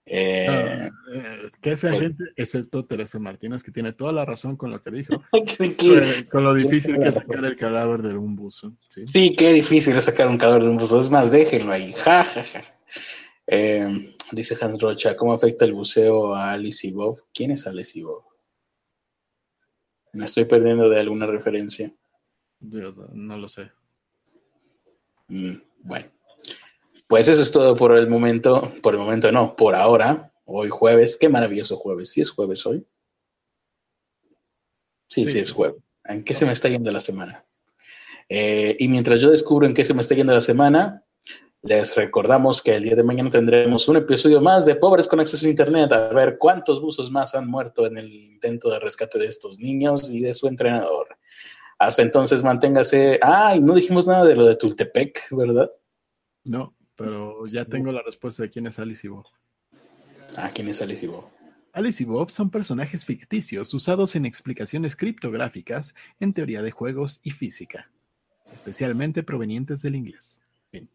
Eh, 0.05 0.47
ah, 0.49 0.91
eh, 1.15 1.51
qué 1.61 1.77
fea 1.77 1.93
pues 1.93 2.03
gente, 2.03 2.25
excepto 2.35 2.85
Teresa 2.85 3.21
Martínez, 3.21 3.63
que 3.63 3.71
tiene 3.71 3.93
toda 3.93 4.13
la 4.13 4.25
razón 4.25 4.57
con 4.57 4.71
lo 4.71 4.83
que 4.83 4.91
dijo. 4.91 5.23
con 6.31 6.45
lo 6.45 6.55
difícil 6.55 6.99
que 6.99 7.09
es 7.09 7.15
sacar 7.15 7.45
el 7.45 7.57
cadáver 7.57 8.03
de 8.03 8.17
un 8.17 8.35
buzo. 8.35 8.75
¿sí? 8.79 9.35
qué 9.37 9.53
difícil 9.53 9.95
es 9.95 10.05
sacar 10.05 10.29
un 10.29 10.39
cadáver 10.39 10.65
de 10.65 10.71
un 10.71 10.77
buzo. 10.77 10.99
Es 10.99 11.11
más, 11.11 11.31
déjenlo 11.31 11.73
ahí. 11.73 11.93
Ja, 11.93 12.25
ja, 12.25 12.43
ja. 12.43 12.63
Eh, 13.47 14.15
dice 14.33 14.57
Hans 14.61 14.81
Rocha, 14.81 15.15
¿cómo 15.17 15.33
afecta 15.35 15.65
el 15.65 15.75
buceo 15.75 16.35
a 16.35 16.53
Alice 16.53 16.87
y 16.87 16.93
Bob? 16.93 17.23
¿Quién 17.33 17.53
es 17.53 17.67
Alice 17.67 17.99
y 17.99 18.03
Bob? 18.03 18.25
¿Me 20.13 20.25
estoy 20.25 20.45
perdiendo 20.45 20.89
de 20.89 21.01
alguna 21.01 21.27
referencia? 21.27 21.93
Yo 22.61 22.93
no 23.13 23.39
lo 23.39 23.49
sé. 23.49 23.71
Mm, 25.29 25.55
bueno. 25.83 26.07
Pues 27.07 27.29
eso 27.29 27.43
es 27.43 27.51
todo 27.51 27.77
por 27.77 27.97
el 27.97 28.09
momento. 28.09 28.73
Por 28.83 28.95
el 28.95 29.01
momento 29.01 29.31
no, 29.33 29.55
por 29.57 29.75
ahora. 29.75 30.33
Hoy 30.45 30.69
jueves. 30.71 31.17
Qué 31.17 31.29
maravilloso 31.29 31.77
jueves. 31.77 32.11
¿Sí 32.11 32.21
es 32.21 32.31
jueves 32.31 32.65
hoy? 32.67 32.87
Sí, 35.09 35.27
sí, 35.29 35.39
es 35.39 35.53
jueves. 35.53 35.83
¿En 36.05 36.25
qué 36.25 36.35
se 36.35 36.47
me 36.47 36.53
está 36.53 36.69
yendo 36.69 36.91
la 36.91 37.01
semana? 37.01 37.45
Eh, 38.29 38.77
y 38.79 38.89
mientras 38.89 39.21
yo 39.21 39.31
descubro 39.31 39.67
en 39.67 39.75
qué 39.75 39.85
se 39.85 39.95
me 39.95 40.01
está 40.01 40.15
yendo 40.15 40.33
la 40.33 40.41
semana, 40.41 41.05
les 41.63 41.95
recordamos 41.95 42.63
que 42.63 42.75
el 42.75 42.83
día 42.83 42.97
de 42.97 43.05
mañana 43.05 43.31
tendremos 43.31 43.87
un 43.89 43.97
episodio 43.97 44.41
más 44.41 44.65
de 44.65 44.75
Pobres 44.75 45.07
con 45.07 45.21
Acceso 45.21 45.47
a 45.47 45.51
Internet, 45.51 45.93
a 45.93 46.09
ver 46.09 46.39
cuántos 46.39 46.81
buzos 46.81 47.11
más 47.11 47.35
han 47.35 47.47
muerto 47.47 47.87
en 47.87 47.99
el 47.99 48.13
intento 48.13 48.71
de 48.71 48.81
rescate 48.81 49.19
de 49.19 49.27
estos 49.27 49.59
niños 49.59 50.11
y 50.11 50.21
de 50.21 50.35
su 50.35 50.49
entrenador. 50.49 51.09
Hasta 51.79 52.03
entonces 52.03 52.43
manténgase. 52.43 53.21
Ay, 53.23 53.61
no 53.61 53.75
dijimos 53.75 54.07
nada 54.07 54.25
de 54.25 54.35
lo 54.35 54.47
de 54.47 54.57
Tultepec, 54.57 55.19
¿verdad? 55.33 55.71
No, 56.45 56.75
pero 56.97 57.47
ya 57.47 57.65
tengo 57.65 57.93
la 57.93 58.03
respuesta 58.03 58.43
de 58.43 58.51
quién 58.51 58.67
es 58.67 58.79
Alice 58.79 59.07
y 59.07 59.11
Bob. 59.11 59.27
Ah, 60.37 60.51
¿quién 60.55 60.69
es 60.69 60.81
Alice 60.83 61.05
y 61.05 61.09
Bob? 61.09 61.25
Alice 61.73 62.03
y 62.03 62.07
Bob 62.07 62.31
son 62.31 62.51
personajes 62.51 63.05
ficticios 63.05 63.73
usados 63.73 64.15
en 64.15 64.27
explicaciones 64.27 64.95
criptográficas 64.95 65.95
en 66.21 66.35
teoría 66.35 66.61
de 66.61 66.71
juegos 66.71 67.21
y 67.23 67.31
física, 67.31 67.91
especialmente 68.53 69.23
provenientes 69.23 69.81
del 69.81 69.97
inglés. 69.97 70.43
Fin. 70.71 70.89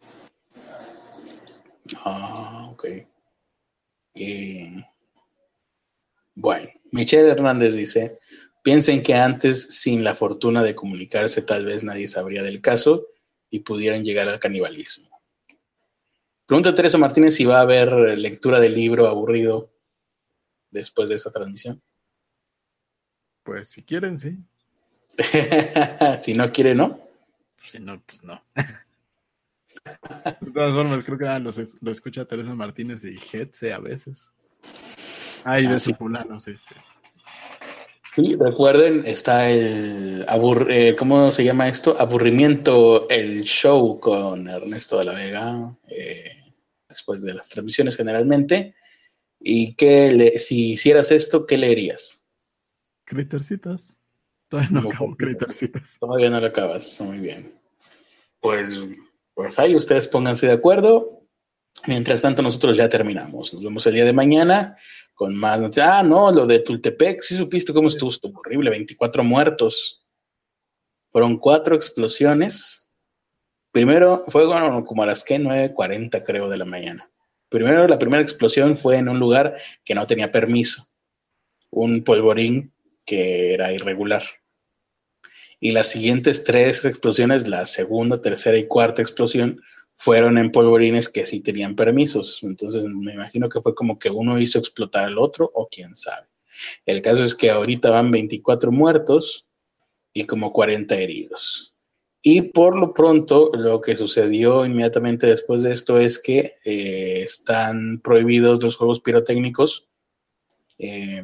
Ah, 2.03 2.69
ok. 2.71 2.85
bueno, 6.35 6.67
Michelle 6.91 7.29
Hernández 7.29 7.75
dice, 7.75 8.19
piensen 8.61 9.01
que 9.01 9.15
antes, 9.15 9.79
sin 9.81 10.03
la 10.03 10.13
fortuna 10.13 10.61
de 10.61 10.75
comunicarse, 10.75 11.41
tal 11.41 11.65
vez 11.65 11.83
nadie 11.83 12.07
sabría 12.07 12.43
del 12.43 12.61
caso 12.61 13.07
y 13.49 13.61
pudieran 13.61 14.03
llegar 14.03 14.27
al 14.29 14.39
canibalismo. 14.39 15.16
Pregunta 16.47 16.73
Teresa 16.73 16.97
Martínez 16.97 17.35
si 17.35 17.43
va 17.43 17.57
a 17.57 17.61
haber 17.61 17.91
lectura 18.17 18.61
del 18.61 18.73
libro 18.73 19.07
aburrido 19.07 19.69
después 20.71 21.09
de 21.09 21.15
esta 21.15 21.29
transmisión. 21.29 21.81
Pues 23.43 23.67
si 23.67 23.83
quieren, 23.83 24.17
sí. 24.17 24.37
si 26.17 26.33
no 26.33 26.49
quiere, 26.51 26.73
no. 26.73 27.01
Si 27.65 27.79
no, 27.79 28.01
pues 28.01 28.23
no. 28.23 28.41
De 30.41 30.51
todas 30.51 30.73
formas, 30.73 31.03
creo 31.03 31.17
que 31.17 31.25
nada, 31.25 31.39
lo, 31.39 31.91
escucha 31.91 32.25
Teresa 32.25 32.55
Martínez 32.55 33.03
y 33.03 33.15
Hetze 33.15 33.73
a 33.73 33.79
veces. 33.79 34.31
Ay, 35.43 35.67
de 35.67 35.75
ah, 35.75 35.79
su 35.79 35.93
fulano, 35.95 36.39
sí, 36.39 36.55
sí. 36.57 36.75
Recuerden, 38.39 39.03
está 39.05 39.49
el 39.49 40.25
eh, 40.69 40.95
¿cómo 40.97 41.29
se 41.31 41.43
llama 41.43 41.67
esto? 41.67 41.95
Aburrimiento, 41.99 43.07
el 43.09 43.43
show 43.43 43.99
con 43.99 44.47
Ernesto 44.47 44.97
de 44.97 45.05
la 45.05 45.13
Vega, 45.13 45.71
eh, 45.91 46.23
después 46.89 47.21
de 47.21 47.33
las 47.33 47.47
transmisiones 47.47 47.95
generalmente. 47.95 48.75
¿Y 49.39 49.75
qué 49.75 50.33
si 50.37 50.71
hicieras 50.71 51.11
esto, 51.11 51.45
qué 51.45 51.57
leerías? 51.57 52.25
Crittercitas. 53.05 53.97
Todavía 54.49 54.71
no 54.71 54.89
acabo 54.89 55.15
Crittercitas. 55.15 55.97
Todavía 55.99 56.29
no 56.29 56.39
lo 56.41 56.47
acabas, 56.47 56.99
muy 57.01 57.19
bien. 57.19 57.53
Pues 58.39 58.81
pues 59.37 59.59
ahí 59.59 59.75
ustedes 59.75 60.07
pónganse 60.07 60.47
de 60.47 60.53
acuerdo. 60.53 61.21
Mientras 61.85 62.23
tanto, 62.23 62.41
nosotros 62.41 62.75
ya 62.75 62.89
terminamos. 62.89 63.53
Nos 63.53 63.63
vemos 63.63 63.85
el 63.85 63.93
día 63.93 64.03
de 64.03 64.11
mañana 64.11 64.75
con 65.17 65.35
más 65.35 65.59
noticias. 65.59 65.89
Ah, 65.91 66.03
no, 66.03 66.31
lo 66.31 66.45
de 66.45 66.59
Tultepec, 66.59 67.21
sí 67.21 67.35
supiste 67.35 67.73
cómo 67.73 67.87
estuvo, 67.87 68.11
estuvo 68.11 68.39
horrible, 68.39 68.69
24 68.69 69.23
muertos. 69.23 70.05
Fueron 71.11 71.39
cuatro 71.39 71.75
explosiones. 71.75 72.87
Primero 73.71 74.25
fue 74.27 74.43
como 74.85 75.01
a 75.01 75.05
las 75.07 75.23
que 75.23 75.39
9.40 75.39 76.21
creo 76.23 76.47
de 76.47 76.57
la 76.57 76.65
mañana. 76.65 77.09
Primero, 77.49 77.87
la 77.87 77.97
primera 77.97 78.21
explosión 78.21 78.75
fue 78.75 78.97
en 78.97 79.09
un 79.09 79.17
lugar 79.17 79.55
que 79.83 79.95
no 79.95 80.05
tenía 80.05 80.31
permiso. 80.31 80.83
Un 81.71 82.03
polvorín 82.03 82.71
que 83.03 83.55
era 83.55 83.73
irregular. 83.73 84.21
Y 85.59 85.71
las 85.71 85.89
siguientes 85.89 86.43
tres 86.43 86.85
explosiones, 86.85 87.47
la 87.47 87.65
segunda, 87.65 88.21
tercera 88.21 88.55
y 88.59 88.67
cuarta 88.67 89.01
explosión, 89.01 89.63
fueron 89.97 90.37
en 90.37 90.51
polvorines 90.51 91.09
que 91.09 91.25
sí 91.25 91.41
tenían 91.41 91.75
permisos. 91.75 92.39
Entonces 92.43 92.83
me 92.85 93.13
imagino 93.13 93.49
que 93.49 93.61
fue 93.61 93.75
como 93.75 93.97
que 93.99 94.09
uno 94.09 94.39
hizo 94.39 94.59
explotar 94.59 95.05
al 95.05 95.17
otro 95.17 95.51
o 95.53 95.67
quién 95.67 95.95
sabe. 95.95 96.27
El 96.85 97.01
caso 97.01 97.23
es 97.23 97.35
que 97.35 97.51
ahorita 97.51 97.89
van 97.89 98.11
24 98.11 98.71
muertos 98.71 99.47
y 100.13 100.25
como 100.25 100.51
40 100.51 100.95
heridos. 100.95 101.75
Y 102.21 102.41
por 102.41 102.75
lo 102.75 102.93
pronto, 102.93 103.51
lo 103.53 103.79
que 103.79 103.95
sucedió 103.95 104.65
inmediatamente 104.65 105.27
después 105.27 105.63
de 105.63 105.71
esto 105.71 105.99
es 105.99 106.19
que 106.19 106.55
eh, 106.65 107.21
están 107.21 108.01
prohibidos 108.01 108.61
los 108.61 108.75
juegos 108.75 108.99
pirotécnicos, 108.99 109.87
eh, 110.79 111.23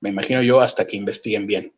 me 0.00 0.10
imagino 0.10 0.42
yo, 0.42 0.60
hasta 0.60 0.86
que 0.86 0.96
investiguen 0.96 1.46
bien. 1.46 1.75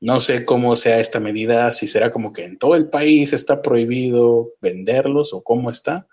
No 0.00 0.18
sé 0.18 0.46
cómo 0.46 0.76
sea 0.76 0.98
esta 0.98 1.20
medida, 1.20 1.70
si 1.72 1.86
será 1.86 2.10
como 2.10 2.32
que 2.32 2.44
en 2.44 2.58
todo 2.58 2.74
el 2.74 2.88
país 2.88 3.34
está 3.34 3.60
prohibido 3.60 4.54
venderlos 4.60 5.34
o 5.34 5.42
cómo 5.42 5.68
está, 5.68 6.08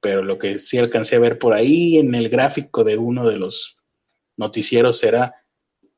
pero 0.00 0.24
lo 0.24 0.38
que 0.38 0.58
sí 0.58 0.78
alcancé 0.78 1.16
a 1.16 1.20
ver 1.20 1.38
por 1.38 1.52
ahí 1.52 1.98
en 1.98 2.14
el 2.16 2.28
gráfico 2.28 2.82
de 2.82 2.98
uno 2.98 3.28
de 3.28 3.38
los 3.38 3.76
noticieros 4.36 5.04
era 5.04 5.36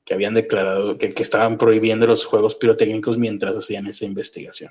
que 0.04 0.12
habían 0.12 0.34
declarado 0.34 0.98
que, 0.98 1.14
estaban 1.16 1.56
prohibiendo 1.56 2.06
los 2.06 2.26
juegos 2.26 2.56
pirotécnicos 2.56 3.16
mientras 3.16 3.56
hacían 3.56 3.86
esa 3.86 4.04
investigación. 4.04 4.70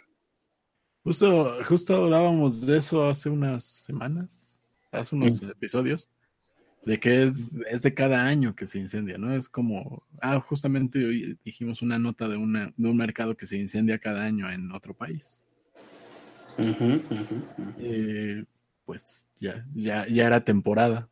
Justo, 1.03 1.57
justo 1.65 1.95
hablábamos 1.95 2.65
de 2.67 2.77
eso 2.77 3.03
hace 3.03 3.29
unas 3.29 3.65
semanas, 3.65 4.61
hace 4.91 5.15
unos 5.15 5.41
episodios 5.41 6.07
de 6.85 6.99
que 6.99 7.23
es, 7.23 7.57
es, 7.69 7.81
de 7.81 7.93
cada 7.93 8.25
año 8.25 8.55
que 8.55 8.67
se 8.67 8.79
incendia, 8.79 9.17
¿no? 9.17 9.35
Es 9.35 9.47
como, 9.47 10.03
ah, 10.21 10.39
justamente 10.41 11.03
hoy 11.05 11.37
dijimos 11.43 11.81
una 11.81 11.97
nota 11.97 12.27
de, 12.27 12.35
una, 12.35 12.73
de 12.75 12.89
un 12.89 12.97
mercado 12.97 13.35
que 13.35 13.45
se 13.45 13.57
incendia 13.57 13.99
cada 13.99 14.23
año 14.23 14.51
en 14.51 14.71
otro 14.71 14.93
país. 14.93 15.43
Eh, 17.79 18.43
pues 18.85 19.27
ya, 19.39 19.65
ya, 19.73 20.05
ya 20.07 20.25
era 20.25 20.43
temporada. 20.43 21.07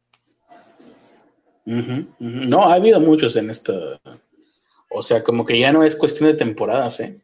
No, 1.65 2.63
ha 2.63 2.73
habido 2.73 2.99
muchos 2.99 3.35
en 3.37 3.49
esta, 3.49 4.01
o 4.89 5.01
sea, 5.01 5.23
como 5.23 5.45
que 5.45 5.57
ya 5.57 5.71
no 5.71 5.83
es 5.83 5.95
cuestión 5.95 6.29
de 6.29 6.37
temporadas, 6.37 6.99
¿eh? 6.99 7.21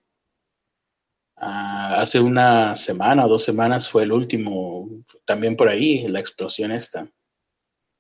Ah, 1.36 1.98
hace 2.00 2.20
una 2.20 2.74
semana 2.76 3.26
o 3.26 3.30
dos 3.30 3.44
semanas 3.44 3.90
fue 3.90 4.04
el 4.04 4.12
último, 4.12 4.90
también 5.26 5.56
por 5.56 5.68
ahí, 5.68 6.08
la 6.08 6.20
explosión 6.20 6.72
esta 6.72 7.08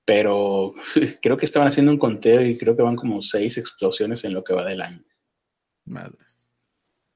pero 0.08 0.74
creo 1.22 1.36
que 1.36 1.46
estaban 1.46 1.68
haciendo 1.68 1.92
un 1.92 2.00
conteo 2.00 2.42
y 2.42 2.58
creo 2.58 2.78
que 2.78 2.82
van 2.82 2.96
como 2.96 3.22
seis 3.22 3.58
explosiones 3.58 4.24
en 4.24 4.34
lo 4.34 4.42
que 4.42 4.54
va 4.54 4.64
del 4.64 4.82
año. 4.82 5.04
Madres. 5.86 6.50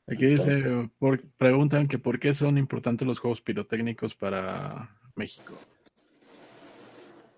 Aquí 0.07 0.25
dice, 0.25 0.89
preguntan 1.37 1.87
que 1.87 1.97
por 1.97 2.19
qué 2.19 2.33
son 2.33 2.57
importantes 2.57 3.07
los 3.07 3.19
juegos 3.19 3.41
pirotécnicos 3.41 4.13
para 4.13 4.93
México. 5.15 5.57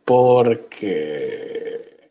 Porque... 0.06 2.10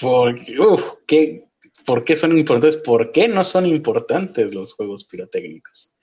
Porque... 0.00 0.58
Uf, 0.58 0.94
¿qué, 1.06 1.48
¿Por 1.86 2.04
qué 2.04 2.16
son 2.16 2.36
importantes? 2.36 2.78
¿Por 2.78 3.12
qué 3.12 3.28
no 3.28 3.44
son 3.44 3.66
importantes 3.66 4.52
los 4.52 4.74
juegos 4.74 5.04
pirotécnicos? 5.04 5.94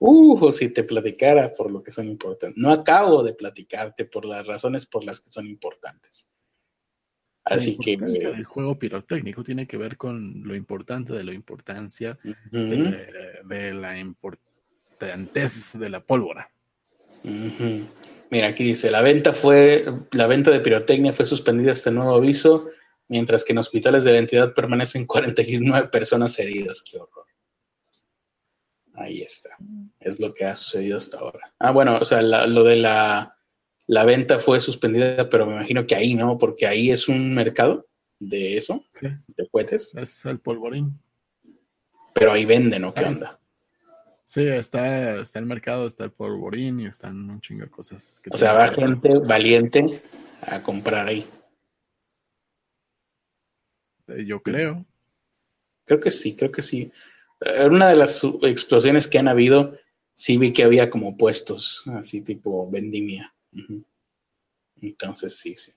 Uh, 0.00 0.52
si 0.52 0.72
te 0.72 0.84
platicara 0.84 1.52
por 1.52 1.70
lo 1.70 1.82
que 1.82 1.90
son 1.90 2.06
importantes. 2.06 2.56
No 2.56 2.70
acabo 2.70 3.22
de 3.22 3.34
platicarte 3.34 4.04
por 4.04 4.24
las 4.24 4.46
razones 4.46 4.86
por 4.86 5.04
las 5.04 5.20
que 5.20 5.28
son 5.28 5.46
importantes. 5.46 6.32
Así 7.44 7.76
que. 7.78 7.94
El 7.94 8.44
juego 8.44 8.78
pirotécnico 8.78 9.42
tiene 9.42 9.66
que 9.66 9.76
ver 9.76 9.96
con 9.96 10.42
lo 10.44 10.54
importante 10.54 11.12
de 11.12 11.24
la 11.24 11.32
importancia 11.32 12.18
de, 12.52 13.74
la 13.74 14.14
brillantez 15.00 15.78
de 15.78 15.88
la 15.88 16.00
pólvora. 16.04 16.50
Mira, 18.30 18.48
aquí 18.48 18.64
dice, 18.64 18.90
la 18.90 19.02
venta 19.02 19.32
fue, 19.32 19.86
la 20.12 20.26
venta 20.26 20.50
de 20.50 20.60
pirotecnia 20.60 21.12
fue 21.12 21.24
suspendida 21.24 21.72
este 21.72 21.90
nuevo 21.90 22.14
aviso, 22.14 22.68
mientras 23.08 23.42
que 23.42 23.52
en 23.52 23.58
hospitales 23.58 24.04
de 24.04 24.12
la 24.12 24.18
entidad 24.18 24.54
permanecen 24.54 25.06
49 25.06 25.88
personas 25.88 26.38
heridas. 26.38 26.82
Qué 26.82 26.98
horror. 26.98 27.24
Ahí 28.98 29.22
está. 29.22 29.50
Es 30.00 30.18
lo 30.18 30.34
que 30.34 30.44
ha 30.44 30.54
sucedido 30.54 30.96
hasta 30.96 31.18
ahora. 31.18 31.52
Ah, 31.58 31.70
bueno, 31.70 31.98
o 32.00 32.04
sea, 32.04 32.20
lo 32.20 32.64
de 32.64 32.76
la, 32.76 33.36
la, 33.86 34.04
venta 34.04 34.38
fue 34.38 34.58
suspendida, 34.58 35.28
pero 35.28 35.46
me 35.46 35.54
imagino 35.54 35.86
que 35.86 35.94
ahí 35.94 36.14
no, 36.14 36.36
porque 36.36 36.66
ahí 36.66 36.90
es 36.90 37.08
un 37.08 37.32
mercado 37.32 37.86
de 38.18 38.56
eso, 38.56 38.84
de 39.00 39.48
cohetes. 39.50 39.94
Es 39.94 40.24
el 40.24 40.40
polvorín. 40.40 41.00
Pero 42.12 42.32
ahí 42.32 42.44
venden, 42.44 42.84
¿o 42.84 42.92
qué 42.92 43.04
onda? 43.04 43.38
Sí, 44.24 44.42
está, 44.46 45.22
está 45.22 45.38
el 45.38 45.46
mercado, 45.46 45.86
está 45.86 46.04
el 46.04 46.12
polvorín 46.12 46.80
y 46.80 46.86
están 46.86 47.30
un 47.30 47.40
chingo 47.40 47.64
de 47.64 47.70
cosas. 47.70 48.20
o 48.30 48.36
sea, 48.36 48.50
habrá 48.50 48.68
gente 48.68 49.16
valiente 49.20 50.02
a 50.42 50.62
comprar 50.62 51.06
ahí. 51.06 51.24
Eh, 54.08 54.24
yo 54.26 54.42
creo. 54.42 54.84
Creo 55.84 56.00
que 56.00 56.10
sí, 56.10 56.34
creo 56.36 56.50
que 56.50 56.62
sí. 56.62 56.90
En 57.40 57.72
una 57.72 57.88
de 57.88 57.96
las 57.96 58.24
explosiones 58.42 59.08
que 59.08 59.18
han 59.18 59.28
habido, 59.28 59.76
sí 60.14 60.38
vi 60.38 60.52
que 60.52 60.64
había 60.64 60.90
como 60.90 61.16
puestos, 61.16 61.84
así 61.94 62.22
tipo 62.22 62.70
vendimia. 62.70 63.34
Entonces, 64.80 65.38
sí, 65.38 65.54
sí. 65.56 65.72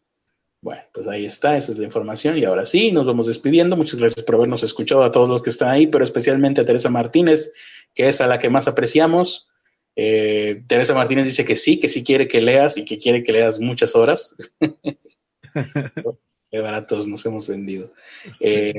Bueno, 0.64 0.84
pues 0.94 1.08
ahí 1.08 1.26
está, 1.26 1.58
esa 1.58 1.72
es 1.72 1.80
la 1.80 1.86
información. 1.86 2.38
Y 2.38 2.46
ahora 2.46 2.66
sí, 2.66 2.92
nos 2.92 3.06
vamos 3.06 3.28
despidiendo. 3.28 3.76
Muchas 3.76 4.00
gracias 4.00 4.24
por 4.24 4.36
habernos 4.36 4.64
escuchado 4.64 5.04
a 5.04 5.12
todos 5.12 5.28
los 5.28 5.42
que 5.42 5.50
están 5.50 5.70
ahí, 5.70 5.88
pero 5.88 6.04
especialmente 6.04 6.62
a 6.62 6.66
Teresa 6.66 6.90
Martínez, 6.90 7.52
que 7.96 8.08
es 8.08 8.22
a 8.22 8.28
la 8.28 8.38
que 8.38 8.50
más 8.50 8.68
apreciamos. 8.68 9.50
Eh, 9.96 10.64
Teresa 10.68 10.94
Martínez 10.94 11.26
dice 11.26 11.44
que 11.46 11.56
sí, 11.56 11.80
que 11.80 11.90
sí 11.90 12.04
quiere 12.04 12.28
que 12.28 12.42
leas 12.42 12.78
y 12.78 12.86
que 12.86 12.98
quiere 12.98 13.24
que 13.24 13.32
leas 13.32 13.60
muchas 13.60 13.96
horas. 13.96 14.36
Qué 16.52 16.60
baratos 16.60 17.08
nos 17.08 17.26
hemos 17.26 17.48
vendido. 17.48 17.94
Eh, 18.40 18.74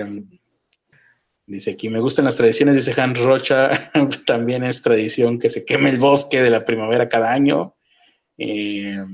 dice 1.46 1.72
aquí, 1.72 1.88
me 1.88 2.00
gustan 2.00 2.24
las 2.24 2.36
tradiciones, 2.36 2.76
dice 2.76 3.00
Hans 3.00 3.20
Rocha, 3.20 3.70
también 4.26 4.64
es 4.64 4.82
tradición 4.82 5.38
que 5.38 5.48
se 5.48 5.64
queme 5.64 5.90
el 5.90 5.98
bosque 5.98 6.42
de 6.42 6.50
la 6.50 6.64
primavera 6.64 7.08
cada 7.08 7.32
año. 7.32 7.76
Eh, 8.38 9.04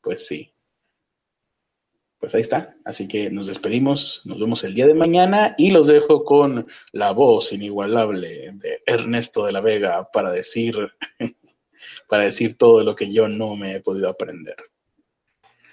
pues 0.00 0.26
sí, 0.26 0.52
pues 2.18 2.34
ahí 2.34 2.40
está. 2.40 2.76
Así 2.84 3.06
que 3.08 3.30
nos 3.30 3.46
despedimos, 3.46 4.22
nos 4.24 4.40
vemos 4.40 4.64
el 4.64 4.74
día 4.74 4.86
de 4.86 4.94
mañana 4.94 5.54
y 5.56 5.70
los 5.70 5.86
dejo 5.86 6.24
con 6.24 6.66
la 6.92 7.12
voz 7.12 7.52
inigualable 7.52 8.52
de 8.54 8.82
Ernesto 8.86 9.46
de 9.46 9.52
la 9.52 9.60
Vega 9.60 10.08
para 10.12 10.32
decir, 10.32 10.74
para 12.08 12.24
decir 12.24 12.56
todo 12.56 12.82
lo 12.82 12.94
que 12.94 13.12
yo 13.12 13.28
no 13.28 13.56
me 13.56 13.76
he 13.76 13.80
podido 13.80 14.08
aprender. 14.08 14.56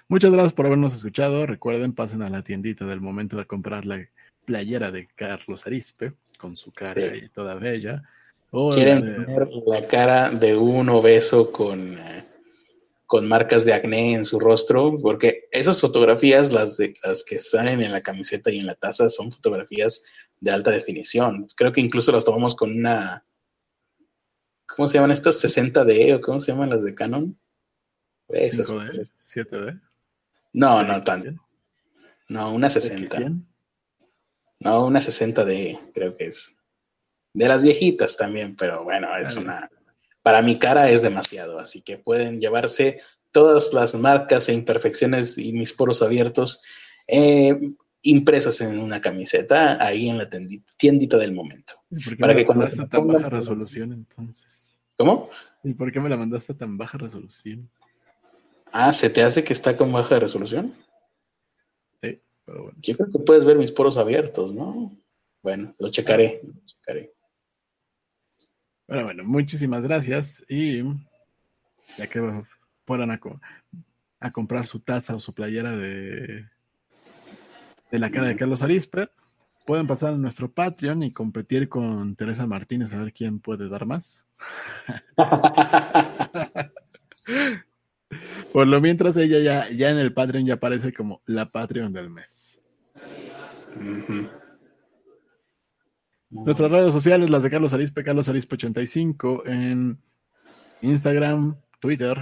Muchas 0.08 0.32
gracias 0.32 0.54
por 0.54 0.68
habernos 0.68 0.94
escuchado. 0.94 1.48
Recuerden, 1.48 1.94
pasen 1.94 2.22
a 2.22 2.30
la 2.30 2.44
tiendita 2.44 2.86
del 2.86 3.02
momento 3.02 3.38
de 3.38 3.46
comprar 3.46 3.88
la 3.88 4.08
playera 4.46 4.92
de 4.92 5.08
Carlos 5.16 5.66
Arispe 5.68 6.14
con 6.38 6.56
su 6.56 6.72
cara 6.72 7.16
y 7.16 7.30
toda 7.30 7.56
bella. 7.56 8.04
Quieren 8.74 9.02
tener 9.02 9.50
la 9.66 9.86
cara 9.88 10.30
de 10.30 10.56
un 10.56 10.88
obeso 10.90 11.52
con 11.52 11.98
eh, 11.98 12.26
con 13.06 13.28
marcas 13.28 13.66
de 13.66 13.74
acné 13.74 14.14
en 14.14 14.26
su 14.26 14.40
rostro, 14.40 14.98
porque 15.00 15.48
esas 15.52 15.80
fotografías, 15.80 16.52
las, 16.52 16.78
de, 16.78 16.96
las 17.04 17.24
que 17.24 17.40
salen 17.40 17.82
en 17.82 17.92
la 17.92 18.02
camiseta 18.02 18.52
y 18.52 18.60
en 18.60 18.66
la 18.66 18.76
taza, 18.76 19.10
son 19.10 19.32
fotografías 19.32 20.04
de 20.40 20.52
alta 20.52 20.72
definición. 20.72 21.48
Creo 21.56 21.72
que 21.72 21.82
incluso 21.82 22.12
las 22.12 22.26
tomamos 22.26 22.56
con 22.56 22.72
una, 22.72 23.24
¿cómo 24.66 24.88
se 24.88 24.96
llaman 24.96 25.12
estas? 25.12 25.44
60D 25.44 26.16
o 26.16 26.22
cómo 26.22 26.42
se 26.42 26.52
llaman 26.52 26.72
las 26.72 26.84
de 26.84 26.96
Canon? 26.96 27.38
5D, 28.28 29.12
7D. 29.20 29.82
No, 30.54 30.84
no 30.84 31.04
tanto. 31.04 31.32
No, 32.28 32.52
una 32.54 32.70
60. 32.70 33.32
No, 34.60 34.86
una 34.86 35.00
60D, 35.00 35.92
creo 35.94 36.16
que 36.16 36.28
es. 36.28 36.56
De 37.34 37.48
las 37.48 37.64
viejitas 37.64 38.16
también, 38.16 38.56
pero 38.56 38.84
bueno, 38.84 39.16
es 39.18 39.36
una 39.36 39.70
para 40.26 40.42
mi 40.42 40.58
cara 40.58 40.90
es 40.90 41.04
demasiado, 41.04 41.60
así 41.60 41.84
que 41.84 42.00
pueden 42.00 42.40
llevarse 42.40 43.00
todas 43.32 43.72
las 43.74 43.94
marcas 43.94 44.50
e 44.50 44.54
imperfecciones 44.54 45.38
y 45.38 45.54
mis 45.54 45.72
poros 45.72 46.02
abiertos 46.02 46.64
eh, 47.08 47.56
impresas 48.02 48.60
en 48.62 48.80
una 48.80 49.00
camiseta 49.00 49.78
ahí 49.86 50.10
en 50.10 50.18
la 50.18 50.28
tiendita, 50.78 51.20
del 51.20 51.32
momento. 51.32 51.76
¿Y 51.92 52.16
para 52.16 52.34
que 52.34 52.44
cuando 52.44 52.66
tan 52.88 53.06
baja 53.06 53.30
resolución 53.30 53.94
entonces? 53.94 54.82
¿Cómo? 54.98 55.30
¿Y 55.64 55.76
por 55.76 55.92
qué 55.92 56.00
me 56.00 56.10
la 56.10 56.18
mandaste 56.18 56.54
a 56.54 56.58
tan 56.58 56.76
baja 56.76 56.98
resolución? 56.98 57.70
Ah, 58.72 58.92
¿se 58.94 59.12
te 59.12 59.22
hace 59.22 59.44
que 59.44 59.54
está 59.54 59.78
con 59.78 59.92
baja 59.92 60.18
resolución? 60.18 60.74
Sí, 62.46 62.52
pero 62.52 62.64
bueno. 62.64 62.78
Yo 62.82 62.96
creo 62.96 63.10
que 63.10 63.20
puedes 63.20 63.46
ver 63.46 63.58
mis 63.58 63.72
poros 63.72 63.98
abiertos, 63.98 64.54
¿no? 64.54 64.96
Bueno, 65.42 65.74
lo 65.80 65.90
checaré, 65.90 66.42
lo 66.44 66.54
checaré. 66.66 67.14
Bueno, 68.88 69.04
bueno, 69.06 69.24
muchísimas 69.24 69.82
gracias 69.82 70.46
y 70.48 70.82
ya 71.98 72.08
que 72.08 72.44
fueran 72.86 73.12
a, 73.12 73.20
a 74.20 74.32
comprar 74.32 74.68
su 74.68 74.80
taza 74.80 75.16
o 75.16 75.20
su 75.20 75.34
playera 75.34 75.76
de, 75.76 76.46
de 77.92 78.00
la 78.00 78.12
cara 78.12 78.28
de 78.28 78.36
Carlos 78.36 78.62
Arispe, 78.62 79.10
pueden 79.66 79.88
pasar 79.88 80.14
a 80.14 80.18
nuestro 80.18 80.52
Patreon 80.52 81.04
y 81.04 81.12
competir 81.12 81.68
con 81.68 82.16
Teresa 82.16 82.46
Martínez 82.46 82.94
a 82.94 83.00
ver 83.00 83.14
quién 83.14 83.40
puede 83.40 83.70
dar 83.70 83.86
más. 83.86 84.26
Por 88.56 88.68
lo 88.68 88.80
mientras 88.80 89.18
ella 89.18 89.40
ya, 89.40 89.70
ya 89.70 89.90
en 89.90 89.98
el 89.98 90.14
Patreon 90.14 90.46
ya 90.46 90.54
aparece 90.54 90.94
como 90.94 91.22
la 91.26 91.52
Patreon 91.52 91.92
del 91.92 92.10
mes. 92.10 92.64
Nuestras 96.30 96.72
redes 96.72 96.94
sociales, 96.94 97.30
las 97.30 97.44
de 97.44 97.50
Carlos 97.50 97.74
Arispe, 97.74 98.06
Carlos 98.06 98.30
Arispe 98.30 98.56
85 98.56 99.44
en 99.46 100.00
Instagram, 100.82 101.58
Twitter 101.82 102.18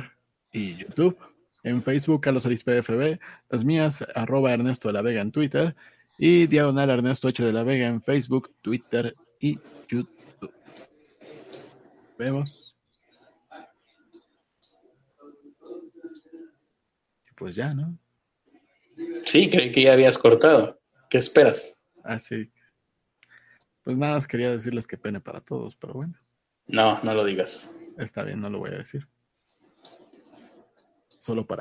y 0.51 0.77
YouTube. 0.77 1.15
En 1.61 1.83
Facebook, 1.83 2.21
Carlos 2.21 2.47
Arispe 2.47 2.81
FB. 2.81 3.19
Las 3.51 3.63
mías, 3.63 4.03
arroba 4.15 4.53
Ernesto 4.53 4.87
de 4.87 4.93
la 4.93 5.03
Vega 5.03 5.21
en 5.21 5.31
Twitter. 5.31 5.75
Y 6.17 6.47
diagonal 6.47 6.89
Ernesto 6.89 7.27
H 7.27 7.43
de 7.43 7.53
la 7.53 7.61
Vega 7.61 7.85
en 7.85 8.01
Facebook, 8.01 8.49
Twitter 8.63 9.13
y 9.39 9.59
YouTube. 9.87 10.09
Vemos. 12.17 12.72
Pues 17.43 17.55
ya, 17.55 17.73
¿no? 17.73 17.99
Sí, 19.25 19.49
creí 19.49 19.69
que 19.69 19.81
ya 19.81 19.91
habías 19.91 20.17
cortado. 20.17 20.79
¿Qué 21.09 21.17
esperas? 21.17 21.77
Así 22.01 22.49
ah, 22.55 22.71
pues 23.83 23.97
nada, 23.97 24.21
quería 24.21 24.49
decirles 24.49 24.87
que 24.87 24.97
pene 24.97 25.19
para 25.19 25.41
todos, 25.41 25.75
pero 25.75 25.93
bueno. 25.93 26.13
No, 26.67 27.03
no 27.03 27.13
lo 27.13 27.25
digas. 27.25 27.77
Está 27.97 28.23
bien, 28.23 28.39
no 28.39 28.49
lo 28.49 28.59
voy 28.59 28.69
a 28.69 28.77
decir. 28.77 29.09
Solo 31.17 31.45
para 31.45 31.51